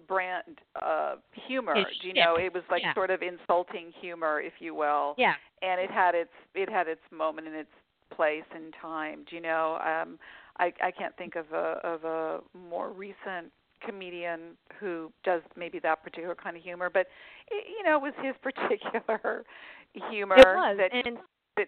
brand 0.06 0.60
uh 0.80 1.16
humor 1.46 1.74
do 2.00 2.08
you 2.08 2.14
know 2.14 2.36
it 2.36 2.52
was 2.52 2.62
like 2.70 2.82
Yeah. 2.82 2.94
sort 2.94 3.10
of 3.10 3.20
insulting 3.22 3.92
humor 4.00 4.40
if 4.40 4.54
you 4.60 4.74
will 4.74 5.14
Yeah. 5.18 5.34
and 5.62 5.80
it 5.80 5.90
had 5.90 6.14
its 6.14 6.30
it 6.54 6.68
had 6.70 6.86
its 6.88 7.00
moment 7.10 7.46
and 7.46 7.56
its 7.56 7.70
place 8.14 8.44
and 8.54 8.72
time 8.80 9.24
do 9.28 9.36
you 9.36 9.42
know 9.42 9.78
um 9.84 10.18
i 10.58 10.72
i 10.82 10.90
can't 10.90 11.16
think 11.16 11.36
of 11.36 11.46
a 11.52 11.80
of 11.84 12.04
a 12.04 12.38
more 12.68 12.90
recent 12.90 13.50
comedian 13.84 14.56
who 14.80 15.12
does 15.24 15.42
maybe 15.56 15.78
that 15.78 16.02
particular 16.02 16.34
kind 16.34 16.56
of 16.56 16.62
humor 16.62 16.88
but 16.92 17.06
it, 17.50 17.64
you 17.68 17.84
know 17.84 17.96
it 17.96 18.02
was 18.02 18.14
his 18.22 18.34
particular 18.42 19.44
humor 20.10 20.36
It 20.36 20.46
was. 20.56 20.76
that 20.78 20.92
and 20.92 21.18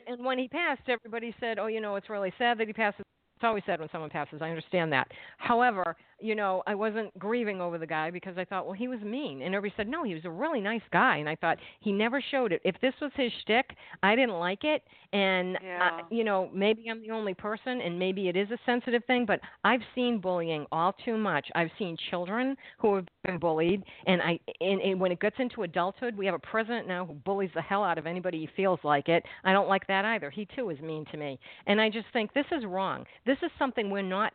and 0.07 0.25
when 0.25 0.38
he 0.38 0.46
passed, 0.46 0.83
everybody 0.88 1.35
said, 1.40 1.59
"Oh, 1.59 1.66
you 1.66 1.81
know, 1.81 1.96
it's 1.96 2.09
really 2.09 2.33
sad 2.38 2.59
that 2.59 2.68
he 2.68 2.73
passes." 2.73 3.01
It's 3.37 3.44
always 3.44 3.64
sad 3.66 3.81
when 3.81 3.88
someone 3.90 4.11
passes. 4.11 4.40
I 4.42 4.51
understand 4.51 4.92
that. 4.92 5.11
However, 5.38 5.96
you 6.21 6.35
know, 6.35 6.63
I 6.67 6.75
wasn't 6.75 7.17
grieving 7.19 7.61
over 7.61 7.79
the 7.79 7.87
guy 7.87 8.11
because 8.11 8.37
I 8.39 8.45
thought, 8.45 8.65
well, 8.67 8.75
he 8.75 8.89
was 8.89 9.01
mean, 9.01 9.43
and 9.43 9.55
everybody 9.55 9.75
said, 9.77 9.89
no, 9.89 10.05
he 10.05 10.15
was 10.15 10.25
a 10.25 10.31
really 10.31 10.61
nice 10.61 10.83
guy, 10.93 11.19
and 11.19 11.29
I 11.29 11.37
thought 11.37 11.59
he 11.81 11.93
never 11.93 12.23
showed 12.31 12.53
it. 12.53 12.61
If 12.65 12.77
this 12.81 12.95
was 13.01 13.11
his 13.17 13.33
shtick, 13.43 13.77
I 14.03 14.15
didn't 14.15 14.39
like 14.39 14.65
it, 14.65 14.83
and 15.13 15.59
Yeah. 15.63 16.01
uh, 16.01 16.03
you 16.11 16.25
know, 16.25 16.51
maybe 16.53 16.89
I'm 16.91 17.01
the 17.03 17.11
only 17.11 17.35
person, 17.35 17.81
and 17.81 17.99
maybe 17.99 18.29
it 18.29 18.37
is 18.37 18.51
a 18.51 18.59
sensitive 18.67 19.05
thing, 19.07 19.27
but 19.27 19.41
I've 19.65 19.83
seen 19.95 20.19
bullying 20.21 20.67
all 20.73 20.93
too 21.05 21.17
much. 21.17 21.47
I've 21.55 21.71
seen 21.79 21.97
children 22.11 22.57
who 22.79 22.97
have 22.97 23.07
been 23.25 23.39
bullied, 23.39 23.83
and 24.07 24.23
I, 24.23 24.39
and, 24.61 24.81
and 24.81 25.01
when 25.01 25.13
it 25.13 25.21
gets 25.21 25.37
into 25.39 25.63
adulthood, 25.63 26.17
we 26.17 26.27
have 26.27 26.35
a 26.35 26.39
president 26.39 26.87
now 26.89 27.07
who 27.07 27.15
bullies 27.15 27.51
the 27.55 27.63
hell 27.63 27.85
out 27.85 27.99
of 27.99 28.07
anybody 28.07 28.41
he 28.41 28.49
feels 28.57 28.81
like 28.85 29.09
it. 29.09 29.25
I 29.45 29.53
don't 29.53 29.69
like 29.69 29.87
that 29.89 30.05
either. 30.05 30.31
He 30.31 30.47
too 30.57 30.71
is 30.71 30.81
mean 30.81 31.05
to 31.13 31.17
me, 31.17 31.39
and 31.67 31.81
I 31.81 31.89
just 31.91 32.07
think 32.13 32.33
this 32.33 32.47
is 32.53 32.65
wrong. 32.65 33.05
This 33.27 33.39
is 33.43 33.51
something 33.59 33.91
we're 33.91 34.03
not 34.03 34.33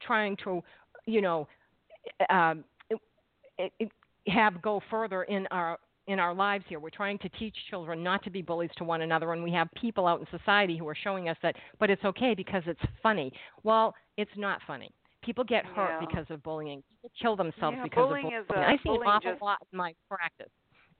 trying 0.00 0.36
to 0.44 0.62
you 1.06 1.20
know, 1.20 1.48
um, 2.30 2.64
it, 3.58 3.72
it, 3.78 3.90
have 4.26 4.60
go 4.62 4.80
further 4.90 5.24
in 5.24 5.46
our 5.50 5.78
in 6.06 6.18
our 6.18 6.34
lives 6.34 6.64
here. 6.68 6.78
We're 6.80 6.90
trying 6.90 7.18
to 7.18 7.28
teach 7.30 7.54
children 7.70 8.02
not 8.02 8.22
to 8.24 8.30
be 8.30 8.42
bullies 8.42 8.70
to 8.76 8.84
one 8.84 9.02
another, 9.02 9.32
and 9.32 9.42
we 9.42 9.52
have 9.52 9.68
people 9.80 10.06
out 10.06 10.20
in 10.20 10.26
society 10.38 10.76
who 10.76 10.86
are 10.88 10.94
showing 10.94 11.28
us 11.28 11.36
that, 11.42 11.56
but 11.78 11.88
it's 11.90 12.04
okay 12.04 12.34
because 12.34 12.62
it's 12.66 12.80
funny. 13.02 13.32
Well, 13.62 13.94
it's 14.16 14.30
not 14.36 14.60
funny 14.66 14.90
People 15.22 15.44
get 15.44 15.64
hurt 15.64 15.98
Yeah. 16.00 16.06
because 16.06 16.26
of 16.30 16.42
bullying. 16.42 16.82
People 16.90 17.10
kill 17.20 17.36
themselves 17.36 17.76
Yeah, 17.78 17.84
because 17.84 18.06
bullying 18.06 18.34
of 18.34 18.46
bullying. 18.46 18.64
a- 18.64 18.72
I 18.72 18.76
see 18.76 18.90
an 18.90 19.02
awful 19.06 19.30
just- 19.32 19.42
lot 19.42 19.58
in 19.72 19.78
my 19.78 19.94
practice. 20.08 20.50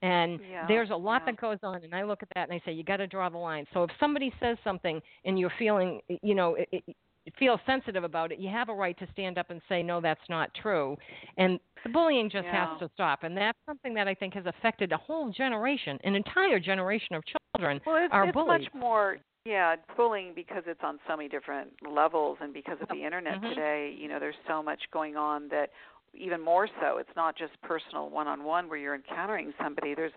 And 0.01 0.39
Yeah, 0.41 0.65
there's 0.67 0.89
a 0.89 0.95
lot 0.95 1.25
that 1.25 1.35
goes 1.37 1.59
on, 1.63 1.83
and 1.83 1.93
I 1.93 2.03
look 2.03 2.23
at 2.23 2.29
that 2.35 2.49
and 2.49 2.53
I 2.53 2.59
say, 2.65 2.71
you 2.71 2.83
got 2.83 2.97
to 2.97 3.07
draw 3.07 3.29
the 3.29 3.37
line. 3.37 3.67
So 3.73 3.83
if 3.83 3.91
somebody 3.99 4.33
says 4.39 4.57
something 4.63 5.01
and 5.25 5.37
you're 5.39 5.51
feeling, 5.51 6.01
you 6.21 6.33
know, 6.35 6.55
it, 6.55 6.67
it, 6.71 6.95
feel 7.37 7.59
sensitive 7.65 8.03
about 8.03 8.31
it, 8.31 8.39
you 8.39 8.49
have 8.49 8.69
a 8.69 8.73
right 8.73 8.97
to 8.99 9.07
stand 9.11 9.37
up 9.37 9.49
and 9.49 9.61
say, 9.67 9.81
no, 9.81 9.99
that's 10.01 10.27
not 10.29 10.49
true. 10.61 10.97
And 11.37 11.59
the 11.83 11.89
bullying 11.89 12.29
just 12.29 12.45
Yeah. 12.45 12.67
has 12.67 12.79
to 12.79 12.89
stop. 12.93 13.23
And 13.23 13.35
that's 13.35 13.57
something 13.65 13.93
that 13.95 14.07
I 14.07 14.13
think 14.13 14.33
has 14.35 14.45
affected 14.45 14.91
a 14.91 14.97
whole 14.97 15.31
generation, 15.31 15.99
an 16.03 16.15
entire 16.15 16.59
generation 16.59 17.15
of 17.15 17.23
children 17.25 17.81
Well, 17.85 18.03
it's, 18.03 18.13
are 18.13 18.25
it's 18.25 18.33
bullied. 18.33 18.61
much 18.61 18.73
more. 18.73 19.17
Yeah, 19.45 19.75
bullying 19.95 20.33
because 20.33 20.63
it's 20.65 20.83
on 20.83 20.99
so 21.07 21.15
many 21.15 21.29
different 21.29 21.69
levels, 21.87 22.39
and 22.41 22.51
because 22.51 22.81
of 22.81 22.87
the 22.87 23.03
internet 23.03 23.39
Mhm. 23.41 23.49
today, 23.49 23.95
you 23.95 24.07
know, 24.07 24.17
there's 24.19 24.35
so 24.47 24.63
much 24.63 24.89
going 24.89 25.15
on 25.17 25.49
that 25.49 25.69
even 26.15 26.41
more 26.41 26.67
so. 26.81 26.97
It's 26.97 27.15
not 27.15 27.35
just 27.35 27.61
personal 27.61 28.09
one-on-one 28.09 28.67
where 28.69 28.79
you're 28.79 28.95
encountering 28.95 29.53
somebody. 29.61 29.93
There's 29.93 30.13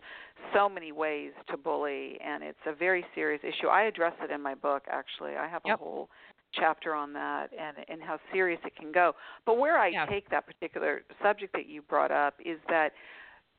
so 0.54 0.66
many 0.66 0.92
ways 0.92 1.32
to 1.48 1.58
bully, 1.58 2.18
and 2.22 2.42
it's 2.42 2.64
a 2.64 2.72
very 2.72 3.04
serious 3.14 3.42
issue. 3.44 3.66
I 3.66 3.82
address 3.82 4.14
it 4.22 4.30
in 4.30 4.40
my 4.40 4.54
book. 4.54 4.84
Actually, 4.88 5.36
I 5.36 5.46
have 5.46 5.62
a 5.66 5.76
whole 5.76 6.08
chapter 6.52 6.94
on 6.94 7.12
that 7.12 7.50
and 7.58 7.76
and 7.88 8.02
how 8.02 8.18
serious 8.32 8.60
it 8.64 8.74
can 8.76 8.92
go. 8.92 9.14
But 9.44 9.58
where 9.58 9.78
I 9.78 9.88
Yeah. 9.88 10.06
take 10.06 10.28
that 10.30 10.46
particular 10.46 11.02
subject 11.22 11.52
that 11.54 11.66
you 11.66 11.82
brought 11.82 12.10
up 12.10 12.34
is 12.44 12.58
that 12.68 12.92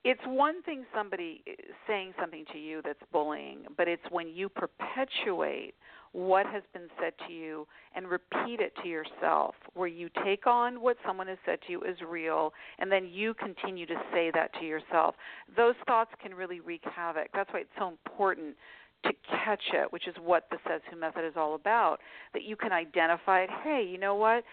it's 0.04 0.26
one 0.26 0.62
thing 0.64 0.86
somebody 0.96 1.44
eh, 1.46 1.54
saying 1.88 2.14
something 2.20 2.46
to 2.54 2.58
you 2.58 2.82
that's 2.84 3.04
bullying, 3.12 3.66
but 3.76 3.88
it's 3.88 4.04
when 4.10 4.28
you 4.30 4.48
perpetuate 4.50 5.76
what 6.12 6.46
has 6.48 6.64
been 6.74 6.90
said 7.00 7.14
to 7.28 7.34
you 7.34 7.68
and 7.94 8.08
repeat 8.08 8.60
it 8.60 8.74
to 8.82 8.88
yourself, 8.88 9.54
where 9.76 9.88
you 9.88 10.10
take 10.24 10.48
on 10.48 10.82
what 10.82 10.98
someone 11.06 11.28
has 11.28 11.38
said 11.46 11.60
to 11.68 11.72
you 11.72 11.84
as 11.86 11.96
real 12.02 12.52
and 12.80 12.92
then 12.92 13.06
you 13.06 13.34
continue 13.36 13.86
to 13.86 13.96
say 14.12 14.32
that 14.34 14.52
to 14.54 14.66
yourself. 14.66 15.16
Those 15.56 15.76
thoughts 15.86 16.12
can 16.22 16.34
really 16.34 16.62
wreak 16.62 16.84
havoc. 16.84 17.28
That's 17.34 17.52
why 17.54 17.60
it's 17.60 17.70
so 17.78 17.90
important 17.90 18.56
to 19.04 19.12
catch 19.30 19.64
it, 19.74 19.92
which 19.92 20.08
is 20.08 20.16
what 20.24 20.48
the 20.52 20.58
Says 20.68 20.82
Who 20.90 21.00
method 21.00 21.26
is 21.26 21.34
all 21.36 21.56
about, 21.56 22.00
that 22.34 22.44
you 22.44 22.56
can 22.56 22.72
identify 22.72 23.42
it. 23.42 23.50
Hey, 23.64 23.88
you 23.90 23.98
know 23.98 24.16
what? 24.16 24.44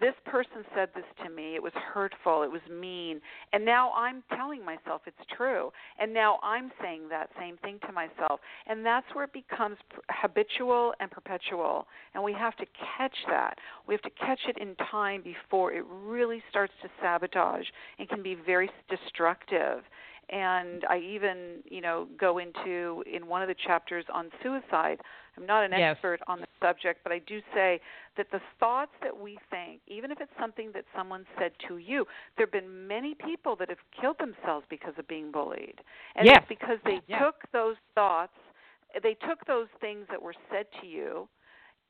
This 0.00 0.14
person 0.26 0.66
said 0.74 0.90
this 0.94 1.06
to 1.24 1.30
me. 1.30 1.54
It 1.54 1.62
was 1.62 1.72
hurtful. 1.72 2.42
It 2.42 2.50
was 2.50 2.60
mean. 2.70 3.22
And 3.54 3.64
now 3.64 3.90
I'm 3.92 4.22
telling 4.36 4.62
myself 4.62 5.00
it's 5.06 5.16
true. 5.34 5.72
And 5.98 6.12
now 6.12 6.38
I'm 6.42 6.70
saying 6.82 7.08
that 7.08 7.30
same 7.40 7.56
thing 7.56 7.78
to 7.86 7.92
myself. 7.92 8.40
And 8.66 8.84
that's 8.84 9.06
where 9.14 9.24
it 9.24 9.32
becomes 9.32 9.78
habitual 10.10 10.92
and 11.00 11.10
perpetual. 11.10 11.86
And 12.12 12.22
we 12.22 12.34
have 12.34 12.54
to 12.56 12.66
catch 12.98 13.16
that. 13.30 13.56
We 13.86 13.94
have 13.94 14.02
to 14.02 14.10
catch 14.10 14.40
it 14.46 14.58
in 14.58 14.74
time 14.90 15.22
before 15.22 15.72
it 15.72 15.84
really 15.88 16.42
starts 16.50 16.74
to 16.82 16.90
sabotage 17.00 17.66
and 17.98 18.06
can 18.10 18.22
be 18.22 18.34
very 18.34 18.70
destructive 18.90 19.84
and 20.30 20.84
I 20.88 20.98
even, 20.98 21.62
you 21.64 21.80
know, 21.80 22.06
go 22.18 22.38
into 22.38 23.02
in 23.12 23.26
one 23.26 23.42
of 23.42 23.48
the 23.48 23.54
chapters 23.66 24.04
on 24.12 24.30
suicide. 24.42 25.00
I'm 25.36 25.46
not 25.46 25.64
an 25.64 25.72
Yes. 25.72 25.92
expert 25.92 26.20
on 26.26 26.40
the 26.40 26.46
subject, 26.60 27.00
but 27.02 27.12
I 27.12 27.20
do 27.20 27.40
say 27.54 27.80
that 28.16 28.26
the 28.30 28.40
thoughts 28.60 28.92
that 29.02 29.16
we 29.16 29.38
think, 29.50 29.80
even 29.86 30.10
if 30.10 30.20
it's 30.20 30.32
something 30.38 30.70
that 30.74 30.84
someone 30.96 31.24
said 31.38 31.52
to 31.68 31.78
you, 31.78 32.04
there 32.36 32.46
have 32.46 32.52
been 32.52 32.86
many 32.86 33.14
people 33.14 33.56
that 33.56 33.68
have 33.68 33.78
killed 33.98 34.16
themselves 34.18 34.66
because 34.68 34.94
of 34.98 35.08
being 35.08 35.30
bullied. 35.30 35.80
And 36.16 36.26
Yes. 36.26 36.38
it's 36.38 36.48
because 36.48 36.78
they 36.84 37.00
Yes. 37.06 37.22
took 37.22 37.36
those 37.52 37.76
thoughts, 37.94 38.34
they 39.02 39.14
took 39.26 39.44
those 39.46 39.68
things 39.80 40.06
that 40.10 40.20
were 40.20 40.34
said 40.50 40.66
to 40.80 40.86
you 40.86 41.28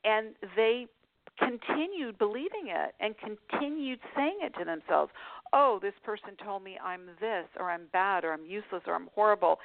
and 0.05 0.35
they 0.57 0.87
continued 1.39 2.19
believing 2.19 2.67
it 2.67 2.95
and 3.01 3.15
continued 3.19 4.01
saying 4.17 4.39
it 4.43 4.55
to 4.59 4.65
themselves. 4.65 5.13
Oh, 5.53 5.79
this 5.81 5.95
person 6.05 6.31
told 6.45 6.63
me 6.63 6.79
I'm 6.83 7.07
this 7.21 7.47
or 7.59 7.71
I'm 7.71 7.87
bad 7.93 8.25
or 8.25 8.33
I'm 8.33 8.45
useless 8.45 8.83
or 8.87 8.95
I'm 8.95 9.09
horrible. 9.15 9.59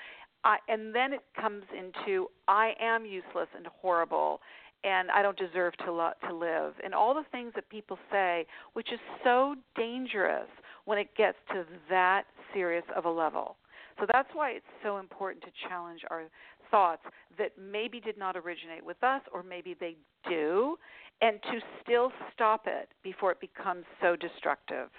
I, 0.44 0.58
and 0.68 0.94
then 0.94 1.14
it 1.14 1.22
comes 1.40 1.64
into 1.78 2.28
I 2.48 2.74
am 2.80 3.06
useless 3.06 3.48
and 3.56 3.68
horrible 3.82 4.42
and 4.84 5.10
I 5.12 5.22
don't 5.22 5.38
deserve 5.38 5.76
to 5.86 5.92
lo- 5.92 6.12
to 6.28 6.36
live 6.36 6.74
and 6.84 6.94
all 6.94 7.14
the 7.14 7.24
things 7.32 7.54
that 7.56 7.70
people 7.70 7.98
say 8.12 8.46
which 8.74 8.92
is 8.92 9.00
so 9.24 9.56
dangerous 9.76 10.48
when 10.86 10.98
it 10.98 11.16
gets 11.16 11.38
to 11.52 11.64
that 11.90 12.24
serious 12.54 12.84
of 12.96 13.06
a 13.06 13.10
level. 13.10 13.56
So 14.00 14.06
that's 14.12 14.28
why 14.34 14.52
it's 14.52 14.66
so 14.84 14.98
important 14.98 15.44
to 15.46 15.52
challenge 15.70 16.02
our 16.10 16.24
thoughts 16.72 17.04
that 17.38 17.52
maybe 17.58 18.00
did 18.00 18.18
not 18.18 18.36
originate 18.36 18.84
with 18.84 19.02
us 19.04 19.22
or 19.34 19.44
maybe 19.44 19.76
they 19.80 19.96
do 20.28 20.76
and 21.24 21.42
to 21.44 21.60
still 21.82 22.12
stop 22.34 22.66
it 22.68 22.90
before 23.02 23.32
it 23.32 23.40
becomes 23.40 23.86
so 24.02 24.16
destructive. 24.16 24.90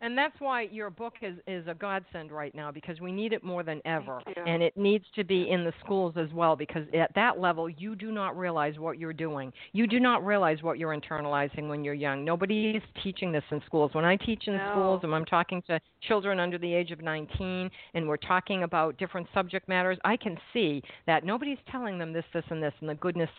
And 0.00 0.18
that's 0.18 0.34
why 0.38 0.62
your 0.62 0.90
book 0.90 1.14
is 1.22 1.38
is 1.46 1.66
a 1.66 1.72
godsend 1.72 2.30
right 2.30 2.54
now 2.54 2.70
because 2.70 3.00
we 3.00 3.10
need 3.10 3.32
it 3.32 3.42
more 3.42 3.62
than 3.62 3.80
ever, 3.86 4.20
and 4.44 4.62
it 4.62 4.76
needs 4.76 5.06
to 5.14 5.24
be 5.24 5.48
in 5.48 5.64
the 5.64 5.72
schools 5.82 6.14
as 6.18 6.30
well 6.34 6.56
because 6.56 6.86
at 6.92 7.14
that 7.14 7.38
level 7.40 7.70
you 7.70 7.96
do 7.96 8.12
not 8.12 8.36
realize 8.36 8.78
what 8.78 8.98
you're 8.98 9.14
doing. 9.14 9.50
You 9.72 9.86
do 9.86 10.00
not 10.00 10.26
realize 10.26 10.62
what 10.62 10.78
you're 10.78 10.94
internalizing 10.94 11.70
when 11.70 11.84
you're 11.84 11.94
young. 11.94 12.22
Nobody 12.22 12.72
is 12.72 12.82
teaching 13.02 13.32
this 13.32 13.44
in 13.50 13.62
schools. 13.64 13.94
When 13.94 14.04
I 14.04 14.16
teach 14.16 14.46
in 14.46 14.56
No. 14.56 14.70
schools 14.72 15.00
and 15.04 15.14
I'm 15.14 15.24
talking 15.24 15.62
to 15.68 15.80
children 16.02 16.38
under 16.38 16.58
the 16.58 16.74
age 16.74 16.90
of 16.90 17.00
19 17.00 17.70
and 17.94 18.06
we're 18.06 18.18
talking 18.18 18.64
about 18.64 18.98
different 18.98 19.26
subject 19.32 19.68
matters, 19.68 19.96
I 20.04 20.18
can 20.18 20.38
see 20.52 20.82
that 21.06 21.24
nobody's 21.24 21.58
telling 21.70 21.98
them 21.98 22.12
this, 22.12 22.26
this, 22.34 22.44
and 22.50 22.62
this, 22.62 22.74
and 22.80 22.90
the 22.90 22.96
goodness 22.96 23.30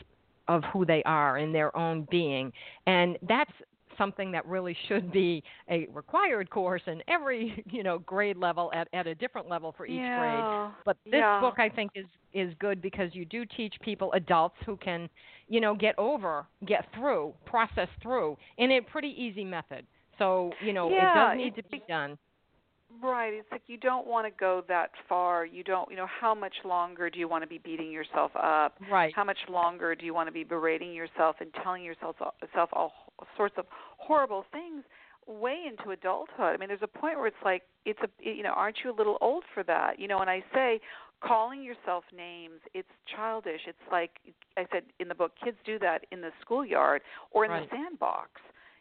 of 0.48 0.64
who 0.74 0.86
they 0.86 1.02
are 1.04 1.38
in 1.38 1.52
their 1.52 1.76
own 1.78 2.08
being, 2.10 2.52
and 2.88 3.18
that's 3.28 3.52
something 3.98 4.32
that 4.32 4.46
really 4.46 4.76
should 4.88 5.12
be 5.12 5.44
a 5.70 5.88
required 5.94 6.50
course 6.50 6.82
in 6.88 7.02
every 7.08 7.64
you 7.72 7.84
know 7.84 8.00
grade 8.00 8.38
level 8.38 8.72
at, 8.74 8.88
at 8.94 9.08
a 9.08 9.16
different 9.16 9.48
level 9.50 9.74
for 9.76 9.86
each 9.86 10.06
grade. 10.12 10.48
But 10.86 10.98
this 11.12 11.26
Yeah. 11.26 11.40
book 11.40 11.56
i 11.60 11.70
think 11.70 11.92
is 11.96 12.06
is 12.34 12.54
good 12.60 12.82
because 12.82 13.10
you 13.14 13.26
do 13.26 13.46
teach 13.46 13.74
people 13.82 14.12
adults 14.14 14.56
who 14.66 14.78
can 14.78 15.10
you 15.48 15.60
know 15.62 15.76
get 15.76 15.96
over 15.98 16.46
get 16.68 16.86
through 16.94 17.34
process 17.46 17.90
through 18.02 18.38
in 18.58 18.72
a 18.72 18.82
pretty 18.82 19.14
easy 19.18 19.44
method. 19.46 19.86
So 20.18 20.58
you 20.60 20.74
know 20.74 20.94
it 20.98 21.12
Yeah, 21.12 21.14
does 21.14 21.32
need 21.34 21.56
to 21.56 21.64
be 21.72 21.84
done 21.88 22.18
Right. 23.02 23.34
It's 23.34 23.48
like 23.52 23.64
you 23.68 23.78
don't 23.78 24.08
want 24.08 24.26
to 24.26 24.32
go 24.40 24.64
that 24.68 24.92
far. 25.10 25.46
You 25.46 25.64
don't, 25.64 25.90
you 25.90 25.98
know, 25.98 26.08
how 26.08 26.34
much 26.34 26.54
longer 26.64 27.10
do 27.10 27.20
you 27.20 27.28
want 27.28 27.44
to 27.44 27.48
be 27.48 27.58
beating 27.58 27.92
yourself 27.92 28.32
up? 28.36 28.76
right 28.90 29.14
How 29.16 29.24
much 29.24 29.38
longer 29.50 29.96
do 29.96 30.06
you 30.06 30.14
want 30.14 30.28
to 30.28 30.32
be 30.34 30.44
berating 30.44 30.94
yourself 30.94 31.38
and 31.40 31.50
telling 31.64 31.84
yourself 31.84 32.16
self 32.54 32.70
all 32.74 32.94
sorts 33.36 33.56
of 33.58 33.66
horrible 33.98 34.46
things 34.52 34.84
way 35.28 35.64
into 35.68 35.92
adulthood? 35.92 36.54
I 36.54 36.58
mean, 36.58 36.70
there's 36.70 36.80
a 36.84 36.88
point 36.88 37.18
where 37.18 37.28
it's 37.28 37.36
like 37.44 37.64
it's 37.86 38.00
a 38.04 38.10
you 38.20 38.44
know, 38.44 38.54
aren't 38.56 38.78
you 38.84 38.92
a 38.92 38.96
little 38.96 39.18
old 39.22 39.44
for 39.54 39.64
that? 39.64 40.00
You 40.00 40.08
know, 40.08 40.20
and 40.20 40.30
I 40.30 40.44
say 40.54 40.80
calling 41.22 41.64
yourself 41.64 42.04
names, 42.16 42.60
it's 42.74 42.90
childish. 43.16 43.62
It's 43.68 43.78
like 43.92 44.12
I 44.58 44.66
said 44.72 44.84
in 45.00 45.08
the 45.08 45.16
book, 45.16 45.34
kids 45.44 45.58
do 45.66 45.80
that 45.80 46.06
in 46.12 46.22
the 46.22 46.32
schoolyard 46.42 47.02
or 47.32 47.46
in 47.46 47.52
Right. 47.52 47.70
the 47.70 47.76
sandbox. 47.76 48.30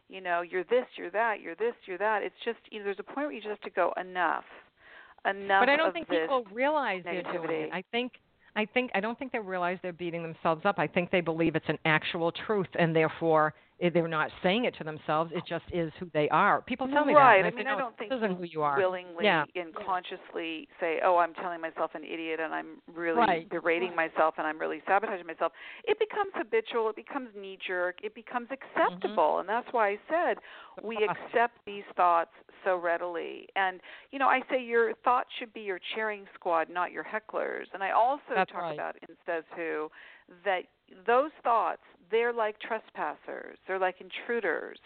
You 0.08 0.20
know, 0.20 0.42
you're 0.42 0.64
this, 0.64 0.84
you're 0.96 1.10
that, 1.10 1.40
you're 1.40 1.54
this, 1.54 1.74
you're 1.86 1.98
that. 1.98 2.22
It's 2.22 2.34
just 2.44 2.58
you 2.70 2.78
know, 2.78 2.84
there's 2.84 3.00
a 3.00 3.02
point 3.02 3.26
where 3.26 3.32
you 3.32 3.40
just 3.40 3.50
have 3.50 3.60
to 3.62 3.70
go 3.70 3.92
enough. 4.00 4.44
Enough 5.26 5.62
but 5.62 5.70
i 5.70 5.76
don't 5.76 5.94
think 5.94 6.06
people 6.06 6.44
realize 6.52 7.00
they're 7.02 7.22
doing 7.22 7.36
negativity. 7.38 7.64
it 7.64 7.70
i 7.72 7.82
think 7.90 8.12
I 8.56 8.66
think 8.66 8.90
I 8.94 9.00
don't 9.00 9.18
think 9.18 9.32
they 9.32 9.38
realize 9.38 9.78
they're 9.82 9.92
beating 9.92 10.22
themselves 10.22 10.62
up. 10.64 10.78
I 10.78 10.86
think 10.86 11.10
they 11.10 11.20
believe 11.20 11.56
it's 11.56 11.68
an 11.68 11.78
actual 11.84 12.30
truth, 12.46 12.68
and 12.78 12.94
therefore 12.94 13.54
they're 13.92 14.08
not 14.08 14.30
saying 14.42 14.64
it 14.64 14.74
to 14.78 14.84
themselves. 14.84 15.32
It 15.34 15.42
just 15.48 15.64
is 15.72 15.92
who 15.98 16.08
they 16.14 16.28
are. 16.30 16.62
People 16.62 16.88
tell 16.88 17.04
me 17.04 17.14
right. 17.14 17.38
that. 17.38 17.44
I 17.44 17.48
and 17.48 17.56
mean, 17.56 17.66
say, 17.66 17.70
I 17.70 17.78
don't 17.78 17.96
think 17.98 18.12
isn't 18.12 18.36
who 18.36 18.44
you 18.44 18.62
are. 18.62 18.76
willingly 18.78 19.24
Yeah. 19.24 19.44
and 19.54 19.74
consciously 19.74 20.68
say, 20.80 21.00
"Oh, 21.04 21.18
I'm 21.18 21.34
telling 21.34 21.60
myself 21.60 21.94
an 21.94 22.04
idiot 22.04 22.40
and 22.40 22.54
I'm 22.54 22.80
really 22.92 23.18
Right. 23.18 23.48
berating 23.48 23.94
myself 23.94 24.34
and 24.38 24.46
I'm 24.46 24.58
really 24.58 24.82
sabotaging 24.86 25.26
myself." 25.26 25.52
It 25.84 25.98
becomes 25.98 26.32
habitual. 26.34 26.88
It 26.90 26.96
becomes 26.96 27.34
knee 27.34 27.58
jerk. 27.66 28.02
It 28.02 28.14
becomes 28.14 28.48
mm-hmm. 28.48 28.80
acceptable, 28.80 29.38
and 29.38 29.48
that's 29.48 29.70
why 29.72 29.88
I 29.90 29.98
said 30.08 30.38
we 30.82 30.96
accept 30.96 31.58
these 31.66 31.84
thoughts 31.96 32.32
so 32.64 32.76
readily. 32.76 33.48
And 33.56 33.80
you 34.10 34.18
know, 34.18 34.28
I 34.28 34.40
say 34.50 34.62
your 34.62 34.94
thoughts 35.04 35.28
should 35.38 35.52
be 35.52 35.60
your 35.60 35.80
cheering 35.94 36.26
squad, 36.34 36.68
not 36.70 36.92
your 36.92 37.04
hecklers. 37.04 37.66
And 37.72 37.82
I 37.82 37.90
also 37.90 38.22
That's 38.34 38.50
talk 38.50 38.62
right. 38.62 38.74
about 38.74 38.96
in 39.08 39.14
Says 39.26 39.44
Who 39.56 39.90
that 40.44 40.62
those 41.06 41.30
thoughts 41.42 41.82
they're 42.10 42.32
like 42.32 42.56
trespassers. 42.60 43.58
They're 43.66 43.78
like 43.78 43.96
intruders 44.00 44.78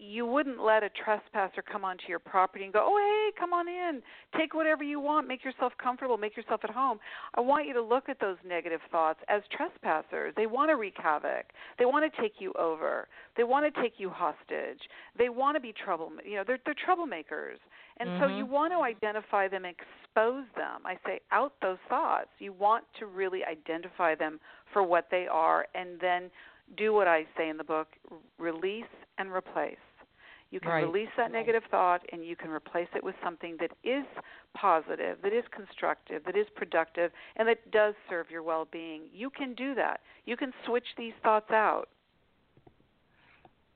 you 0.00 0.24
wouldn't 0.24 0.62
let 0.62 0.82
a 0.82 0.88
trespasser 0.88 1.60
come 1.60 1.84
onto 1.84 2.04
your 2.08 2.18
property 2.18 2.64
and 2.64 2.72
go, 2.72 2.82
"Oh, 2.82 2.96
hey, 2.96 3.38
come 3.38 3.52
on 3.52 3.68
in. 3.68 4.02
Take 4.36 4.54
whatever 4.54 4.82
you 4.82 4.98
want. 4.98 5.28
Make 5.28 5.44
yourself 5.44 5.76
comfortable. 5.76 6.16
Make 6.16 6.36
yourself 6.36 6.64
at 6.64 6.70
home." 6.70 6.98
I 7.34 7.40
want 7.40 7.66
you 7.66 7.74
to 7.74 7.82
look 7.82 8.08
at 8.08 8.18
those 8.18 8.38
negative 8.42 8.80
thoughts 8.90 9.20
as 9.28 9.42
trespassers. 9.48 10.34
They 10.36 10.46
want 10.46 10.70
to 10.70 10.76
wreak 10.76 10.96
havoc. 10.96 11.52
They 11.78 11.84
want 11.84 12.10
to 12.10 12.20
take 12.20 12.40
you 12.40 12.52
over. 12.54 13.08
They 13.36 13.44
want 13.44 13.72
to 13.72 13.82
take 13.82 14.00
you 14.00 14.08
hostage. 14.08 14.88
They 15.16 15.28
want 15.28 15.56
to 15.56 15.60
be 15.60 15.72
trouble. 15.72 16.10
You 16.24 16.36
know, 16.36 16.44
they're 16.44 16.60
they're 16.64 16.74
troublemakers. 16.74 17.58
And 18.00 18.10
so 18.18 18.26
Mhm. 18.26 18.38
you 18.38 18.46
want 18.46 18.72
to 18.72 18.82
identify 18.82 19.46
them, 19.46 19.64
expose 19.66 20.46
them. 20.56 20.86
I 20.86 20.98
say 21.06 21.20
out 21.30 21.52
those 21.60 21.78
thoughts. 21.88 22.30
You 22.38 22.52
want 22.52 22.84
to 22.98 23.06
really 23.06 23.44
identify 23.44 24.14
them 24.14 24.40
for 24.72 24.82
what 24.82 25.10
they 25.10 25.28
are 25.28 25.68
and 25.74 26.00
then 26.00 26.30
do 26.76 26.94
what 26.94 27.06
I 27.06 27.26
say 27.36 27.48
in 27.50 27.58
the 27.58 27.64
book, 27.64 27.88
release 28.38 28.84
and 29.18 29.30
replace 29.30 29.76
You 30.50 30.60
can 30.60 30.70
Right. 30.70 30.84
release 30.84 31.10
that 31.16 31.30
negative 31.30 31.62
thought 31.70 32.04
and 32.12 32.24
you 32.24 32.36
can 32.36 32.50
replace 32.50 32.88
it 32.94 33.04
with 33.04 33.14
something 33.22 33.56
that 33.58 33.70
is 33.84 34.04
positive, 34.54 35.20
that 35.22 35.32
is 35.32 35.44
constructive, 35.48 36.24
that 36.24 36.36
is 36.36 36.48
productive, 36.56 37.12
and 37.36 37.46
that 37.48 37.70
does 37.70 37.94
serve 38.08 38.30
your 38.30 38.42
well 38.42 38.64
being. 38.64 39.08
You 39.12 39.30
can 39.30 39.54
do 39.54 39.74
that. 39.76 40.00
You 40.24 40.36
can 40.36 40.52
switch 40.64 40.86
these 40.96 41.14
thoughts 41.22 41.50
out. 41.52 41.88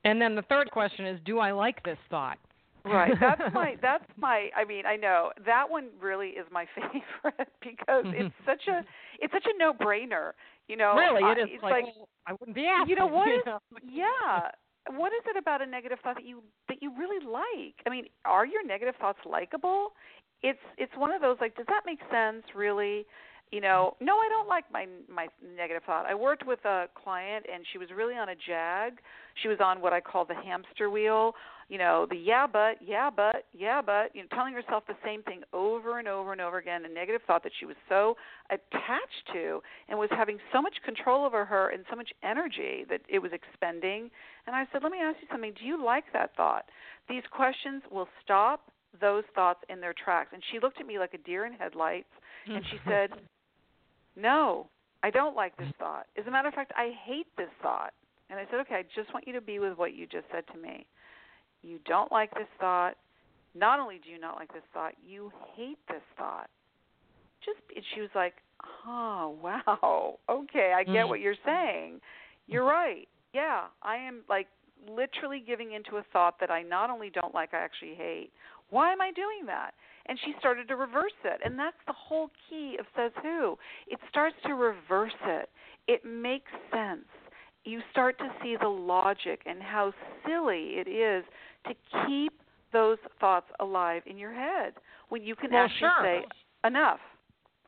And 0.03 0.21
then 0.21 0.35
the 0.35 0.41
third 0.43 0.69
question 0.71 1.05
is, 1.05 1.19
do 1.25 1.39
I 1.39 1.51
like 1.51 1.81
this 1.83 1.97
thought? 2.09 2.37
Right. 2.85 3.13
That's 3.19 3.41
my 3.53 3.75
that's 3.81 4.05
my 4.17 4.49
I 4.55 4.65
mean, 4.65 4.85
I 4.85 4.95
know. 4.95 5.31
That 5.45 5.69
one 5.69 5.89
really 6.01 6.29
is 6.29 6.45
my 6.51 6.65
favorite 6.75 7.49
because 7.61 8.05
it's 8.07 8.33
mm-hmm. 8.35 8.45
such 8.45 8.67
a 8.67 8.83
it's 9.19 9.33
such 9.33 9.45
a 9.45 9.57
no 9.57 9.73
brainer. 9.73 10.31
You 10.67 10.77
know, 10.77 10.95
really, 10.95 11.23
I- 11.23 11.31
it 11.33 11.37
is 11.37 11.49
it's 11.53 11.63
like, 11.63 11.83
well, 11.83 11.93
oh, 12.01 12.07
I 12.27 12.33
wouldn't 12.33 12.55
be 12.55 12.65
asking. 12.65 12.89
you 12.89 12.95
know 12.95 13.07
what 13.07 13.27
is 13.33 13.41
know? 13.45 13.59
yeah 13.87 14.49
what 14.91 15.11
is 15.13 15.21
it 15.27 15.37
about 15.37 15.61
a 15.61 15.65
negative 15.65 15.97
thought 16.03 16.15
that 16.15 16.25
you 16.25 16.43
that 16.67 16.77
you 16.81 16.91
really 16.97 17.23
like 17.25 17.75
i 17.85 17.89
mean 17.89 18.05
are 18.23 18.45
your 18.45 18.65
negative 18.65 18.95
thoughts 18.99 19.19
likable 19.25 19.89
it's 20.43 20.59
it's 20.77 20.91
one 20.95 21.11
of 21.11 21.21
those 21.21 21.37
like 21.41 21.55
does 21.55 21.65
that 21.67 21.81
make 21.85 21.99
sense 22.11 22.43
really 22.55 23.05
you 23.51 23.61
know 23.61 23.95
no 23.99 24.13
i 24.17 24.27
don't 24.29 24.47
like 24.47 24.63
my 24.71 24.85
my 25.09 25.27
negative 25.55 25.83
thought 25.85 26.05
i 26.05 26.13
worked 26.13 26.45
with 26.45 26.63
a 26.65 26.85
client 27.01 27.45
and 27.51 27.65
she 27.71 27.77
was 27.77 27.89
really 27.95 28.15
on 28.15 28.29
a 28.29 28.35
jag 28.35 28.99
she 29.41 29.47
was 29.47 29.57
on 29.59 29.81
what 29.81 29.93
i 29.93 29.99
call 29.99 30.25
the 30.25 30.35
hamster 30.35 30.89
wheel 30.89 31.33
you 31.67 31.77
know 31.77 32.05
the 32.09 32.15
yeah 32.15 32.45
but 32.45 32.77
yeah 32.85 33.09
but 33.09 33.45
yeah 33.57 33.81
but 33.81 34.13
you 34.13 34.21
know 34.21 34.27
telling 34.33 34.53
herself 34.53 34.83
the 34.87 34.95
same 35.03 35.23
thing 35.23 35.41
over 35.53 35.97
and 35.99 36.07
over 36.07 36.31
and 36.31 36.41
over 36.41 36.57
again 36.57 36.85
a 36.85 36.89
negative 36.89 37.21
thought 37.25 37.43
that 37.43 37.51
she 37.59 37.65
was 37.65 37.75
so 37.89 38.15
attached 38.51 39.25
to 39.33 39.61
and 39.89 39.97
was 39.97 40.09
having 40.11 40.37
so 40.53 40.61
much 40.61 40.75
control 40.83 41.25
over 41.25 41.43
her 41.45 41.69
and 41.69 41.83
so 41.89 41.95
much 41.95 42.09
energy 42.23 42.85
that 42.89 43.01
it 43.09 43.19
was 43.19 43.31
expending. 43.33 44.09
And 44.45 44.55
i 44.55 44.65
said 44.71 44.83
let 44.83 44.91
me 44.91 44.99
ask 44.99 45.17
you 45.21 45.27
something. 45.31 45.53
Do 45.59 45.65
you 45.65 45.83
like 45.83 46.05
that 46.13 46.35
thought? 46.35 46.65
These 47.09 47.23
questions 47.31 47.81
will 47.91 48.07
stop 48.23 48.71
those 49.01 49.23
thoughts 49.33 49.59
in 49.69 49.81
their 49.81 49.93
tracks. 49.93 50.29
And 50.33 50.41
she 50.51 50.59
looked 50.59 50.79
at 50.79 50.87
me 50.87 50.99
like 50.99 51.13
a 51.13 51.17
deer 51.19 51.45
in 51.45 51.53
headlights 51.53 52.11
and 52.47 52.63
she 52.71 52.77
said 52.87 53.09
no 54.15 54.67
i 55.03 55.09
don't 55.09 55.35
like 55.35 55.57
this 55.57 55.71
thought. 55.79 56.05
As 56.17 56.27
a 56.27 56.31
matter 56.31 56.47
of 56.47 56.53
fact 56.53 56.71
i 56.77 56.91
hate 57.05 57.27
this 57.37 57.49
thought. 57.63 57.93
And 58.29 58.39
i 58.39 58.45
said 58.51 58.59
okay 58.61 58.75
i 58.75 58.83
just 58.95 59.11
want 59.15 59.25
you 59.25 59.33
to 59.33 59.41
be 59.41 59.57
with 59.57 59.79
what 59.79 59.95
you 59.95 60.05
just 60.05 60.25
said 60.31 60.43
to 60.53 60.59
me 60.59 60.85
you 61.65 61.79
don't 61.85 62.11
like 62.11 62.31
this 62.35 62.47
thought. 62.59 62.95
Not 63.55 63.79
only 63.79 63.99
do 64.03 64.09
you 64.09 64.19
not 64.19 64.35
like 64.35 64.53
this 64.53 64.63
thought, 64.73 64.93
you 65.05 65.31
hate 65.55 65.79
this 65.87 66.03
thought. 66.17 66.49
Just 67.43 67.59
and 67.75 67.83
she 67.93 68.01
was 68.01 68.09
like, 68.13 68.35
"Oh, 68.85 69.37
wow. 69.43 70.19
Okay, 70.29 70.73
I 70.75 70.83
get 70.83 71.05
Mm. 71.05 71.09
what 71.09 71.19
you're 71.19 71.35
saying. 71.45 72.01
You're 72.47 72.65
right. 72.65 73.07
Yeah, 73.33 73.65
I 73.81 73.97
am 73.97 74.21
like 74.29 74.47
literally 74.87 75.39
giving 75.39 75.71
into 75.73 75.97
a 75.97 76.03
thought 76.13 76.39
that 76.39 76.51
I 76.51 76.61
not 76.61 76.89
only 76.89 77.09
don't 77.09 77.33
like, 77.33 77.53
I 77.53 77.57
actually 77.57 77.95
hate. 77.95 78.31
Why 78.69 78.91
am 78.91 79.01
I 79.01 79.11
doing 79.11 79.45
that?" 79.47 79.73
And 80.07 80.19
she 80.19 80.33
started 80.39 80.67
to 80.67 80.75
reverse 80.75 81.17
it. 81.23 81.41
And 81.43 81.57
that's 81.57 81.77
the 81.87 81.93
whole 81.93 82.29
key 82.49 82.77
of 82.79 82.85
Says 82.95 83.11
Who. 83.23 83.57
It 83.87 83.99
starts 84.09 84.35
to 84.45 84.53
reverse 84.53 85.17
it. 85.25 85.49
It 85.87 86.05
makes 86.05 86.51
sense. 86.71 87.07
You 87.63 87.81
start 87.91 88.19
to 88.19 88.31
see 88.43 88.55
the 88.55 88.67
logic 88.67 89.41
and 89.47 89.61
how 89.63 89.91
silly 90.25 90.77
it 90.77 90.87
is 90.87 91.25
to 91.67 91.75
keep 92.07 92.33
those 92.73 92.97
thoughts 93.19 93.47
alive 93.59 94.03
in 94.05 94.17
your 94.17 94.33
head 94.33 94.73
when 95.09 95.23
you 95.23 95.35
can 95.35 95.51
Well, 95.51 95.63
actually 95.65 95.79
sure. 95.79 96.03
say 96.03 96.25
enough. 96.65 96.99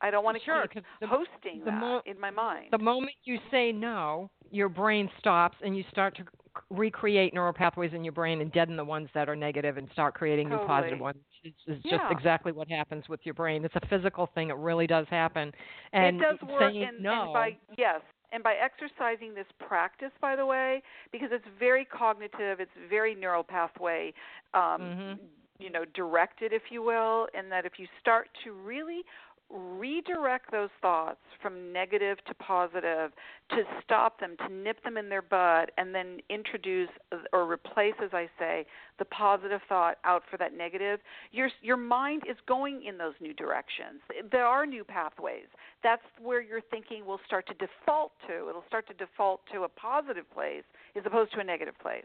I 0.00 0.10
don't 0.10 0.22
want 0.24 0.36
to 0.38 0.44
Sure, 0.44 0.66
keep 0.68 0.84
the- 1.00 1.06
hosting 1.08 1.60
the 1.60 1.66
that 1.72 1.80
mo- 1.80 2.02
in 2.06 2.20
my 2.20 2.30
mind. 2.30 2.66
The 2.70 2.78
moment 2.78 3.14
you 3.24 3.40
say 3.50 3.72
no, 3.72 4.30
your 4.50 4.68
brain 4.68 5.10
stops 5.18 5.56
and 5.62 5.76
you 5.76 5.82
start 5.90 6.14
to 6.16 6.24
recreate 6.70 7.34
neural 7.34 7.52
pathways 7.52 7.92
in 7.94 8.04
your 8.04 8.12
brain 8.12 8.40
and 8.40 8.50
deaden 8.52 8.76
the 8.76 8.84
ones 8.84 9.08
that 9.14 9.28
are 9.28 9.36
negative 9.36 9.76
and 9.76 9.88
start 9.92 10.14
creating 10.14 10.48
new 10.48 10.56
ones. 10.98 11.18
It's, 11.44 11.56
it's 11.66 11.84
Yeah. 11.84 11.98
just 11.98 12.12
exactly 12.12 12.52
what 12.52 12.68
happens 12.68 13.08
with 13.08 13.24
your 13.24 13.34
brain. 13.34 13.64
It's 13.64 13.76
a 13.76 13.86
physical 13.86 14.26
thing. 14.34 14.50
It 14.50 14.56
really 14.56 14.86
does 14.86 15.06
happen. 15.08 15.52
And 15.92 16.20
it 16.20 16.22
does 16.22 16.42
work 16.48 16.60
saying 16.72 16.84
and, 16.84 17.00
no. 17.00 17.22
and 17.24 17.32
by 17.32 17.56
yes 17.76 18.00
and 18.32 18.42
by 18.42 18.54
exercising 18.54 19.34
this 19.34 19.46
practice 19.58 20.12
by 20.20 20.36
the 20.36 20.44
way 20.46 20.82
because 21.12 21.28
it's 21.32 21.46
very 21.58 21.84
cognitive 21.84 22.60
it's 22.60 22.70
very 22.88 23.14
neural 23.14 23.42
pathway 23.44 24.12
um 24.54 24.80
Mhm. 24.80 25.18
you 25.58 25.70
know 25.70 25.84
directed 25.94 26.52
if 26.52 26.70
you 26.70 26.82
will 26.82 27.28
and 27.34 27.50
that 27.50 27.64
if 27.66 27.78
you 27.78 27.86
start 28.00 28.28
to 28.44 28.52
really 28.52 29.04
redirect 29.50 30.50
those 30.50 30.68
thoughts 30.82 31.20
from 31.40 31.72
negative 31.72 32.18
to 32.26 32.34
positive 32.34 33.12
to 33.50 33.62
stop 33.82 34.20
them 34.20 34.36
to 34.46 34.52
nip 34.52 34.82
them 34.84 34.98
in 34.98 35.08
their 35.08 35.22
bud 35.22 35.70
and 35.78 35.94
then 35.94 36.18
introduce 36.28 36.90
or 37.32 37.50
replace 37.50 37.94
as 38.04 38.10
i 38.12 38.28
say 38.38 38.66
the 38.98 39.04
positive 39.06 39.60
thought 39.66 39.96
out 40.04 40.22
for 40.30 40.36
that 40.36 40.54
negative 40.54 41.00
your 41.32 41.48
your 41.62 41.76
mind 41.76 42.22
is 42.28 42.36
going 42.46 42.84
in 42.84 42.98
those 42.98 43.14
new 43.20 43.34
directions. 43.34 44.00
There 44.30 44.44
are 44.44 44.66
new 44.66 44.84
pathways. 44.84 45.46
That's 45.82 46.02
where 46.20 46.40
your 46.40 46.60
thinking 46.60 47.06
will 47.06 47.20
start 47.26 47.46
to 47.48 47.54
default 47.54 48.12
to. 48.26 48.48
It'll 48.48 48.64
start 48.66 48.86
to 48.88 48.94
default 48.94 49.40
to 49.52 49.62
a 49.62 49.68
positive 49.68 50.30
place 50.32 50.64
as 50.96 51.02
opposed 51.06 51.32
to 51.32 51.40
a 51.40 51.44
negative 51.44 51.74
place. 51.80 52.04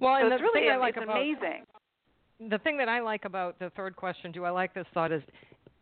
Well, 0.00 0.18
so 0.20 0.24
and 0.24 0.32
it's 0.32 0.42
really 0.42 0.70
I 0.70 0.76
like 0.76 0.96
it's 0.96 1.04
about 1.04 1.16
amazing. 1.16 1.64
the 2.48 2.58
thing 2.58 2.76
that 2.78 2.88
I 2.88 3.00
like 3.00 3.24
about 3.24 3.58
the 3.58 3.70
third 3.70 3.96
question, 3.96 4.32
do 4.32 4.44
I 4.44 4.50
like 4.50 4.74
this 4.74 4.86
thought, 4.94 5.12
is 5.12 5.22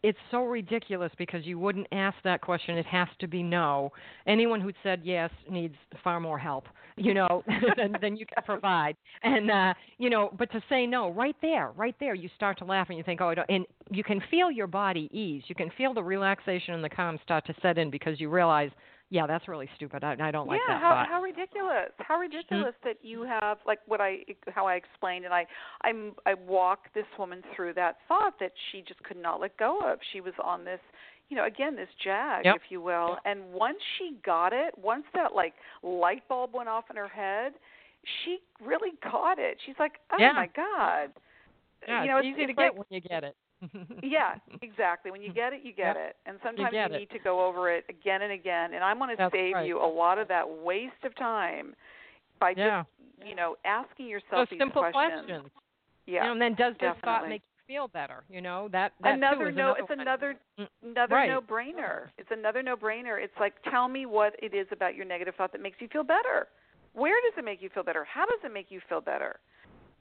it's 0.03 0.18
so 0.30 0.44
ridiculous 0.44 1.12
because 1.16 1.46
you 1.46 1.59
wouldn't 1.59 1.86
ask 1.92 2.16
that 2.24 2.40
question. 2.40 2.76
It 2.76 2.86
has 2.86 3.09
to 3.20 3.28
be 3.28 3.42
no. 3.42 3.92
Anyone 4.26 4.61
who 4.61 4.72
said 4.82 5.00
yes 5.05 5.30
needs 5.48 5.76
far 6.03 6.18
more 6.18 6.38
help, 6.38 6.64
you 6.96 7.14
know, 7.14 7.44
than, 7.76 7.94
than 8.00 8.16
you 8.16 8.26
can 8.26 8.42
provide. 8.44 8.96
And 9.22 9.50
uh, 9.50 9.74
you 9.98 10.11
know, 10.11 10.30
but 10.36 10.50
to 10.53 10.62
say 10.68 10.86
no, 10.86 11.11
right 11.11 11.36
there, 11.40 11.70
right 11.76 11.94
there, 12.00 12.14
you 12.14 12.28
start 12.34 12.59
to 12.59 12.64
laugh 12.64 12.88
and 12.88 12.98
you 12.98 13.05
think, 13.05 13.20
oh, 13.20 13.28
I 13.28 13.34
don't. 13.34 13.50
And 13.50 13.66
you 13.90 14.03
can 14.03 14.20
feel 14.30 14.50
your 14.50 14.66
body 14.66 15.09
ease. 15.12 15.44
You 15.46 15.55
can 15.55 15.70
feel 15.76 15.94
the 15.94 16.03
relaxation 16.03 16.74
and 16.74 16.82
the 16.82 16.90
calm 16.90 17.18
start 17.22 17.46
to 17.46 17.55
set 17.62 17.78
in 17.78 17.90
because 17.90 18.20
you 18.20 18.28
realize, 18.28 18.70
yeah, 19.12 19.26
that's 19.26 19.46
really 19.46 19.68
stupid. 19.76 20.02
I, 20.02 20.16
I 20.18 20.30
don't 20.30 20.48
like 20.48 20.58
yeah, 20.66 20.74
that 20.76 20.80
how 20.80 20.90
thought. 20.90 21.06
how 21.06 21.20
ridiculous! 21.20 21.90
How 21.98 22.14
mm-hmm. 22.14 22.22
ridiculous 22.22 22.74
that 22.82 22.96
you 23.02 23.24
have 23.24 23.58
like 23.66 23.80
what 23.86 24.00
I 24.00 24.20
how 24.48 24.66
I 24.66 24.76
explained, 24.76 25.26
and 25.26 25.34
I 25.34 25.46
I'm 25.82 26.12
I 26.24 26.32
walked 26.32 26.94
this 26.94 27.04
woman 27.18 27.42
through 27.54 27.74
that 27.74 27.98
thought 28.08 28.32
that 28.40 28.52
she 28.70 28.80
just 28.80 29.02
could 29.02 29.18
not 29.18 29.38
let 29.38 29.54
go 29.58 29.80
of. 29.84 29.98
She 30.14 30.22
was 30.22 30.32
on 30.42 30.64
this, 30.64 30.80
you 31.28 31.36
know, 31.36 31.44
again 31.44 31.76
this 31.76 31.90
jag, 32.02 32.46
Yep. 32.46 32.56
if 32.56 32.62
you 32.70 32.80
will, 32.80 33.18
and 33.26 33.52
once 33.52 33.76
she 33.98 34.16
got 34.24 34.54
it, 34.54 34.72
once 34.78 35.04
that 35.14 35.34
like 35.34 35.52
light 35.82 36.26
bulb 36.26 36.54
went 36.54 36.70
off 36.70 36.84
in 36.88 36.96
her 36.96 37.08
head, 37.08 37.52
she 38.24 38.38
really 38.64 38.92
got 39.02 39.38
it. 39.38 39.58
She's 39.66 39.76
like, 39.78 39.98
oh 40.10 40.16
Yeah. 40.18 40.32
my 40.32 40.48
god, 40.56 41.10
yeah, 41.86 42.02
you 42.02 42.10
know, 42.10 42.16
it's 42.16 42.28
it's, 42.28 42.34
easy 42.38 42.42
it's 42.44 42.56
to 42.56 42.62
like, 42.62 42.72
get 42.72 42.78
when 42.78 42.86
you 42.88 43.00
get 43.02 43.24
it. 43.24 43.36
Yeah, 44.02 44.34
exactly. 44.62 45.10
When 45.10 45.22
you 45.22 45.32
get 45.32 45.52
it, 45.52 45.60
you 45.64 45.72
get 45.72 45.96
Yep. 45.96 45.96
it. 45.96 46.16
And 46.26 46.38
sometimes 46.44 46.72
you 46.72 46.80
it. 46.80 46.92
need 46.92 47.10
to 47.10 47.18
go 47.18 47.44
over 47.46 47.70
it 47.72 47.84
again 47.88 48.22
and 48.22 48.32
again. 48.32 48.74
And 48.74 48.82
I 48.84 48.92
want 48.94 49.16
to 49.16 49.28
save 49.32 49.54
right. 49.54 49.66
you 49.66 49.78
a 49.78 49.86
lot 49.86 50.18
of 50.18 50.28
that 50.28 50.44
waste 50.48 51.02
of 51.04 51.14
time 51.16 51.74
by 52.40 52.54
yeah. 52.56 52.82
just, 52.82 53.28
you 53.28 53.34
know, 53.34 53.56
asking 53.64 54.06
yourself 54.08 54.30
Those 54.32 54.48
these 54.50 54.58
simple 54.58 54.82
questions. 54.82 55.26
questions. 55.26 55.50
Yeah. 56.06 56.14
You 56.14 56.26
know, 56.26 56.32
and 56.32 56.42
then 56.42 56.54
does 56.54 56.74
this 56.80 56.90
thought 57.04 57.28
make 57.28 57.42
you 57.68 57.74
feel 57.74 57.88
better? 57.88 58.24
You 58.28 58.40
know, 58.40 58.68
that, 58.72 58.92
that 59.02 59.14
another 59.14 59.52
no 59.52 59.74
another 59.74 59.78
it's 59.80 59.88
one. 59.88 60.00
another 60.00 60.36
Mm, 60.58 60.68
another 60.82 61.14
right. 61.14 61.30
no-brainer. 61.30 62.08
It's 62.18 62.30
another 62.30 62.62
no-brainer. 62.62 63.22
It's 63.22 63.32
like 63.40 63.54
tell 63.70 63.88
me 63.88 64.06
what 64.06 64.34
it 64.42 64.54
is 64.54 64.66
about 64.72 64.94
your 64.96 65.04
negative 65.06 65.34
thought 65.36 65.52
that 65.52 65.62
makes 65.62 65.80
you 65.80 65.88
feel 65.88 66.02
better. 66.04 66.48
Where 66.94 67.14
does 67.22 67.38
it 67.38 67.44
make 67.44 67.62
you 67.62 67.70
feel 67.72 67.82
better? 67.84 68.04
How 68.04 68.26
does 68.26 68.40
it 68.44 68.52
make 68.52 68.66
you 68.70 68.80
feel 68.88 69.00
better? 69.00 69.38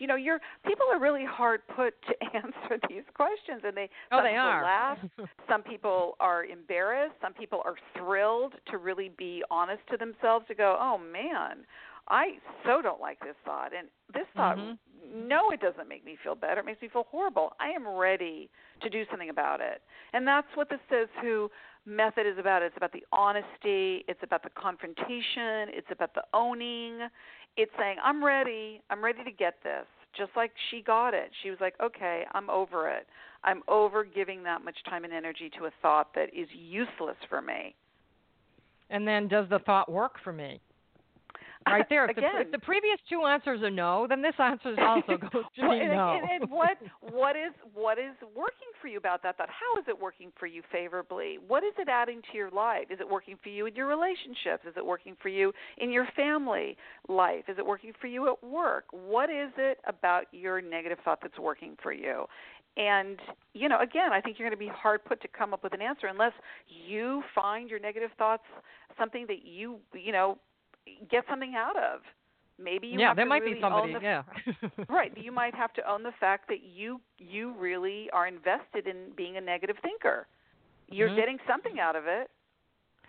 You 0.02 0.08
know, 0.08 0.16
you're 0.16 0.40
people 0.66 0.88
are 0.92 1.00
really 1.00 1.26
hard 1.26 1.62
put 1.76 1.94
to 2.08 2.14
answer 2.36 2.80
these 2.90 3.04
questions 3.14 3.62
and 3.64 3.78
they 3.78 3.88
Oh, 4.12 4.18
some 4.18 4.24
they 4.24 4.30
people 4.32 4.50
are. 4.50 4.64
laugh, 4.64 4.98
some 5.50 5.62
people 5.62 6.16
are 6.20 6.44
embarrassed, 6.46 7.14
some 7.22 7.34
people 7.34 7.62
are 7.66 7.76
thrilled 7.96 8.54
to 8.72 8.78
really 8.80 9.12
be 9.18 9.44
honest 9.52 9.82
to 9.92 9.98
themselves 9.98 10.48
to 10.48 10.56
go, 10.56 10.76
"Oh 10.80 10.98
man, 10.98 11.66
I 12.10 12.40
so 12.66 12.82
don't 12.82 13.00
like 13.00 13.20
this 13.20 13.36
thought." 13.46 13.74
And 13.78 13.90
this 14.12 14.26
thought 14.36 14.58
Mhm. 14.58 14.78
no, 15.14 15.52
it 15.52 15.60
doesn't 15.62 15.88
make 15.90 16.06
me 16.06 16.18
feel 16.24 16.36
better. 16.36 16.62
It 16.62 16.66
makes 16.66 16.82
me 16.82 16.88
feel 16.90 17.06
horrible. 17.12 17.54
I 17.60 17.70
am 17.70 17.88
ready 17.88 18.50
to 18.82 18.90
do 18.90 19.04
something 19.10 19.30
about 19.30 19.62
it. 19.62 19.82
And 20.14 20.28
that's 20.28 20.48
what 20.56 20.70
this 20.70 20.80
Says 20.90 21.08
Who 21.22 21.50
method 21.86 22.26
is 22.28 22.38
about. 22.38 22.62
It's 22.62 22.78
about 22.78 22.92
the 22.92 23.04
honesty, 23.12 24.06
it's 24.08 24.22
about 24.24 24.44
the 24.44 24.50
confrontation, 24.52 25.70
it's 25.70 25.88
about 25.92 26.14
the 26.14 26.24
owning. 26.34 27.00
It's 27.58 27.72
saying, 27.78 27.98
I'm 28.04 28.24
ready. 28.24 28.82
I'm 28.90 29.04
ready 29.04 29.24
to 29.24 29.32
get 29.32 29.56
this. 29.64 29.86
Just 30.18 30.32
like 30.36 30.52
she 30.70 30.82
got 30.82 31.14
it. 31.14 31.32
She 31.42 31.50
was 31.50 31.60
like, 31.62 31.76
okay, 31.82 32.24
I'm 32.34 32.50
over 32.50 32.90
it. 32.90 33.08
I'm 33.44 33.62
over 33.68 34.04
giving 34.04 34.44
that 34.44 34.64
much 34.64 34.78
time 34.90 35.04
and 35.04 35.14
energy 35.14 35.50
to 35.58 35.66
a 35.66 35.72
thought 35.82 36.14
that 36.16 36.34
is 36.34 36.48
useless 36.54 37.16
for 37.30 37.42
me. 37.42 37.76
And 38.90 39.08
then 39.08 39.28
does 39.28 39.48
the 39.50 39.60
thought 39.60 39.90
work 39.92 40.16
for 40.24 40.34
me? 40.34 40.60
Right 41.68 41.86
there. 41.90 42.06
If, 42.06 42.18
Again. 42.18 42.32
the, 42.36 42.42
if 42.42 42.52
the 42.52 42.60
previous 42.60 42.98
two 43.10 43.24
answers 43.26 43.62
are 43.62 43.70
no, 43.70 44.08
then 44.08 44.22
this 44.22 44.34
answer 44.40 44.76
also 44.80 45.18
goes 45.32 45.44
to 45.56 45.62
Well, 45.62 45.72
and, 45.72 45.92
no. 45.92 46.20
and, 46.22 46.44
and 46.44 46.52
what 46.52 46.78
what 47.12 47.36
is 47.36 47.52
what 47.74 47.98
is 47.98 48.14
working 48.36 48.72
for 48.82 48.88
you 48.88 48.98
about 48.98 49.24
that 49.24 49.38
thought? 49.38 49.50
How 49.50 49.80
is 49.80 49.86
it 49.88 50.00
working 50.00 50.32
for 50.40 50.48
you 50.48 50.62
favorably? 50.72 51.38
What 51.48 51.64
is 51.64 51.74
it 51.78 51.88
adding 51.90 52.22
to 52.32 52.38
your 52.38 52.52
life? 52.52 52.86
Is 52.90 53.00
it 53.00 53.10
working 53.10 53.38
for 53.42 53.50
you 53.50 53.66
in 53.66 53.76
your 53.76 53.88
relationships? 53.88 54.64
Is 54.68 54.74
it 54.76 54.86
working 54.86 55.16
for 55.22 55.30
you 55.30 55.52
in 55.78 55.92
your 55.92 56.08
family 56.16 56.78
life? 57.08 57.44
Is 57.48 57.58
it 57.58 57.66
working 57.66 57.94
for 58.00 58.08
you 58.08 58.30
at 58.30 58.44
work? 58.44 58.86
What 58.92 59.30
is 59.30 59.52
it 59.58 59.80
about 59.88 60.26
your 60.32 60.62
negative 60.62 60.98
thought 61.04 61.20
that's 61.22 61.40
working 61.40 61.76
for 61.82 61.94
you? 61.94 62.26
And 62.78 63.20
you 63.54 63.68
know, 63.68 63.82
again, 63.82 64.14
I 64.14 64.22
think 64.22 64.40
you're 64.40 64.48
going 64.48 64.58
to 64.58 64.66
be 64.66 64.72
hard 64.74 65.04
put 65.04 65.22
to 65.22 65.28
come 65.28 65.54
up 65.54 65.64
with 65.64 65.74
an 65.74 65.82
answer 65.82 66.08
unless 66.08 66.34
you 66.88 67.22
find 67.36 67.70
your 67.70 67.80
negative 67.80 68.12
thoughts 68.18 68.44
something 68.98 69.26
that 69.28 69.46
you 69.46 69.78
you 69.94 70.12
know 70.12 70.38
get 71.10 71.24
something 71.30 71.54
out 71.56 71.76
of. 71.78 72.02
Maybe 72.60 72.88
you 72.88 73.00
yeah, 73.00 73.08
have 73.08 73.16
there 73.16 73.26
to 73.26 73.30
might 73.30 73.42
really 73.42 73.56
be 73.56 73.62
somebody. 73.62 73.94
the 73.94 74.00
yeah. 74.02 74.24
right 74.90 75.12
you 75.18 75.32
might 75.32 75.56
have 75.56 75.74
to 75.74 75.90
own 75.90 76.04
the 76.04 76.12
fact 76.20 76.48
that 76.48 76.60
you 76.64 77.02
you 77.18 77.54
really 77.58 78.08
are 78.14 78.28
invested 78.28 78.86
in 78.88 79.14
being 79.18 79.38
a 79.38 79.42
negative 79.42 79.78
thinker 79.82 80.28
you're 80.88 81.10
Mhm. 81.10 81.16
getting 81.16 81.38
something 81.48 81.80
out 81.80 81.96
of 81.96 82.06
it 82.06 82.30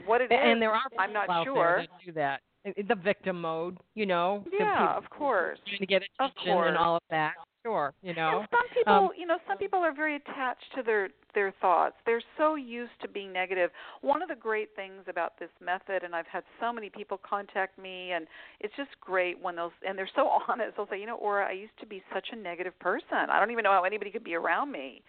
what 0.07 0.21
it 0.23 0.27
is 0.33 0.39
and 0.41 0.63
there 0.63 0.71
are 0.71 0.81
i'm 0.99 1.13
not 1.13 1.45
sure 1.45 1.79
that 1.81 1.89
do 2.05 2.13
that. 2.13 2.41
The 2.89 2.95
victim 2.95 3.41
mode, 3.43 3.77
you 3.95 4.07
know. 4.07 4.43
yeah 4.59 4.97
of 4.97 5.11
course 5.11 5.59
trying 5.67 5.81
to 5.81 5.87
get 5.87 6.03
attention 6.19 6.57
and 6.69 6.77
all 6.79 6.97
of 6.97 7.03
that. 7.11 7.35
Sure, 7.65 7.93
you 8.03 8.15
know. 8.15 8.39
and 8.41 8.49
some 8.51 8.69
people 8.75 8.93
Um, 8.95 9.11
you 9.19 9.27
know 9.27 9.37
some 9.47 9.59
people 9.59 9.81
are 9.81 9.93
very 9.93 10.17
attached 10.17 10.65
to 10.77 10.83
their 10.83 11.11
their 11.35 11.53
thoughts. 11.61 11.95
They're 12.07 12.23
so 12.37 12.55
used 12.55 12.93
to 13.03 13.09
being 13.09 13.33
negative. 13.33 13.71
one 14.01 14.23
of 14.23 14.29
the 14.29 14.35
great 14.35 14.71
things 14.77 15.03
about 15.09 15.39
this 15.39 15.51
method 15.65 16.03
and 16.03 16.15
i've 16.15 16.27
had 16.27 16.45
so 16.61 16.73
many 16.73 16.91
people 16.91 17.19
contact 17.29 17.79
me 17.79 18.13
and 18.13 18.27
it's 18.61 18.75
just 18.77 18.91
great 19.01 19.41
when 19.41 19.57
those 19.57 19.71
and 19.87 19.97
they're 19.97 20.09
so 20.15 20.29
honest. 20.49 20.77
They'll 20.77 20.89
say 20.89 21.01
you 21.01 21.07
know 21.07 21.17
Ora 21.17 21.47
i 21.49 21.53
used 21.53 21.79
to 21.81 21.87
be 21.87 22.03
such 22.13 22.29
a 22.33 22.37
negative 22.37 22.79
person. 22.79 23.31
I 23.31 23.39
don't 23.41 23.51
even 23.51 23.65
know 23.65 23.73
how 23.73 23.85
anybody 23.85 24.11
could 24.11 24.25
be 24.25 24.35
around 24.35 24.71
me. 24.73 25.03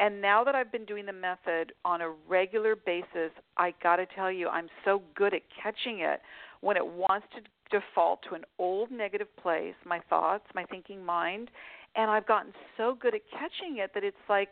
And 0.00 0.20
now 0.20 0.42
that 0.44 0.54
I've 0.54 0.72
been 0.72 0.84
doing 0.84 1.06
the 1.06 1.12
method 1.12 1.72
on 1.84 2.00
a 2.00 2.10
regular 2.28 2.74
basis, 2.74 3.30
I 3.56 3.74
got 3.82 3.96
to 3.96 4.06
tell 4.06 4.32
you, 4.32 4.48
I'm 4.48 4.68
so 4.84 5.02
good 5.14 5.34
at 5.34 5.42
catching 5.62 6.00
it 6.00 6.20
when 6.60 6.76
it 6.76 6.86
wants 6.86 7.26
to 7.36 7.42
default 7.78 8.20
to 8.28 8.34
an 8.34 8.42
old 8.58 8.90
negative 8.90 9.28
place, 9.36 9.74
my 9.84 10.00
thoughts, 10.08 10.44
my 10.54 10.64
thinking 10.64 11.04
mind, 11.04 11.50
and 11.94 12.10
I've 12.10 12.26
gotten 12.26 12.52
so 12.76 12.96
good 12.98 13.14
at 13.14 13.20
catching 13.30 13.78
it 13.78 13.90
that 13.94 14.04
it's 14.04 14.16
like 14.28 14.50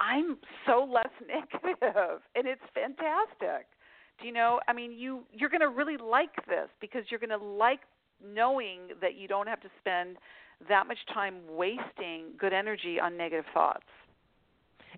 I'm 0.00 0.38
so 0.66 0.88
less 0.90 1.10
negative, 1.28 2.20
and 2.34 2.46
it's 2.46 2.62
fantastic. 2.74 3.66
Do 4.20 4.26
you 4.26 4.32
know? 4.32 4.60
I 4.66 4.72
mean, 4.72 4.92
you 4.92 5.20
you're 5.32 5.50
going 5.50 5.60
to 5.60 5.68
really 5.68 5.96
like 5.96 6.34
this 6.48 6.68
because 6.80 7.04
you're 7.10 7.20
going 7.20 7.30
to 7.30 7.44
like 7.44 7.80
knowing 8.24 8.80
that 9.00 9.14
you 9.16 9.28
don't 9.28 9.46
have 9.46 9.60
to 9.60 9.68
spend 9.78 10.16
that 10.68 10.86
much 10.86 10.98
time 11.12 11.36
wasting 11.48 12.32
good 12.38 12.52
energy 12.52 12.98
on 13.00 13.16
negative 13.16 13.46
thoughts. 13.54 13.84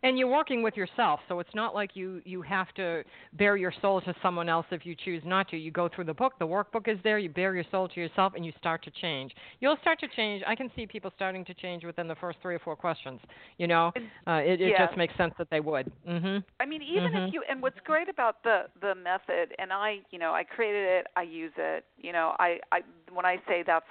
And 0.02 0.18
you're 0.18 0.28
working 0.28 0.62
with 0.62 0.76
yourself 0.76 1.20
so 1.28 1.38
it's 1.40 1.54
not 1.54 1.74
like 1.74 1.94
you 1.94 2.20
you 2.24 2.42
have 2.42 2.72
to 2.74 3.02
bare 3.34 3.56
your 3.56 3.72
soul 3.80 4.00
to 4.00 4.14
someone 4.22 4.48
else 4.48 4.66
if 4.70 4.84
you 4.84 4.94
choose 4.94 5.22
not 5.24 5.48
to 5.48 5.56
you 5.56 5.70
go 5.70 5.88
through 5.88 6.04
the 6.04 6.14
book 6.14 6.34
the 6.38 6.46
workbook 6.46 6.88
is 6.88 6.98
there 7.04 7.18
you 7.18 7.28
bare 7.28 7.54
your 7.54 7.64
soul 7.70 7.88
to 7.88 8.00
yourself 8.00 8.32
and 8.34 8.44
you 8.44 8.52
start 8.58 8.82
to 8.82 8.90
change 8.90 9.32
you'll 9.60 9.76
start 9.80 9.98
to 9.98 10.08
change 10.08 10.42
i 10.46 10.54
can 10.54 10.70
see 10.76 10.86
people 10.86 11.10
starting 11.14 11.44
to 11.44 11.54
change 11.54 11.84
within 11.84 12.06
the 12.08 12.16
first 12.16 12.38
three 12.42 12.54
or 12.54 12.58
four 12.60 12.76
questions 12.76 13.20
you 13.58 13.66
know 13.66 13.92
uh, 14.26 14.32
it, 14.44 14.60
it 14.60 14.70
Yes. 14.70 14.86
just 14.86 14.96
makes 14.96 15.16
sense 15.16 15.32
that 15.38 15.48
they 15.50 15.60
would 15.60 15.90
mhm 16.08 16.42
I 16.60 16.64
mean, 16.64 16.80
even 16.82 17.10
Mhm. 17.12 17.26
if 17.26 17.32
you 17.32 17.42
and 17.50 17.60
what's 17.60 17.80
great 17.84 18.08
about 18.08 18.44
the 18.44 18.66
the 18.80 18.94
method, 18.94 19.52
and 19.58 19.72
I, 19.72 19.98
you 20.12 20.18
know, 20.18 20.32
I 20.32 20.44
created 20.44 20.84
it, 20.84 21.06
I 21.16 21.22
use 21.22 21.52
it. 21.56 21.84
You 21.98 22.12
know, 22.12 22.36
I, 22.38 22.60
I 22.70 22.82
when 23.12 23.26
I 23.26 23.38
say 23.48 23.64
that's 23.66 23.86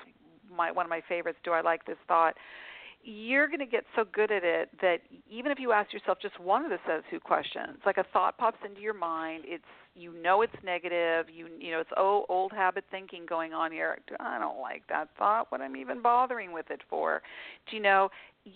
my 0.49 0.71
one 0.71 0.85
of 0.85 0.89
my 0.89 1.01
favorites. 1.09 1.39
Do 1.43 1.51
I 1.51 1.59
like 1.61 1.85
this 1.85 1.97
thought? 2.07 2.35
You're 3.03 3.47
going 3.47 3.59
to 3.59 3.65
get 3.65 3.83
so 3.95 4.03
good 4.11 4.31
at 4.31 4.43
it 4.43 4.69
that 4.81 4.97
even 5.29 5.51
if 5.51 5.59
you 5.59 5.71
ask 5.71 5.91
yourself 5.91 6.19
just 6.21 6.39
one 6.39 6.63
of 6.63 6.69
the 6.69 6.77
says 6.87 7.03
who 7.09 7.19
questions, 7.19 7.79
like 7.85 7.97
a 7.97 8.05
thought 8.13 8.37
pops 8.37 8.59
into 8.65 8.81
your 8.81 8.93
mind, 8.93 9.43
it's 9.47 9.63
you 9.95 10.13
know 10.21 10.41
it's 10.41 10.53
negative, 10.63 11.25
you 11.33 11.47
you 11.59 11.71
know 11.71 11.79
it's 11.79 11.89
oh 11.97 12.25
old 12.29 12.51
habit 12.51 12.85
thinking 12.91 13.25
going 13.27 13.53
on 13.53 13.71
here. 13.71 13.97
I 14.19 14.39
don't 14.39 14.59
like 14.59 14.83
that 14.89 15.09
thought. 15.17 15.51
What 15.51 15.61
am 15.61 15.71
I'm 15.71 15.77
even 15.77 16.01
bothering 16.01 16.53
with 16.53 16.69
it 16.69 16.81
for? 16.89 17.21
Do 17.69 17.75
you 17.75 17.81
know? 17.81 18.09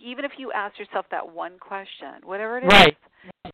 Even 0.04 0.26
if 0.26 0.32
you 0.38 0.52
ask 0.52 0.80
yourself 0.80 1.06
that 1.12 1.34
one 1.34 1.60
question, 1.60 2.22
whatever 2.24 2.58
it 2.58 2.64
is, 2.64 2.72
Right. 2.72 2.98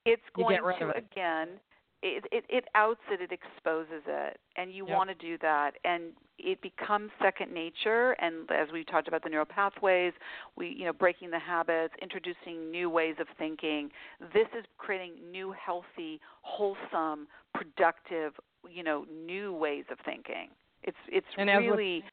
it's 0.05 0.21
going 0.33 0.61
to 0.61 0.89
it. 0.89 0.97
again 1.11 1.59
it, 2.01 2.25
it 2.31 2.45
it 2.49 2.65
outs 2.75 2.99
it 3.09 3.21
it 3.21 3.31
exposes 3.31 4.03
it 4.07 4.39
and 4.55 4.71
you 4.73 4.85
Yep. 4.85 4.95
want 4.95 5.09
to 5.09 5.15
do 5.15 5.37
that 5.39 5.71
and 5.83 6.13
it 6.37 6.61
becomes 6.61 7.11
second 7.21 7.53
nature 7.53 8.11
and 8.19 8.49
as 8.51 8.69
we 8.73 8.83
talked 8.83 9.07
about 9.07 9.23
the 9.23 9.29
neural 9.29 9.45
pathways 9.45 10.13
we 10.55 10.69
you 10.69 10.85
know 10.85 10.93
breaking 10.93 11.29
the 11.29 11.39
habits 11.39 11.93
introducing 12.01 12.71
new 12.71 12.89
ways 12.89 13.15
of 13.19 13.27
thinking 13.37 13.89
this 14.33 14.47
is 14.57 14.65
creating 14.77 15.13
new 15.31 15.51
healthy 15.53 16.19
wholesome 16.41 17.27
productive 17.53 18.33
you 18.69 18.83
know 18.83 19.05
new 19.25 19.53
ways 19.53 19.85
of 19.91 19.97
thinking 20.05 20.49
it's 20.83 20.97
it's 21.07 21.27
And 21.37 21.49
really 21.55 22.03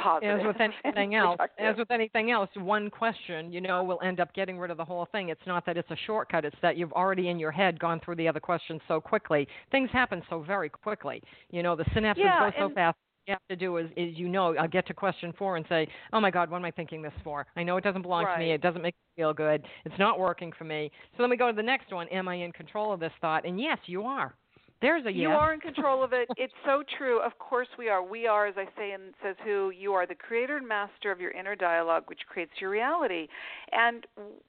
positive 0.00 0.40
as 0.40 0.46
with 0.46 0.56
anything 0.84 1.14
else 1.14 1.38
as 1.58 1.76
with 1.76 1.90
anything 1.90 2.30
else 2.30 2.48
one 2.56 2.90
question 2.90 3.52
you 3.52 3.60
know 3.60 3.82
will 3.82 4.00
end 4.02 4.20
up 4.20 4.32
getting 4.34 4.58
rid 4.58 4.70
of 4.70 4.76
the 4.76 4.84
whole 4.84 5.06
thing 5.12 5.28
it's 5.28 5.46
not 5.46 5.64
that 5.66 5.76
it's 5.76 5.90
a 5.90 5.96
shortcut 6.06 6.44
it's 6.44 6.56
that 6.62 6.76
you've 6.76 6.92
already 6.92 7.28
in 7.28 7.38
your 7.38 7.52
head 7.52 7.78
gone 7.78 8.00
through 8.04 8.16
the 8.16 8.28
other 8.28 8.40
questions 8.40 8.80
so 8.88 9.00
quickly 9.00 9.46
things 9.70 9.90
happen 9.92 10.22
so 10.30 10.40
very 10.40 10.68
quickly 10.68 11.22
you 11.50 11.62
know 11.62 11.76
the 11.76 11.84
synapses 11.84 12.18
Yeah, 12.18 12.50
go 12.50 12.68
so 12.68 12.74
fast 12.74 12.96
you 13.28 13.32
have 13.34 13.46
to 13.50 13.56
do 13.56 13.76
is, 13.76 13.90
is 13.96 14.16
you 14.16 14.28
know 14.28 14.56
I'll 14.56 14.66
get 14.66 14.86
to 14.86 14.94
question 14.94 15.34
four 15.38 15.58
and 15.58 15.66
say, 15.68 15.86
oh 16.14 16.20
my 16.20 16.30
God, 16.30 16.50
what 16.50 16.56
am 16.56 16.64
I 16.64 16.70
thinking 16.70 17.02
this 17.02 17.12
for? 17.22 17.46
I 17.56 17.62
know 17.62 17.76
it 17.76 17.84
doesn't 17.84 18.00
belong 18.02 18.24
to 18.24 18.38
me. 18.38 18.52
It 18.52 18.62
doesn't 18.62 18.80
make 18.80 18.94
me 18.94 19.22
feel 19.22 19.34
good. 19.34 19.64
It's 19.84 19.98
not 19.98 20.18
working 20.18 20.50
for 20.56 20.64
me. 20.64 20.90
So 21.16 21.22
then 21.22 21.28
we 21.30 21.36
go 21.36 21.50
to 21.50 21.54
the 21.54 21.62
next 21.62 21.92
one. 21.92 22.08
Am 22.08 22.26
I 22.26 22.36
in 22.36 22.52
control 22.52 22.92
of 22.92 23.00
this 23.00 23.12
thought? 23.20 23.46
And 23.46 23.60
yes, 23.60 23.76
you 23.84 24.02
are. 24.04 24.34
There's 24.80 25.04
a 25.06 25.10
yes. 25.10 25.22
You 25.22 25.28
are 25.30 25.52
in 25.52 25.60
control 25.60 26.04
of 26.04 26.12
it. 26.12 26.28
It's 26.36 26.52
so 26.64 26.82
true. 26.96 27.20
Of 27.20 27.36
course 27.38 27.66
we 27.78 27.88
are. 27.88 28.02
We 28.02 28.26
are, 28.26 28.46
as 28.46 28.54
I 28.56 28.66
say 28.76 28.92
in 28.92 29.12
Says 29.22 29.34
Who, 29.44 29.70
you 29.70 29.92
are 29.92 30.06
the 30.06 30.14
creator 30.14 30.56
and 30.56 30.68
master 30.68 31.10
of 31.10 31.20
your 31.20 31.32
inner 31.32 31.56
dialogue, 31.56 32.04
which 32.06 32.20
creates 32.28 32.52
your 32.60 32.70
reality. 32.70 33.26
And 33.72 34.06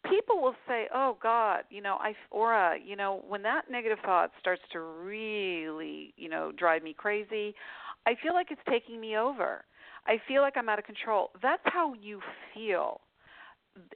people 0.09 0.41
will 0.41 0.55
say, 0.67 0.87
oh, 0.93 1.17
God, 1.21 1.63
you 1.69 1.81
know, 1.81 1.97
I, 1.99 2.13
Ora, 2.29 2.77
you 2.83 2.95
know, 2.95 3.23
when 3.27 3.41
that 3.43 3.71
negative 3.71 3.97
thought 4.05 4.31
starts 4.39 4.61
to 4.73 4.81
really, 4.81 6.13
you 6.15 6.29
know, 6.29 6.51
drive 6.55 6.83
me 6.83 6.93
crazy, 6.95 7.55
I 8.05 8.15
feel 8.21 8.33
like 8.33 8.51
it's 8.51 8.61
taking 8.69 9.01
me 9.01 9.17
over. 9.17 9.63
I 10.05 10.17
feel 10.27 10.41
like 10.41 10.57
I'm 10.57 10.69
out 10.69 10.79
of 10.79 10.85
control. 10.85 11.31
That's 11.41 11.61
how 11.65 11.93
you 11.93 12.21
feel. 12.53 13.01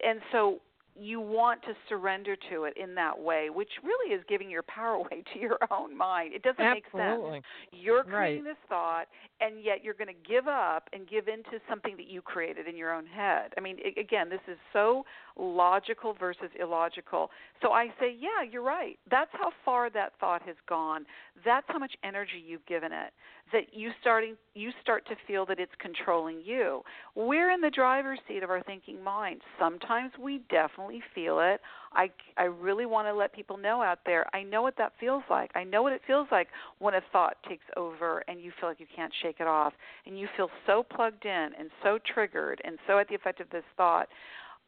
And 0.04 0.20
so 0.32 0.60
you 1.00 1.20
want 1.20 1.62
to 1.64 1.74
surrender 1.89 2.36
to 2.52 2.66
it 2.66 2.76
in 2.78 2.96
that 2.96 3.18
way, 3.18 3.50
which 3.50 3.70
really 3.84 4.14
is 4.14 4.24
giving 4.28 4.50
your 4.50 4.64
power 4.64 4.94
away 4.96 5.24
to 5.34 5.39
your 5.39 5.58
own 5.72 5.96
mind. 5.98 6.34
It 6.34 6.44
doesn't 6.44 6.64
make 6.64 6.86
Absolutely. 6.94 7.32
sense. 7.38 7.46
You're 7.72 8.04
creating 8.04 8.44
Right. 8.44 8.54
this 8.54 8.70
thought, 8.70 9.08
and 9.41 9.64
yet 9.64 9.84
you're 9.84 9.94
going 9.94 10.08
to 10.08 10.30
give 10.30 10.48
up 10.48 10.89
and 10.94 11.08
give 11.08 11.28
into 11.28 11.60
something 11.70 11.98
that 11.98 12.08
you 12.08 12.22
created 12.22 12.68
in 12.68 12.78
your 12.78 12.94
own 12.94 13.06
head. 13.06 13.54
I 13.58 13.62
mean, 13.62 13.78
again, 14.00 14.30
this 14.30 14.41
is 14.48 14.58
so 14.72 15.06
logical 15.38 16.14
versus 16.14 16.50
illogical. 16.60 17.30
So 17.62 17.72
I 17.72 17.88
say, 18.00 18.16
yeah, 18.20 18.44
you're 18.50 18.62
right. 18.64 19.00
That's 19.10 19.32
how 19.34 19.52
far 19.66 19.89
that 19.91 20.14
thought 20.20 20.41
has 20.44 20.56
gone. 20.68 21.06
That's 21.44 21.66
how 21.68 21.80
much 21.80 21.94
energy 22.04 22.44
you've 22.46 22.66
given 22.66 22.91
it. 22.91 23.14
That 23.52 23.74
you 23.74 23.91
starting 24.02 24.36
you 24.56 24.72
start 24.82 25.06
to 25.08 25.16
feel 25.28 25.46
that 25.48 25.60
it's 25.60 25.72
controlling 25.80 26.41
you. 26.46 26.82
We're 27.16 27.52
in 27.52 27.60
the 27.62 27.70
driver's 27.72 28.20
seat 28.28 28.44
of 28.44 28.50
our 28.50 28.62
thinking 28.64 29.04
mind. 29.04 29.41
Sometimes 29.60 30.12
we 30.22 30.41
definitely 30.50 30.83
feel 31.14 31.40
it. 31.40 31.62
I 31.94 32.10
I 32.38 32.44
really 32.44 32.86
want 32.86 33.08
to 33.08 33.14
let 33.14 33.34
people 33.34 33.58
know 33.58 33.82
out 33.82 34.00
there. 34.06 34.26
I 34.36 34.44
know 34.44 34.62
what 34.62 34.78
that 34.78 34.94
feels 35.00 35.24
like. 35.30 35.52
I 35.56 35.64
know 35.64 35.84
what 35.84 35.94
it 35.94 36.02
feels 36.06 36.28
like 36.32 36.48
when 36.80 36.96
a 36.96 37.02
thought 37.12 37.38
takes 37.48 37.66
over 37.78 38.24
and 38.28 38.42
you 38.42 38.52
feel 38.60 38.70
like 38.70 38.80
you 38.80 38.88
can't 38.96 39.14
shake 39.22 39.38
it 39.40 39.48
off 39.48 39.74
and 40.06 40.20
you 40.20 40.28
feel 40.36 40.50
so 40.66 40.84
plugged 40.84 41.26
in 41.26 41.50
and 41.58 41.70
so 41.84 42.00
triggered 42.14 42.62
and 42.64 42.78
so 42.88 43.00
at 43.00 43.08
the 43.08 43.16
effect 43.16 43.40
of 43.40 43.50
this 43.50 43.64
thought 43.78 44.08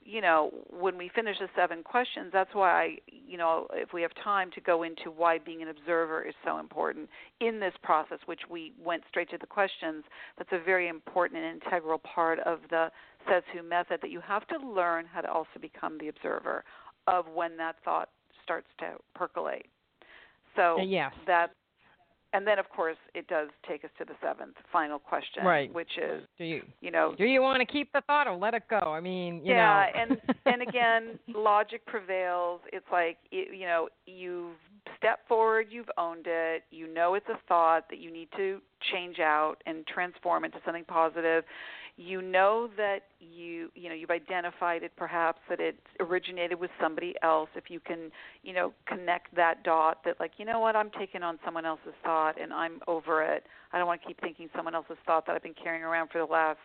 you 0.05 0.21
know, 0.21 0.51
when 0.69 0.97
we 0.97 1.09
finish 1.15 1.35
the 1.39 1.49
seven 1.55 1.81
questions, 1.81 2.29
that's 2.31 2.53
why 2.53 2.69
I, 2.71 2.97
you 3.07 3.37
know, 3.37 3.67
if 3.73 3.91
we 3.91 4.03
have 4.03 4.11
time 4.23 4.51
to 4.53 4.61
go 4.61 4.83
into 4.83 5.09
why 5.09 5.39
being 5.39 5.63
an 5.63 5.67
observer 5.67 6.21
is 6.21 6.35
so 6.45 6.59
important 6.59 7.09
in 7.41 7.59
this 7.59 7.73
process, 7.81 8.19
which 8.27 8.41
we 8.47 8.71
went 8.83 9.01
straight 9.09 9.31
to 9.31 9.39
the 9.39 9.47
questions, 9.47 10.03
that's 10.37 10.51
a 10.51 10.63
very 10.63 10.87
important 10.87 11.43
and 11.43 11.59
integral 11.61 11.97
part 11.97 12.37
of 12.41 12.59
the 12.69 12.91
Says 13.29 13.43
Who 13.53 13.63
method 13.63 13.99
that 14.01 14.11
you 14.11 14.21
have 14.21 14.47
to 14.47 14.57
learn 14.57 15.05
how 15.11 15.21
to 15.21 15.31
also 15.31 15.59
become 15.59 15.97
the 15.97 16.07
observer 16.09 16.63
of 17.07 17.25
when 17.33 17.57
that 17.57 17.75
thought 17.83 18.09
starts 18.43 18.67
to 18.79 18.93
percolate. 19.13 19.67
So 20.55 20.79
Uh, 20.79 20.83
yes. 20.83 21.13
that 21.27 21.51
and 22.33 22.45
then 22.45 22.59
of 22.59 22.67
course 22.69 22.97
it 23.13 23.27
does 23.27 23.49
take 23.67 23.85
us 23.85 23.91
to 23.97 24.05
the 24.05 24.13
seventh 24.21 24.55
final 24.71 24.99
question, 24.99 25.45
Right. 25.45 25.71
which 25.73 25.97
is, 25.97 26.23
Do 26.37 26.43
you 26.43 26.63
you 26.81 26.91
know, 26.91 27.15
do 27.17 27.25
you 27.25 27.41
want 27.41 27.59
to 27.61 27.65
keep 27.65 27.91
the 27.93 28.01
thought 28.01 28.27
or 28.27 28.35
let 28.35 28.53
it 28.53 28.63
go? 28.69 28.79
I 28.79 28.99
mean, 28.99 29.45
you 29.45 29.53
yeah 29.53 29.85
and 29.95 30.21
and 30.45 30.61
again 30.61 31.17
logic 31.33 31.85
prevails 31.85 32.61
it's 32.73 32.85
like 32.91 33.17
it, 33.31 33.55
you 33.57 33.65
know 33.65 33.87
you've 34.05 34.57
stepped 34.97 35.27
forward, 35.27 35.67
you've 35.69 35.89
owned 35.97 36.25
it, 36.27 36.63
you 36.71 36.87
know 36.93 37.15
it's 37.15 37.27
a 37.29 37.37
thought 37.47 37.85
that 37.89 37.99
you 37.99 38.11
need 38.11 38.27
to 38.35 38.61
change 38.93 39.19
out 39.19 39.55
and 39.65 39.85
transform 39.87 40.45
into 40.45 40.57
something 40.65 40.85
positive. 40.85 41.43
You 41.97 42.21
know 42.21 42.69
that 42.75 43.03
you 43.19 43.69
you 43.73 43.87
know 43.87 43.95
you've 43.95 44.09
identified 44.09 44.83
it 44.83 44.91
perhaps 44.97 45.39
that 45.49 45.61
it 45.61 45.77
originated 45.99 46.59
with 46.59 46.71
somebody 46.81 47.15
else 47.23 47.49
if 47.55 47.69
you 47.69 47.79
can, 47.79 48.11
you 48.43 48.53
know, 48.53 48.73
connect 48.85 49.33
that 49.35 49.63
dot 49.63 49.99
that 50.03 50.19
like, 50.19 50.31
you 50.37 50.45
know 50.45 50.59
what, 50.59 50.75
I'm 50.75 50.91
taking 50.99 51.23
on 51.23 51.39
someone 51.45 51.65
else's 51.65 51.93
thought 52.03 52.39
and 52.39 52.51
I'm 52.51 52.81
over 52.87 53.23
it. 53.23 53.45
I 53.71 53.77
don't 53.77 53.87
want 53.87 54.01
to 54.01 54.07
keep 54.07 54.19
thinking 54.19 54.49
someone 54.55 54.75
else's 54.75 54.97
thought 55.05 55.25
that 55.27 55.35
I've 55.35 55.43
been 55.43 55.53
carrying 55.53 55.83
around 55.83 56.09
for 56.11 56.19
the 56.19 56.25
last 56.25 56.59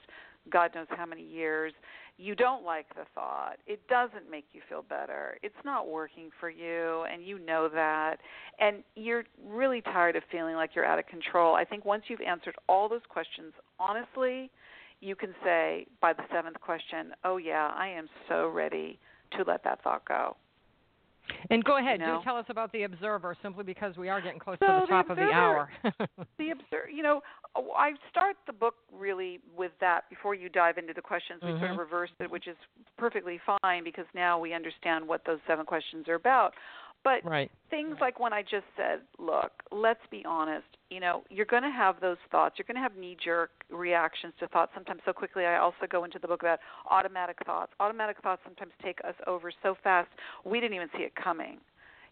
God 0.51 0.75
knows 0.75 0.87
how 0.91 1.07
many 1.07 1.23
years 1.23 1.73
you 2.17 2.35
don't 2.35 2.65
like 2.65 2.89
the 2.91 3.05
thought. 3.15 3.57
It 3.67 3.87
doesn't 3.89 4.31
make 4.31 4.47
you 4.53 4.61
feel 4.69 4.83
better. 4.83 5.39
It's 5.43 5.55
not 5.65 5.89
working 5.89 6.31
for 6.39 6.51
you, 6.51 7.05
and 7.11 7.25
you 7.25 7.39
know 7.39 7.69
that. 7.73 8.17
And 8.59 8.83
you're 8.95 9.25
really 9.47 9.81
tired 9.81 10.17
of 10.17 10.23
feeling 10.31 10.55
like 10.55 10.71
you're 10.75 10.85
out 10.85 10.99
of 10.99 11.07
control. 11.07 11.55
I 11.55 11.65
think 11.65 11.85
once 11.85 12.05
you've 12.09 12.21
answered 12.21 12.57
all 12.69 12.89
those 12.89 13.01
questions 13.09 13.53
honestly, 13.79 14.51
you 15.01 15.17
can 15.17 15.35
say 15.43 15.87
by 16.01 16.13
the 16.13 16.23
seventh 16.33 16.61
question, 16.61 17.13
Oh, 17.25 17.37
yeah, 17.37 17.71
I 17.75 17.89
am 17.89 18.09
so 18.29 18.49
ready 18.49 18.99
to 19.37 19.45
let 19.47 19.65
that 19.65 19.83
thought 19.83 20.05
go. 20.07 20.37
And 21.51 21.63
go 21.65 21.79
ahead, 21.79 22.01
you 22.01 22.07
know? 22.07 22.19
do 22.19 22.25
tell 22.25 22.37
us 22.37 22.47
about 22.49 22.73
the 22.73 22.83
observer, 22.85 23.37
simply 23.43 23.63
because 23.63 23.97
we 23.97 24.09
are 24.09 24.21
getting 24.21 24.41
close 24.41 24.57
so 24.59 24.67
to 24.67 24.73
the 24.73 24.81
the 24.81 24.87
top 24.87 25.11
observer, 25.11 25.23
of 25.23 25.29
the 25.29 25.35
hour. 25.35 25.71
the 26.39 26.51
observer, 26.53 26.91
you 26.91 27.03
know, 27.03 27.21
I 27.77 27.93
start 28.11 28.37
the 28.47 28.53
book 28.53 28.75
really 28.93 29.39
with 29.57 29.73
that 29.81 30.09
before 30.11 30.35
you 30.35 30.49
dive 30.49 30.79
into 30.79 30.93
the 30.93 31.03
questions. 31.03 31.41
We 31.43 31.51
sort 31.59 31.71
of 31.71 31.77
Mhm. 31.77 31.79
reversed 31.79 32.13
it, 32.21 32.31
which 32.31 32.49
is 32.49 32.57
perfectly 32.97 33.41
fine 33.63 33.85
because 33.85 34.07
now 34.15 34.39
we 34.39 34.53
understand 34.55 35.07
what 35.07 35.25
those 35.25 35.39
seven 35.47 35.67
questions 35.67 36.09
are 36.09 36.15
about. 36.15 36.55
But 37.03 37.25
right. 37.25 37.51
things 37.71 37.97
like 38.01 38.21
when 38.21 38.33
I 38.33 38.43
just 38.43 38.67
said, 38.77 39.01
look, 39.19 39.53
let's 39.73 40.01
be 40.11 40.23
honest, 40.27 40.67
you 40.91 41.01
know, 41.01 41.23
you're 41.31 41.47
going 41.47 41.63
to 41.63 41.71
have 41.71 42.01
those 42.01 42.19
thoughts. 42.31 42.57
You're 42.59 42.67
going 42.67 42.77
to 42.77 42.83
have 42.83 42.97
knee 42.97 43.17
jerk 43.23 43.51
reactions 43.71 44.35
to 44.41 44.49
thoughts 44.49 44.73
sometimes 44.75 45.01
so 45.07 45.13
quickly. 45.13 45.47
I 45.47 45.59
also 45.59 45.87
go 45.89 46.05
into 46.05 46.19
the 46.19 46.29
book 46.29 46.43
about 46.43 46.59
automatic 46.91 47.39
thoughts. 47.47 47.73
Automatic 47.81 48.19
thoughts 48.23 48.43
sometimes 48.45 48.73
take 48.83 48.99
us 49.07 49.15
over 49.27 49.51
so 49.63 49.77
fast 49.83 50.09
we 50.45 50.61
didn't 50.61 50.75
even 50.75 50.89
see 50.97 51.05
it 51.05 51.15
coming. 51.15 51.59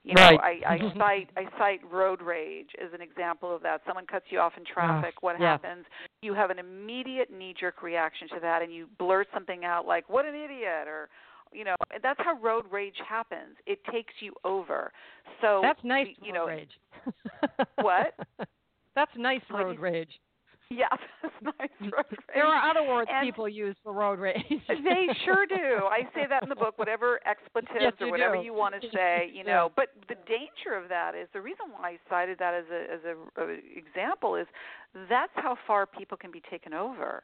You 0.05 0.15
know, 0.15 0.23
Right. 0.23 0.63
I, 0.67 0.75
I 0.75 0.79
cite 0.99 1.31
I 1.37 1.59
cite 1.59 1.81
road 1.91 2.23
rage 2.23 2.71
as 2.83 2.93
an 2.95 3.03
example 3.03 3.55
of 3.55 3.63
that. 3.63 3.83
Someone 3.87 4.07
cuts 4.07 4.27
you 4.31 4.39
off 4.39 4.53
in 4.57 4.65
traffic. 4.65 5.23
what 5.23 5.39
yeah. 5.39 5.53
happens? 5.53 5.85
You 6.23 6.33
have 6.35 6.51
an 6.51 6.59
immediate 6.59 7.31
knee 7.31 7.55
jerk 7.59 7.83
reaction 7.83 8.29
to 8.29 8.41
that 8.41 8.63
and 8.63 8.73
you 8.73 8.87
blurt 8.99 9.27
something 9.35 9.65
out 9.65 9.87
like, 9.87 10.09
What 10.09 10.25
an 10.25 10.35
idiot 10.35 10.87
or 10.87 11.09
you 11.53 11.65
know, 11.65 11.75
and 11.93 12.03
that's 12.03 12.21
how 12.23 12.39
road 12.41 12.65
rage 12.71 12.97
happens. 13.07 13.57
It 13.67 13.79
takes 13.91 14.15
you 14.21 14.33
over. 14.45 14.93
So 15.41 15.61
That's 15.63 15.81
nice 15.85 16.09
you 16.23 16.33
road 16.33 16.39
know 16.39 16.47
rage. 16.47 16.71
What? 17.77 18.15
That's 18.95 19.13
nice 19.17 19.43
road 19.51 19.79
rage. 19.79 20.11
Yeah, 20.71 20.89
that's 21.23 21.35
nice 21.59 21.71
mm. 21.81 21.91
road. 21.93 22.05
There 22.35 22.45
are 22.45 22.71
other 22.71 22.87
words 22.87 23.11
And- 23.13 23.25
people 23.27 23.49
use 23.49 23.75
for 23.83 23.93
road 23.95 24.19
rage. 24.19 24.45
they 24.49 25.07
sure 25.25 25.47
do. 25.47 25.55
I 25.91 26.03
say 26.15 26.27
that 26.29 26.43
in 26.43 26.51
the 26.51 26.55
book, 26.57 26.79
whatever 26.79 27.21
expletives 27.27 27.79
Yes, 27.81 27.93
or 28.01 28.11
whatever 28.11 28.37
do. 28.37 28.43
you 28.43 28.53
want 28.53 28.75
to 28.81 28.89
say, 28.95 29.31
you 29.33 29.45
know. 29.45 29.73
But 29.77 29.89
the 30.09 30.17
danger 30.27 30.77
of 30.77 30.91
that 30.91 31.15
is 31.15 31.27
the 31.33 31.41
reason 31.41 31.67
why 31.73 31.93
I 31.93 31.99
cited 32.11 32.39
that 32.39 32.53
as 32.53 32.65
a 32.71 32.93
as 32.93 33.01
a, 33.05 33.43
a 33.43 33.57
example 33.77 34.37
is 34.37 34.47
that's 35.09 35.33
how 35.37 35.57
far 35.67 35.87
people 35.87 36.19
can 36.19 36.31
be 36.31 36.43
taken 36.51 36.75
over 36.75 37.23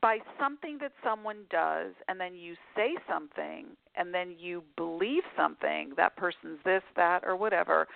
by 0.00 0.18
something 0.38 0.78
that 0.80 0.92
someone 1.02 1.38
does, 1.50 1.92
and 2.06 2.20
then 2.20 2.34
you 2.36 2.54
say 2.76 2.94
something, 3.08 3.66
and 3.96 4.14
then 4.14 4.34
you 4.38 4.62
believe 4.76 5.22
something. 5.36 5.92
That 5.96 6.16
person's 6.16 6.58
this, 6.64 6.82
that, 6.94 7.24
or 7.24 7.34
whatever. 7.36 7.88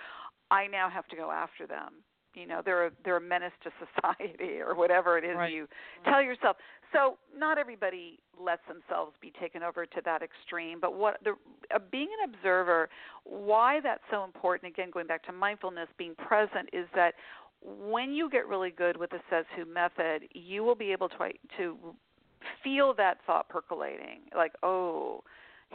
I 0.51 0.67
now 0.67 0.89
have 0.89 1.07
to 1.07 1.15
go 1.15 1.31
after 1.31 1.65
them. 1.65 1.93
You 2.35 2.47
know, 2.47 2.61
they're 2.63 2.87
a, 2.87 2.91
they're 3.03 3.17
a 3.17 3.21
menace 3.21 3.53
to 3.63 3.71
society 3.95 4.59
or 4.59 4.75
whatever 4.75 5.17
it 5.17 5.23
is 5.23 5.35
Right. 5.35 5.53
you 5.53 5.67
tell 6.05 6.21
yourself. 6.21 6.57
So 6.91 7.17
not 7.35 7.57
everybody 7.57 8.19
lets 8.39 8.61
themselves 8.67 9.13
be 9.19 9.31
taken 9.39 9.63
over 9.63 9.85
to 9.85 10.01
that 10.05 10.21
extreme. 10.21 10.79
But 10.79 10.95
what 10.95 11.17
the 11.23 11.31
uh, 11.73 11.79
being 11.91 12.09
an 12.21 12.33
observer, 12.33 12.89
why 13.23 13.79
that's 13.81 14.03
so 14.11 14.23
important? 14.23 14.71
Again, 14.71 14.89
going 14.91 15.07
back 15.07 15.23
to 15.25 15.31
mindfulness, 15.31 15.87
being 15.97 16.15
present 16.15 16.69
is 16.71 16.87
that 16.93 17.13
when 17.65 18.11
you 18.11 18.29
get 18.29 18.47
really 18.47 18.71
good 18.71 18.97
with 18.97 19.11
the 19.11 19.19
says 19.29 19.45
who 19.55 19.65
method, 19.65 20.23
you 20.33 20.63
will 20.63 20.75
be 20.75 20.91
able 20.91 21.09
to 21.09 21.17
to 21.57 21.77
feel 22.63 22.93
that 22.95 23.17
thought 23.25 23.49
percolating. 23.49 24.19
Like, 24.35 24.53
oh, 24.63 25.23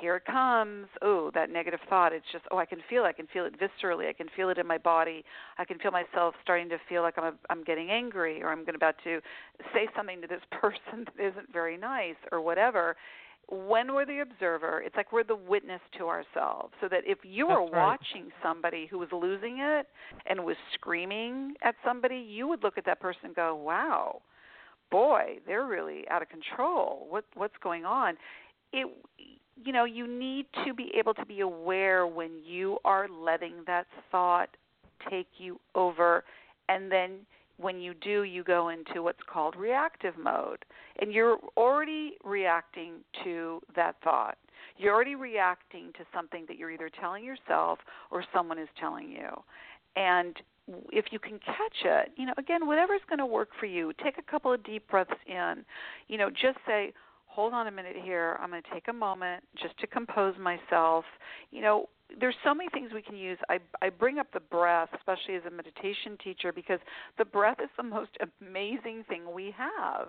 here 0.01 0.17
it 0.17 0.25
comes. 0.25 0.87
Oh, 1.03 1.31
that 1.35 1.51
negative 1.51 1.81
thought. 1.89 2.13
It's 2.13 2.25
just, 2.33 2.45
oh, 2.51 2.59
I 2.59 2.67
can 2.67 2.79
feel 2.89 3.05
it. 3.05 3.09
I 3.09 3.13
can 3.13 3.27
feel 3.27 3.45
it 3.47 3.55
viscerally. 3.59 4.09
I 4.09 4.13
can 4.13 4.29
feel 4.37 4.49
it 4.51 4.59
in 4.59 4.67
my 4.67 4.79
body. 4.79 5.25
I 5.59 5.65
can 5.65 5.79
feel 5.79 5.91
myself 5.91 6.35
starting 6.43 6.69
to 6.71 6.79
feel 6.89 7.03
like 7.03 7.15
I'm 7.17 7.25
a, 7.25 7.33
I'm 7.51 7.65
getting 7.65 7.91
angry 7.91 8.43
or 8.43 8.51
I'm 8.51 8.65
going 8.65 8.75
about 8.75 8.97
to 9.05 9.21
say 9.75 9.89
something 9.97 10.21
to 10.21 10.27
this 10.27 10.41
person 10.61 11.05
that 11.05 11.23
isn't 11.23 11.53
very 11.53 11.77
nice 11.77 12.17
or 12.33 12.41
whatever. 12.41 12.97
When 13.51 13.95
we're 13.95 14.05
the 14.05 14.21
observer, 14.21 14.83
it's 14.85 14.95
like 14.95 15.11
we're 15.11 15.25
the 15.25 15.37
witness 15.37 15.81
to 15.97 16.07
ourselves. 16.07 16.75
So 16.83 16.89
that 16.91 17.03
if 17.07 17.19
you 17.23 17.47
were 17.47 17.63
right. 17.63 17.73
watching 17.73 18.31
somebody 18.43 18.87
who 18.91 18.99
was 18.99 19.09
losing 19.11 19.59
it 19.61 19.87
and 20.27 20.45
was 20.45 20.57
screaming 20.75 21.55
at 21.63 21.75
somebody, 21.83 22.17
you 22.17 22.47
would 22.47 22.63
look 22.63 22.77
at 22.77 22.85
that 22.85 23.01
person 23.01 23.21
and 23.25 23.35
go, 23.35 23.55
"Wow, 23.55 24.21
boy, 24.91 25.39
they're 25.47 25.65
really 25.65 26.07
out 26.11 26.21
of 26.21 26.29
control. 26.29 27.07
What 27.09 27.25
what's 27.37 27.57
going 27.63 27.87
on?" 27.87 28.19
It 28.71 28.87
you 29.65 29.73
know, 29.73 29.85
you 29.85 30.07
need 30.07 30.47
to 30.65 30.75
be 30.75 30.91
able 30.99 31.15
to 31.15 31.27
be 31.27 31.41
aware 31.41 32.07
when 32.07 32.31
you 32.45 32.79
are 32.85 33.09
letting 33.09 33.55
that 33.67 33.87
thought 34.11 34.51
take 35.11 35.29
you 35.39 35.59
over 35.75 36.25
and 36.69 36.91
then 36.91 37.21
when 37.59 37.81
you 37.81 37.93
do 37.95 38.23
you 38.23 38.45
go 38.45 38.69
into 38.69 39.03
what's 39.03 39.19
called 39.31 39.57
reactive 39.57 40.15
mode. 40.17 40.65
And 41.01 41.13
you're 41.13 41.39
already 41.57 42.13
reacting 42.25 42.95
to 43.25 43.61
that 43.75 43.97
thought. 44.03 44.39
You're 44.77 44.95
already 44.95 45.17
reacting 45.17 45.93
to 45.95 46.05
something 46.15 46.45
that 46.49 46.57
you're 46.57 46.71
either 46.71 46.91
telling 47.01 47.25
yourself 47.25 47.81
or 48.11 48.25
someone 48.33 48.59
is 48.59 48.69
telling 48.79 49.11
you. 49.11 49.29
And 49.97 50.37
if 50.93 51.07
you 51.11 51.19
can 51.19 51.39
catch 51.39 51.79
it 51.85 52.13
you 52.17 52.27
know 52.27 52.35
again 52.37 52.67
whatever's 52.67 53.01
going 53.09 53.19
to 53.19 53.25
work 53.25 53.49
for 53.59 53.65
you 53.65 53.91
take 54.05 54.19
a 54.19 54.31
couple 54.31 54.53
of 54.53 54.63
deep 54.65 54.87
breaths 54.89 55.11
in. 55.27 55.65
You 56.09 56.19
know 56.19 56.29
just 56.31 56.59
say 56.67 56.93
hold 57.39 57.55
on 57.55 57.69
a 57.69 57.71
minute 57.71 57.95
here. 58.03 58.37
I'm 58.43 58.51
going 58.51 58.61
to 58.61 58.71
take 58.75 58.89
a 58.89 58.93
moment 58.93 59.45
just 59.63 59.79
to 59.79 59.87
compose 59.87 60.35
myself. 60.41 61.05
You 61.53 61.63
know, 61.63 61.89
there's 62.19 62.35
so 62.43 62.53
many 62.53 62.69
things 62.71 62.91
we 62.93 63.01
can 63.01 63.17
use. 63.17 63.39
I 63.49 63.61
I 63.81 63.91
bring 63.91 64.19
up 64.19 64.27
the 64.35 64.41
breath, 64.41 64.89
especially 64.93 65.37
as 65.37 65.43
a 65.47 65.51
meditation 65.51 66.19
teacher, 66.25 66.53
because 66.53 66.81
the 67.17 67.25
breath 67.25 67.59
is 67.63 67.69
the 67.77 67.85
most 67.85 68.11
amazing 68.43 69.05
thing 69.09 69.33
we 69.33 69.55
have. 69.57 70.09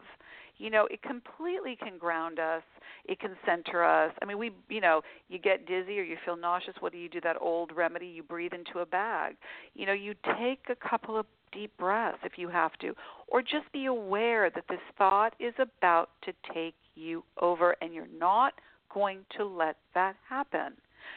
You 0.58 0.72
know, 0.72 0.88
it 0.90 1.04
completely 1.04 1.76
can 1.76 2.00
ground 2.00 2.40
us. 2.40 2.64
It 3.06 3.20
can 3.20 3.36
center 3.46 3.84
us. 3.84 4.12
I 4.24 4.26
mean, 4.26 4.40
we, 4.40 4.50
you 4.68 4.82
know, 4.82 5.02
you 5.28 5.38
get 5.38 5.68
dizzy 5.68 6.00
or 6.00 6.04
you 6.04 6.18
feel 6.26 6.36
nauseous. 6.36 6.74
What 6.80 6.94
do 6.94 6.98
you 6.98 7.10
do? 7.10 7.22
That 7.22 7.38
old 7.40 7.72
remedy, 7.76 8.08
you 8.08 8.24
breathe 8.24 8.54
into 8.54 8.80
a 8.80 8.88
bag. 8.88 9.36
You 9.76 9.86
know, 9.86 9.94
you 9.94 10.16
take 10.40 10.62
a 10.68 10.90
couple 10.90 11.16
of 11.16 11.28
deep 11.52 11.72
breaths 11.78 12.18
if 12.24 12.34
you 12.38 12.50
have 12.50 12.74
to, 12.82 12.94
or 13.28 13.42
just 13.42 13.72
be 13.72 13.86
aware 13.86 14.50
that 14.50 14.66
this 14.68 14.80
thought 14.98 15.34
is 15.40 15.54
about 15.60 16.10
to 16.24 16.34
take 16.54 16.76
you 17.00 17.24
over 17.42 17.76
and 17.82 17.94
you're 17.94 18.08
not 18.18 18.54
going 18.94 19.20
to 19.38 19.46
let 19.46 19.78
that 19.94 20.16
happen 20.28 20.74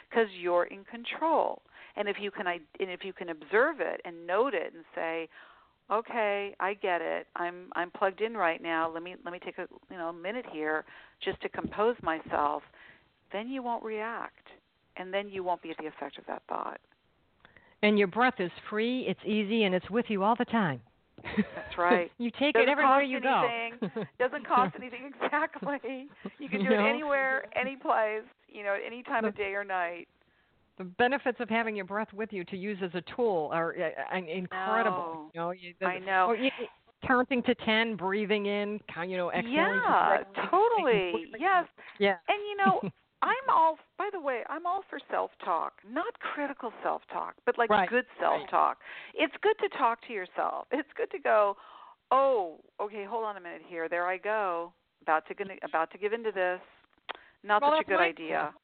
because 0.09 0.29
you're 0.41 0.65
in 0.65 0.85
control. 0.85 1.63
And 1.97 2.09
if 2.09 2.17
you 2.21 2.31
can 2.31 2.47
and 2.47 2.61
if 2.79 3.05
you 3.05 3.13
can 3.13 3.29
observe 3.29 3.81
it 3.81 4.01
and 4.05 4.27
note 4.27 4.55
it 4.55 4.73
and 4.75 4.85
say, 4.95 5.29
"Okay, 5.91 6.55
I 6.59 6.75
get 6.75 7.03
it. 7.03 7.27
I'm 7.37 7.71
I'm 7.75 7.91
plugged 7.91 8.21
in 8.23 8.35
right 8.35 8.63
now. 8.63 8.91
Let 8.91 9.03
me 9.03 9.17
let 9.25 9.33
me 9.33 9.39
take 9.45 9.59
a, 9.59 9.67
you 9.91 9.99
know, 9.99 10.09
a 10.09 10.13
minute 10.13 10.47
here 10.51 10.85
just 11.23 11.41
to 11.43 11.49
compose 11.49 11.97
myself." 12.03 12.63
Then 13.33 13.49
you 13.49 13.63
won't 13.63 13.83
react. 13.83 14.49
And 14.97 15.13
then 15.13 15.29
you 15.29 15.43
won't 15.43 15.63
be 15.63 15.71
at 15.71 15.79
the 15.79 15.87
effect 15.87 16.19
of 16.19 16.27
that 16.27 16.43
thought. 16.49 16.81
And 17.83 17.99
your 17.99 18.09
breath 18.09 18.39
is 18.39 18.51
free, 18.71 19.07
it's 19.09 19.25
easy, 19.25 19.65
and 19.65 19.75
it's 19.75 19.89
with 19.91 20.07
you 20.09 20.23
all 20.23 20.37
the 20.37 20.45
time. 20.45 20.81
That's 21.25 21.79
right. 21.79 22.11
you 22.19 22.31
take 22.39 22.55
Doesn't 22.55 22.69
it 22.69 22.73
everywhere 22.73 23.03
you 23.03 23.19
anything. 23.19 23.91
go. 23.95 24.05
Doesn't 24.19 24.47
cost 24.55 24.75
anything 24.79 25.11
exactly. 25.23 26.09
You 26.39 26.49
can 26.49 26.61
do 26.65 26.71
No. 26.71 26.85
it 26.85 26.89
anywhere, 26.89 27.45
any 27.59 27.77
place, 27.77 28.23
you 28.49 28.63
know, 28.65 28.77
any 28.85 29.03
time 29.03 29.25
of 29.25 29.37
day 29.37 29.55
or 29.55 29.65
night. 29.65 30.09
the 30.79 30.85
benefits 30.85 31.39
of 31.41 31.49
having 31.49 31.77
your 31.77 31.85
breath 31.85 32.13
with 32.13 32.33
you 32.33 32.45
to 32.45 32.57
use 32.57 32.79
as 32.83 32.91
a 32.95 33.03
tool 33.15 33.51
are 33.53 33.75
uh, 33.79 34.17
uh, 34.17 34.19
incredible. 34.19 34.99
No. 34.99 35.31
You 35.35 35.41
know, 35.41 35.51
you, 35.53 35.75
the, 35.81 35.87
I 35.87 35.99
know. 35.99 36.27
Or 36.29 36.37
you, 36.37 36.51
counting 37.07 37.43
to 37.45 37.55
ten, 37.57 37.97
breathing 37.97 38.47
in, 38.47 38.81
count, 38.93 39.09
you 39.11 39.17
know, 39.17 39.31
exhaling. 39.31 39.55
Yeah, 39.55 40.19
totally. 40.51 41.27
Yes. 41.39 41.67
Yeah. 41.99 42.17
And 42.29 42.39
you 42.49 42.57
know, 42.57 42.81
I'm 43.23 43.49
all 43.49 43.79
by 43.99 44.09
the 44.13 44.21
way, 44.21 44.43
I'm 44.49 44.67
all 44.67 44.83
for 44.91 44.99
self-talk, 45.11 45.75
not 45.89 46.19
critical 46.21 46.73
self-talk, 46.83 47.35
but 47.47 47.57
like 47.57 47.71
Right, 47.71 47.89
good 47.89 48.05
self-talk. 48.21 48.79
It's 49.15 49.35
good 49.43 49.57
to 49.61 49.69
talk 49.79 50.05
to 50.09 50.13
yourself. 50.13 50.67
It's 50.73 50.89
good 50.97 51.11
to 51.13 51.19
go, 51.21 51.57
"Oh, 52.11 52.61
okay, 52.81 53.05
hold 53.05 53.25
on 53.25 53.37
a 53.37 53.41
minute 53.41 53.63
here. 53.67 53.89
There 53.89 54.07
I 54.07 54.19
go. 54.19 54.73
About 55.03 55.27
to 55.29 55.35
gonna, 55.35 55.55
about 55.63 55.91
to 55.93 55.99
give 55.99 56.13
into 56.13 56.33
this. 56.33 56.61
Not 57.45 57.63
Well, 57.63 57.73
such 57.77 57.87
a 57.87 57.91
good 57.91 57.99
mindful. 57.99 58.25
idea." 58.25 58.55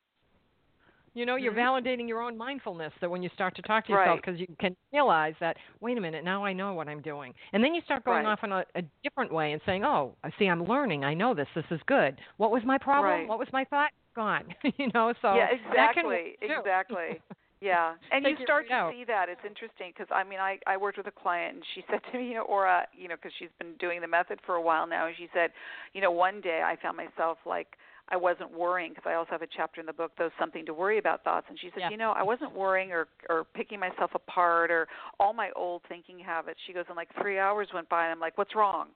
You 1.14 1.26
know, 1.26 1.36
you're 1.36 1.52
Mhm. 1.52 1.56
validating 1.82 2.06
your 2.06 2.20
own 2.20 2.36
mindfulness 2.36 2.92
that 3.00 3.11
when 3.11 3.22
you 3.22 3.28
start 3.30 3.54
to 3.56 3.62
talk 3.62 3.86
to 3.86 3.92
yourself, 3.92 4.06
Right. 4.18 4.22
because 4.22 4.38
you 4.38 4.46
can 4.61 4.76
realize 4.92 5.34
that, 5.40 5.56
wait 5.80 5.98
a 5.98 6.00
minute, 6.00 6.22
now 6.22 6.44
I 6.44 6.52
know 6.52 6.74
what 6.74 6.86
I'm 6.86 7.00
doing. 7.00 7.34
And 7.52 7.64
then 7.64 7.74
you 7.74 7.80
start 7.80 8.04
going 8.04 8.24
Right. 8.24 8.32
off 8.32 8.44
in 8.44 8.52
a, 8.52 8.64
a 8.76 8.82
different 9.02 9.32
way 9.32 9.52
and 9.52 9.61
saying, 9.62 9.84
oh, 9.84 10.14
I 10.22 10.30
see, 10.38 10.46
I'm 10.46 10.62
learning. 10.64 11.04
I 11.04 11.14
know 11.14 11.34
this. 11.34 11.48
This 11.54 11.64
is 11.70 11.82
good. 11.84 12.20
What 12.36 12.50
was 12.52 12.62
my 12.64 12.78
problem? 12.78 13.20
Right. 13.20 13.28
What 13.28 13.38
was 13.40 13.52
my 13.52 13.64
thought? 13.64 13.90
Gone. 14.18 14.52
you 14.78 14.90
know, 14.94 15.14
so 15.22 15.36
yeah, 15.36 15.46
exactly, 15.52 16.34
exactly. 16.42 17.22
Yeah, 17.60 17.94
and 18.12 18.24
you 18.24 18.36
start 18.44 18.68
to 18.68 18.72
out. 18.72 18.92
see 18.92 19.02
that. 19.04 19.28
It's 19.28 19.40
interesting 19.44 19.90
because 19.92 20.06
I 20.14 20.22
mean, 20.22 20.38
I 20.38 20.60
I 20.64 20.76
worked 20.76 20.96
with 20.96 21.08
a 21.08 21.12
client 21.12 21.56
and 21.56 21.64
she 21.74 21.82
said 21.90 21.98
to 22.12 22.18
me, 22.18 22.28
you 22.28 22.34
know, 22.34 22.42
Ora, 22.42 22.86
you 22.96 23.08
know, 23.08 23.16
because 23.16 23.32
she's 23.36 23.48
been 23.58 23.74
doing 23.80 24.00
the 24.00 24.06
method 24.06 24.38
for 24.46 24.54
a 24.54 24.62
while 24.62 24.86
now, 24.86 25.08
and 25.08 25.16
she 25.16 25.28
said, 25.34 25.50
you 25.92 26.00
know, 26.00 26.12
one 26.12 26.40
day 26.40 26.62
I 26.64 26.76
found 26.80 26.96
myself 26.96 27.38
like 27.44 27.66
I 28.10 28.16
wasn't 28.16 28.52
worrying 28.52 28.92
because 28.92 29.10
I 29.10 29.14
also 29.14 29.30
have 29.32 29.42
a 29.42 29.48
chapter 29.56 29.80
in 29.80 29.86
the 29.86 29.92
book, 29.92 30.12
those 30.16 30.30
something 30.38 30.64
to 30.66 30.72
worry 30.72 30.98
about 30.98 31.24
thoughts, 31.24 31.46
and 31.48 31.58
she 31.58 31.70
said, 31.74 31.80
Yeah. 31.80 31.90
you 31.90 31.96
know, 31.96 32.12
I 32.12 32.22
wasn't 32.22 32.54
worrying 32.54 32.92
or 32.92 33.08
or 33.28 33.42
picking 33.54 33.80
myself 33.80 34.12
apart 34.14 34.70
or 34.70 34.86
all 35.18 35.32
my 35.32 35.50
old 35.56 35.82
thinking 35.88 36.20
habits. 36.20 36.60
She 36.64 36.72
goes, 36.72 36.84
and 36.86 36.96
like 36.96 37.08
three 37.20 37.40
hours 37.40 37.68
went 37.74 37.88
by, 37.88 38.04
and 38.04 38.12
I'm 38.12 38.20
like, 38.20 38.38
what's 38.38 38.54
wrong? 38.54 38.90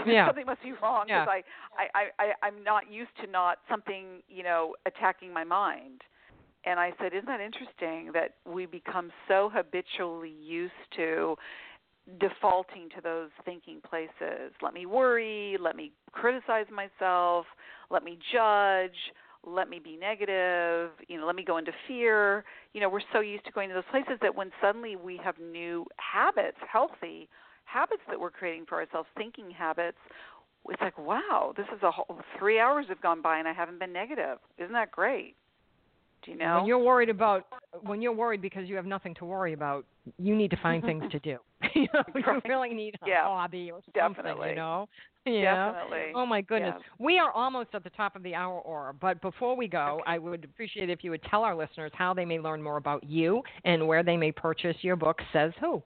Yeah. 0.06 0.26
something 0.26 0.46
must 0.46 0.62
be 0.62 0.72
wrong 0.82 1.04
because 1.06 1.26
Yeah. 1.28 1.40
I, 1.78 1.88
I, 1.94 2.04
I, 2.18 2.24
I, 2.24 2.46
I'm 2.46 2.62
not 2.62 2.90
used 2.90 3.10
to 3.22 3.30
not 3.30 3.58
something, 3.68 4.22
you 4.28 4.42
know, 4.42 4.74
attacking 4.86 5.32
my 5.32 5.44
mind. 5.44 6.02
And 6.66 6.80
I 6.80 6.92
said, 7.00 7.12
isn't 7.12 7.26
that 7.26 7.40
interesting 7.40 8.10
that 8.14 8.36
we 8.46 8.66
become 8.66 9.12
so 9.28 9.50
habitually 9.52 10.32
used 10.40 10.72
to 10.96 11.36
defaulting 12.18 12.88
to 12.96 13.02
those 13.02 13.28
thinking 13.44 13.80
places? 13.88 14.52
Let 14.62 14.72
me 14.72 14.86
worry, 14.86 15.56
let 15.60 15.76
me 15.76 15.92
criticize 16.12 16.66
myself, 16.72 17.46
let 17.90 18.02
me 18.02 18.18
judge, 18.32 18.96
let 19.46 19.68
me 19.68 19.78
be 19.78 19.96
negative, 19.96 20.90
you 21.08 21.18
know, 21.18 21.26
let 21.26 21.36
me 21.36 21.44
go 21.44 21.58
into 21.58 21.72
fear. 21.86 22.44
You 22.72 22.80
know, 22.80 22.88
we're 22.88 23.00
so 23.12 23.20
used 23.20 23.44
to 23.44 23.52
going 23.52 23.68
to 23.68 23.74
those 23.74 23.84
places 23.90 24.18
that 24.22 24.34
when 24.34 24.50
suddenly 24.62 24.96
we 24.96 25.20
have 25.22 25.38
new 25.38 25.86
habits, 25.98 26.56
healthy 26.70 27.28
habits 27.64 28.02
that 28.08 28.18
we're 28.18 28.30
creating 28.30 28.66
for 28.68 28.80
ourselves, 28.80 29.08
thinking 29.16 29.50
habits, 29.50 29.98
it's 30.68 30.80
like, 30.80 30.96
wow, 30.98 31.52
this 31.56 31.66
is 31.76 31.82
a 31.82 31.90
whole 31.90 32.18
three 32.38 32.58
hours 32.58 32.86
have 32.88 33.00
gone 33.00 33.20
by 33.20 33.38
and 33.38 33.46
I 33.46 33.52
haven't 33.52 33.78
been 33.78 33.92
negative. 33.92 34.38
Isn't 34.58 34.72
that 34.72 34.90
great? 34.90 35.36
Do 36.24 36.30
you 36.30 36.38
know? 36.38 36.56
When 36.56 36.66
you're 36.66 36.78
worried 36.78 37.10
about, 37.10 37.46
when 37.82 38.00
you're 38.00 38.14
worried 38.14 38.40
because 38.40 38.66
you 38.66 38.76
have 38.76 38.86
nothing 38.86 39.14
to 39.16 39.26
worry 39.26 39.52
about, 39.52 39.84
you 40.18 40.34
need 40.34 40.50
to 40.52 40.56
find 40.56 40.82
things 40.82 41.04
to 41.10 41.18
do. 41.18 41.36
you 41.74 41.86
know, 41.92 42.02
you 42.14 42.22
Right. 42.26 42.48
really 42.48 42.70
need 42.70 42.94
a 43.02 43.06
Yeah. 43.06 43.24
hobby 43.24 43.70
or 43.70 43.80
something. 43.84 44.14
Definitely. 44.16 44.50
You 44.50 44.54
know. 44.56 44.88
Yeah. 45.26 45.72
Definitely. 45.72 46.12
Oh 46.14 46.24
my 46.24 46.40
goodness. 46.40 46.76
We 46.98 47.18
are 47.18 47.30
almost 47.32 47.70
at 47.74 47.84
the 47.84 47.90
top 47.90 48.16
of 48.16 48.22
the 48.22 48.34
hour, 48.34 48.58
Ora. 48.60 48.94
But 48.94 49.20
before 49.20 49.54
we 49.56 49.68
go, 49.68 50.00
I 50.06 50.18
would 50.18 50.44
appreciate 50.44 50.88
if 50.88 51.04
you 51.04 51.10
would 51.10 51.22
tell 51.24 51.42
our 51.42 51.54
listeners 51.54 51.92
how 51.94 52.14
they 52.14 52.24
may 52.24 52.38
learn 52.38 52.62
more 52.62 52.76
about 52.78 53.04
you 53.04 53.42
and 53.64 53.86
where 53.86 54.02
they 54.02 54.16
may 54.16 54.32
purchase 54.32 54.76
your 54.80 54.96
book. 54.96 55.20
Says 55.32 55.52
who? 55.60 55.82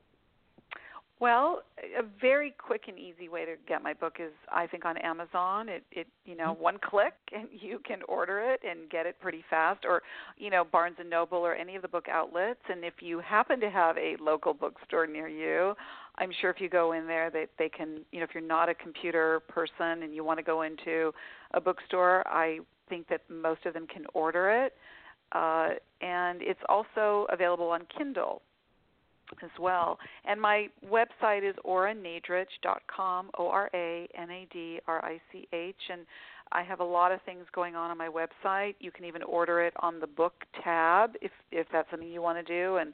Well, 1.21 1.62
a 1.99 2.05
very 2.21 2.55
quick 2.59 2.83
and 2.87 2.97
easy 2.97 3.29
way 3.29 3.45
to 3.45 3.55
get 3.66 3.83
my 3.83 3.93
book 3.93 4.19
is 4.21 4.31
I 4.53 4.69
think 4.69 4.85
on 4.85 4.97
Amazon. 4.99 5.69
It 5.69 5.85
it 5.91 6.07
you 6.25 6.37
know, 6.37 6.53
Mm-hmm. 6.53 6.62
one 6.62 6.79
click 6.79 7.14
and 7.35 7.49
you 7.51 7.81
can 7.85 8.01
order 8.09 8.41
it 8.41 8.61
and 8.69 8.89
get 8.89 9.05
it 9.07 9.16
pretty 9.21 9.45
fast 9.51 9.85
or 9.85 10.03
you 10.37 10.51
know, 10.51 10.64
Barnes 10.64 10.97
and 11.01 11.11
Noble 11.11 11.39
or 11.39 11.55
any 11.55 11.75
of 11.75 11.83
the 11.83 11.89
book 11.89 12.07
outlets 12.09 12.61
and 12.69 12.85
if 12.85 12.95
you 13.01 13.19
happen 13.21 13.59
to 13.61 13.71
have 13.71 13.97
a 13.99 14.16
local 14.21 14.55
bookstore 14.55 15.07
near 15.09 15.29
you, 15.29 15.75
I'm 16.19 16.31
sure 16.41 16.51
if 16.51 16.61
you 16.61 16.69
go 16.69 16.93
in 16.93 17.07
there 17.09 17.31
they 17.31 17.47
they 17.59 17.69
can, 17.69 18.01
you 18.12 18.21
know, 18.21 18.25
if 18.25 18.31
you're 18.35 18.43
not 18.43 18.69
a 18.69 18.75
computer 18.75 19.41
person 19.49 20.03
and 20.05 20.14
you 20.14 20.23
want 20.23 20.39
to 20.39 20.45
go 20.45 20.62
into 20.62 21.12
a 21.55 21.61
bookstore, 21.61 22.23
I 22.29 22.61
think 22.89 23.09
that 23.09 23.23
most 23.29 23.66
of 23.66 23.75
them 23.75 23.87
can 23.89 24.05
order 24.14 24.51
it. 24.51 24.75
Uh 25.33 25.71
and 26.01 26.43
it's 26.43 26.61
also 26.69 27.27
available 27.31 27.71
on 27.71 27.87
Kindle 27.97 28.43
as 29.43 29.51
well. 29.59 29.99
And 30.24 30.41
my 30.41 30.68
website 30.87 31.49
is 31.49 31.55
oranadrich.com, 31.66 33.31
O 33.39 33.49
R 33.49 33.70
A 33.74 34.09
N 34.16 34.31
A 34.31 34.47
D 34.53 34.81
R 34.87 35.05
I 35.05 35.20
C 35.33 35.49
H. 35.53 35.76
And 35.91 36.03
I 36.53 36.62
have 36.62 36.81
a 36.81 36.85
lot 36.85 37.12
of 37.12 37.20
things 37.22 37.45
going 37.53 37.76
on 37.76 37.91
on 37.91 37.99
my 37.99 38.09
website. 38.09 38.74
You 38.81 38.91
can 38.91 39.05
even 39.05 39.22
order 39.22 39.61
it 39.61 39.74
on 39.81 40.01
the 40.01 40.07
book 40.07 40.45
tab 40.62 41.12
if 41.20 41.33
if 41.51 41.66
that's 41.72 41.91
something 41.91 42.09
you 42.09 42.22
want 42.22 42.45
to 42.45 42.53
do 42.53 42.76
and 42.76 42.93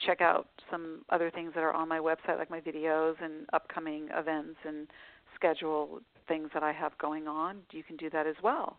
check 0.00 0.20
out 0.20 0.48
some 0.70 1.02
other 1.10 1.30
things 1.30 1.52
that 1.54 1.62
are 1.62 1.72
on 1.72 1.88
my 1.88 1.98
website 1.98 2.38
like 2.38 2.50
my 2.50 2.60
videos 2.60 3.14
and 3.22 3.46
upcoming 3.52 4.08
events 4.14 4.58
and 4.64 4.88
schedule 5.34 6.00
things 6.28 6.50
that 6.54 6.62
I 6.62 6.72
have 6.72 6.96
going 6.98 7.28
on. 7.28 7.58
You 7.70 7.82
can 7.82 7.96
do 7.96 8.10
that 8.10 8.26
as 8.26 8.34
well. 8.42 8.78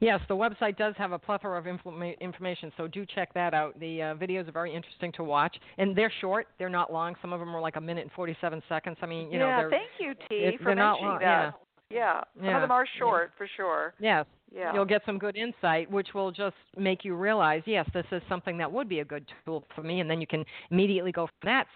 Yes, 0.00 0.20
the 0.28 0.36
website 0.36 0.76
does 0.76 0.94
have 0.98 1.12
a 1.12 1.18
plethora 1.18 1.58
of 1.58 1.64
informa- 1.64 2.18
information, 2.20 2.72
so 2.76 2.86
do 2.86 3.04
check 3.06 3.32
that 3.34 3.54
out. 3.54 3.78
The 3.80 4.02
uh, 4.02 4.14
videos 4.14 4.48
are 4.48 4.52
very 4.52 4.74
interesting 4.74 5.12
to 5.12 5.24
watch, 5.24 5.56
and 5.78 5.96
they're 5.96 6.12
short. 6.20 6.48
They're 6.58 6.68
not 6.68 6.92
long. 6.92 7.14
Some 7.22 7.32
of 7.32 7.40
them 7.40 7.54
are 7.54 7.60
like 7.60 7.76
a 7.76 7.80
minute 7.80 8.02
and 8.02 8.12
47 8.12 8.62
seconds. 8.68 8.96
I 9.02 9.06
mean, 9.06 9.30
you 9.30 9.38
know, 9.38 9.46
yeah, 9.46 9.60
they're 9.62 9.70
thank 9.70 9.90
you, 9.98 10.14
T, 10.28 10.56
for 10.58 10.64
they're 10.66 10.74
not 10.74 10.92
mentioning 10.92 11.10
long, 11.10 11.18
that. 11.20 11.54
Yeah. 11.90 11.96
yeah. 11.96 12.20
Some 12.36 12.44
Yeah. 12.44 12.56
of 12.56 12.62
them 12.62 12.70
are 12.70 12.86
short 12.98 13.32
for 13.36 13.48
sure. 13.56 13.94
yes. 13.98 14.26
Yeah. 14.54 14.74
You'll 14.74 14.84
get 14.84 15.00
some 15.06 15.16
good 15.18 15.34
insight, 15.34 15.90
which 15.90 16.08
will 16.12 16.30
just 16.30 16.56
make 16.76 17.06
you 17.06 17.14
realize, 17.14 17.62
yes, 17.64 17.88
this 17.94 18.04
is 18.12 18.20
something 18.28 18.58
that 18.58 18.70
would 18.70 18.86
be 18.86 19.00
a 19.00 19.04
good 19.04 19.24
tool 19.46 19.64
for 19.74 19.82
me, 19.82 20.00
and 20.00 20.10
then 20.10 20.20
you 20.20 20.26
can 20.26 20.44
immediately 20.70 21.10
go 21.10 21.26
from 21.26 21.34
that 21.44 21.66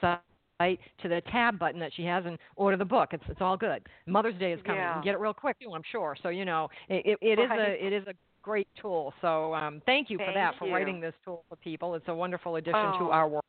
site 0.59 0.81
to 1.03 1.09
the 1.09 1.21
tab 1.33 1.59
button 1.59 1.81
that 1.81 1.93
she 1.95 2.05
has 2.05 2.25
and 2.27 2.39
order 2.57 2.77
the 2.77 2.85
book. 2.85 3.11
It's 3.13 3.25
it's 3.29 3.41
all 3.41 3.57
good. 3.57 3.83
Mother's 4.07 4.39
Day 4.39 4.53
is 4.53 4.61
coming. 4.63 4.81
You 4.81 4.87
Yeah. 4.87 4.93
can 4.95 5.03
get 5.03 5.15
it 5.15 5.21
real 5.21 5.35
quick 5.35 5.59
too, 5.61 5.73
I'm 5.75 5.83
sure. 5.91 6.17
So 6.23 6.29
you 6.29 6.45
know, 6.45 6.69
it 6.89 7.05
it, 7.07 7.19
it 7.21 7.39
is 7.39 7.51
Right. 7.51 7.61
a 7.61 7.87
it 7.87 7.93
is 7.93 8.07
a 8.07 8.15
great 8.43 8.69
tool. 8.81 9.13
So 9.21 9.55
um, 9.55 9.83
thank 9.87 10.09
you 10.11 10.19
for 10.19 10.27
Thank 10.27 10.35
that 10.37 10.55
for 10.57 10.69
writing 10.71 11.01
this 11.01 11.15
tool 11.25 11.45
for 11.49 11.57
people. 11.57 11.95
It's 11.95 12.09
a 12.09 12.15
wonderful 12.15 12.57
addition 12.57 12.93
to 12.99 13.09
Oh. 13.09 13.11
our 13.11 13.29
work. 13.29 13.45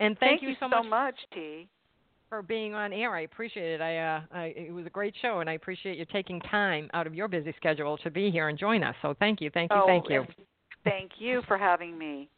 And 0.00 0.18
thank, 0.18 0.42
you 0.42 0.54
so 0.60 0.68
so 0.68 0.82
much 0.82 0.86
much, 0.90 1.14
T. 1.32 1.68
for 2.28 2.42
being 2.42 2.74
on 2.74 2.92
air. 2.92 3.14
I 3.14 3.20
appreciate 3.20 3.72
it. 3.74 3.80
I, 3.80 3.98
uh, 3.98 4.20
I 4.32 4.44
it 4.56 4.72
was 4.74 4.84
a 4.84 4.90
great 4.90 5.14
show, 5.22 5.40
and 5.40 5.48
I 5.48 5.54
appreciate 5.54 5.96
you 5.96 6.04
taking 6.04 6.40
time 6.40 6.90
out 6.92 7.06
of 7.06 7.14
your 7.14 7.28
busy 7.28 7.54
schedule 7.56 7.96
to 7.98 8.10
be 8.10 8.30
here 8.30 8.48
and 8.48 8.58
join 8.58 8.82
us. 8.82 8.94
So 9.00 9.14
thank 9.18 9.40
you, 9.40 9.48
thank 9.50 9.70
you, 9.72 9.78
oh, 9.80 9.86
thank 9.86 10.10
you. 10.10 10.26
Thank 10.84 11.12
you 11.18 11.42
for 11.48 11.56
having 11.56 11.96
me. 11.96 12.28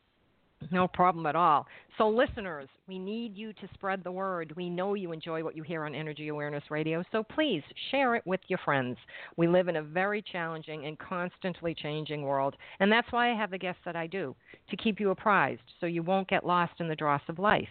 No 0.70 0.88
problem 0.88 1.26
at 1.26 1.36
all. 1.36 1.66
So, 1.96 2.08
listeners, 2.08 2.68
we 2.86 2.98
need 2.98 3.36
you 3.36 3.52
to 3.54 3.68
spread 3.74 4.02
the 4.02 4.12
word. 4.12 4.52
We 4.56 4.68
know 4.68 4.94
you 4.94 5.12
enjoy 5.12 5.42
what 5.42 5.56
you 5.56 5.62
hear 5.62 5.84
on 5.84 5.94
Energy 5.94 6.28
Awareness 6.28 6.64
Radio, 6.70 7.02
so 7.12 7.22
please 7.22 7.62
share 7.90 8.16
it 8.16 8.26
with 8.26 8.40
your 8.48 8.58
friends. 8.64 8.96
We 9.36 9.48
live 9.48 9.68
in 9.68 9.76
a 9.76 9.82
very 9.82 10.20
challenging 10.20 10.86
and 10.86 10.98
constantly 10.98 11.74
changing 11.74 12.22
world, 12.22 12.56
and 12.80 12.90
that's 12.90 13.10
why 13.12 13.30
I 13.30 13.36
have 13.36 13.50
the 13.50 13.58
guests 13.58 13.82
that 13.84 13.96
I 13.96 14.06
do 14.06 14.34
to 14.70 14.76
keep 14.76 15.00
you 15.00 15.10
apprised 15.10 15.62
so 15.80 15.86
you 15.86 16.02
won't 16.02 16.28
get 16.28 16.46
lost 16.46 16.74
in 16.80 16.88
the 16.88 16.96
dross 16.96 17.22
of 17.28 17.38
life. 17.38 17.68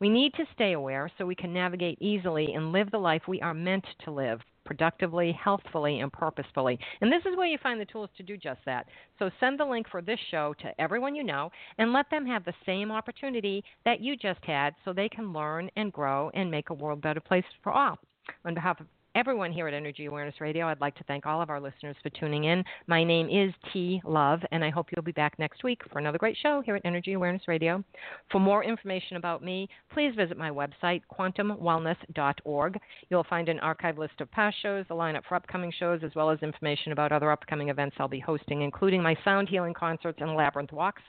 We 0.00 0.08
need 0.08 0.34
to 0.34 0.46
stay 0.54 0.72
aware 0.72 1.10
so 1.16 1.26
we 1.26 1.34
can 1.34 1.52
navigate 1.52 1.98
easily 2.00 2.54
and 2.54 2.72
live 2.72 2.90
the 2.90 2.98
life 2.98 3.22
we 3.28 3.40
are 3.40 3.54
meant 3.54 3.86
to 4.04 4.10
live 4.10 4.40
productively, 4.64 5.32
healthfully, 5.32 6.00
and 6.00 6.12
purposefully. 6.12 6.78
And 7.00 7.10
this 7.10 7.22
is 7.26 7.36
where 7.36 7.46
you 7.46 7.58
find 7.62 7.80
the 7.80 7.84
tools 7.84 8.10
to 8.16 8.22
do 8.22 8.36
just 8.36 8.60
that. 8.66 8.86
So 9.18 9.30
send 9.40 9.58
the 9.58 9.64
link 9.64 9.88
for 9.90 10.02
this 10.02 10.18
show 10.30 10.54
to 10.60 10.80
everyone 10.80 11.14
you 11.14 11.24
know 11.24 11.50
and 11.78 11.92
let 11.92 12.10
them 12.10 12.26
have 12.26 12.44
the 12.44 12.54
same 12.64 12.90
opportunity 12.90 13.64
that 13.84 14.00
you 14.00 14.16
just 14.16 14.44
had 14.44 14.74
so 14.84 14.92
they 14.92 15.08
can 15.08 15.32
learn 15.32 15.70
and 15.76 15.92
grow 15.92 16.30
and 16.34 16.50
make 16.50 16.70
a 16.70 16.74
world 16.74 17.00
better 17.00 17.20
place 17.20 17.44
for 17.62 17.72
all. 17.72 17.98
On 18.44 18.54
behalf 18.54 18.80
of 18.80 18.86
everyone 19.14 19.52
here 19.52 19.68
at 19.68 19.74
Energy 19.74 20.06
Awareness 20.06 20.40
Radio, 20.40 20.66
I'd 20.66 20.80
like 20.80 20.94
to 20.96 21.04
thank 21.04 21.26
all 21.26 21.42
of 21.42 21.50
our 21.50 21.60
listeners 21.60 21.96
for 22.02 22.10
tuning 22.10 22.44
in. 22.44 22.64
My 22.86 23.04
name 23.04 23.28
is 23.28 23.52
T 23.72 24.00
Love, 24.04 24.40
and 24.52 24.64
I 24.64 24.70
hope 24.70 24.86
you'll 24.90 25.04
be 25.04 25.12
back 25.12 25.38
next 25.38 25.64
week 25.64 25.82
for 25.92 25.98
another 25.98 26.18
great 26.18 26.36
show 26.42 26.62
here 26.64 26.76
at 26.76 26.82
Energy 26.84 27.12
Awareness 27.12 27.46
Radio. 27.46 27.84
For 28.30 28.40
more 28.40 28.64
information 28.64 29.18
about 29.18 29.44
me, 29.44 29.68
please 29.92 30.14
visit 30.16 30.38
my 30.38 30.50
website, 30.50 31.02
quantumwellness.org. 31.12 32.78
You'll 33.10 33.24
find 33.24 33.48
an 33.48 33.60
archive 33.60 33.98
list 33.98 34.20
of 34.20 34.30
past 34.30 34.56
shows, 34.62 34.86
the 34.88 34.94
lineup 34.94 35.22
for 35.28 35.34
upcoming 35.34 35.72
shows, 35.78 36.00
as 36.02 36.14
well 36.14 36.30
as 36.30 36.38
information 36.42 36.92
about 36.92 37.12
other 37.12 37.30
upcoming 37.30 37.68
events 37.68 37.96
I'll 37.98 38.08
be 38.08 38.20
hosting, 38.20 38.62
including 38.62 39.02
my 39.02 39.16
sound 39.24 39.48
healing 39.48 39.74
concerts 39.74 40.18
and 40.20 40.34
labyrinth 40.34 40.72
walks. 40.72 41.02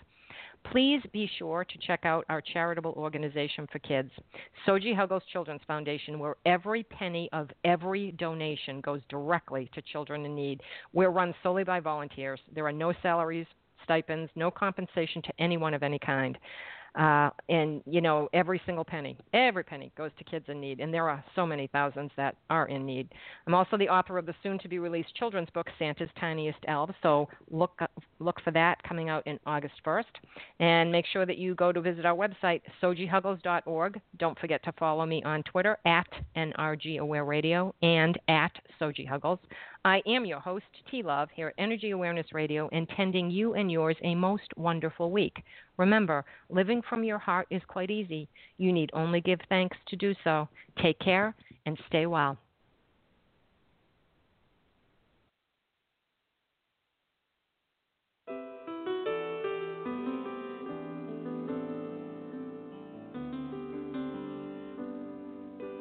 Please 0.71 1.01
be 1.11 1.29
sure 1.37 1.65
to 1.65 1.77
check 1.79 2.01
out 2.03 2.25
our 2.29 2.41
charitable 2.41 2.93
organization 2.97 3.67
for 3.71 3.79
kids, 3.79 4.09
Soji 4.65 4.95
Huggles 4.95 5.23
Children's 5.31 5.61
Foundation, 5.67 6.19
where 6.19 6.35
every 6.45 6.83
penny 6.83 7.29
of 7.33 7.49
every 7.63 8.11
donation 8.13 8.81
goes 8.81 9.01
directly 9.09 9.69
to 9.73 9.81
children 9.81 10.25
in 10.25 10.33
need. 10.33 10.61
We're 10.93 11.09
run 11.09 11.35
solely 11.43 11.63
by 11.63 11.79
volunteers. 11.79 12.39
There 12.55 12.65
are 12.65 12.71
no 12.71 12.93
salaries, 13.03 13.45
stipends, 13.83 14.31
no 14.35 14.49
compensation 14.49 15.21
to 15.23 15.33
anyone 15.39 15.73
of 15.73 15.83
any 15.83 15.99
kind. 15.99 16.37
Uh, 16.95 17.29
and 17.49 17.81
you 17.85 18.01
know, 18.01 18.29
every 18.33 18.61
single 18.65 18.83
penny, 18.83 19.17
every 19.33 19.63
penny 19.63 19.91
goes 19.97 20.11
to 20.17 20.23
kids 20.23 20.45
in 20.47 20.61
need, 20.61 20.79
and 20.79 20.93
there 20.93 21.09
are 21.09 21.23
so 21.35 21.45
many 21.45 21.67
thousands 21.67 22.11
that 22.17 22.35
are 22.49 22.67
in 22.67 22.85
need. 22.85 23.09
I'm 23.47 23.55
also 23.55 23.77
the 23.77 23.89
author 23.89 24.17
of 24.17 24.25
the 24.25 24.35
soon-to-be-released 24.43 25.15
children's 25.15 25.49
book 25.51 25.67
Santa's 25.79 26.09
Tiniest 26.19 26.59
Elves, 26.67 26.93
so 27.01 27.27
look 27.49 27.79
look 28.19 28.39
for 28.43 28.51
that 28.51 28.81
coming 28.83 29.09
out 29.09 29.25
in 29.25 29.39
August 29.45 29.75
1st. 29.85 30.03
And 30.59 30.91
make 30.91 31.05
sure 31.11 31.25
that 31.25 31.37
you 31.37 31.55
go 31.55 31.71
to 31.71 31.81
visit 31.81 32.05
our 32.05 32.15
website 32.15 32.61
sojihuggles.org. 32.81 33.99
Don't 34.17 34.39
forget 34.39 34.63
to 34.63 34.71
follow 34.73 35.05
me 35.05 35.23
on 35.23 35.43
Twitter 35.43 35.77
at 35.85 36.07
NRG 36.35 36.99
Aware 36.99 37.25
Radio 37.25 37.73
and 37.81 38.19
at 38.27 38.51
Soji 38.79 39.07
Huggles. 39.07 39.39
I 39.85 40.01
am 40.07 40.25
your 40.25 40.39
host, 40.39 40.63
T 40.89 41.03
Love, 41.03 41.27
here 41.33 41.49
at 41.49 41.55
Energy 41.57 41.89
Awareness 41.89 42.27
Radio, 42.31 42.69
intending 42.69 43.29
you 43.29 43.53
and 43.55 43.69
yours 43.69 43.97
a 44.03 44.15
most 44.15 44.47
wonderful 44.55 45.11
week. 45.11 45.43
Remember, 45.77 46.23
living 46.49 46.81
from 46.87 47.03
your 47.03 47.17
heart 47.17 47.47
is 47.49 47.61
quite 47.67 47.89
easy. 47.89 48.27
You 48.57 48.71
need 48.71 48.91
only 48.93 49.21
give 49.21 49.39
thanks 49.49 49.77
to 49.87 49.95
do 49.95 50.13
so. 50.23 50.47
Take 50.81 50.99
care 50.99 51.35
and 51.65 51.77
stay 51.87 52.05
well. 52.05 52.37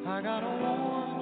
I 0.07 0.23
got 0.23 0.43
a 0.43 0.49
warm 0.63 1.14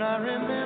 when 0.00 0.08
I 0.08 0.16
remember 0.16 0.59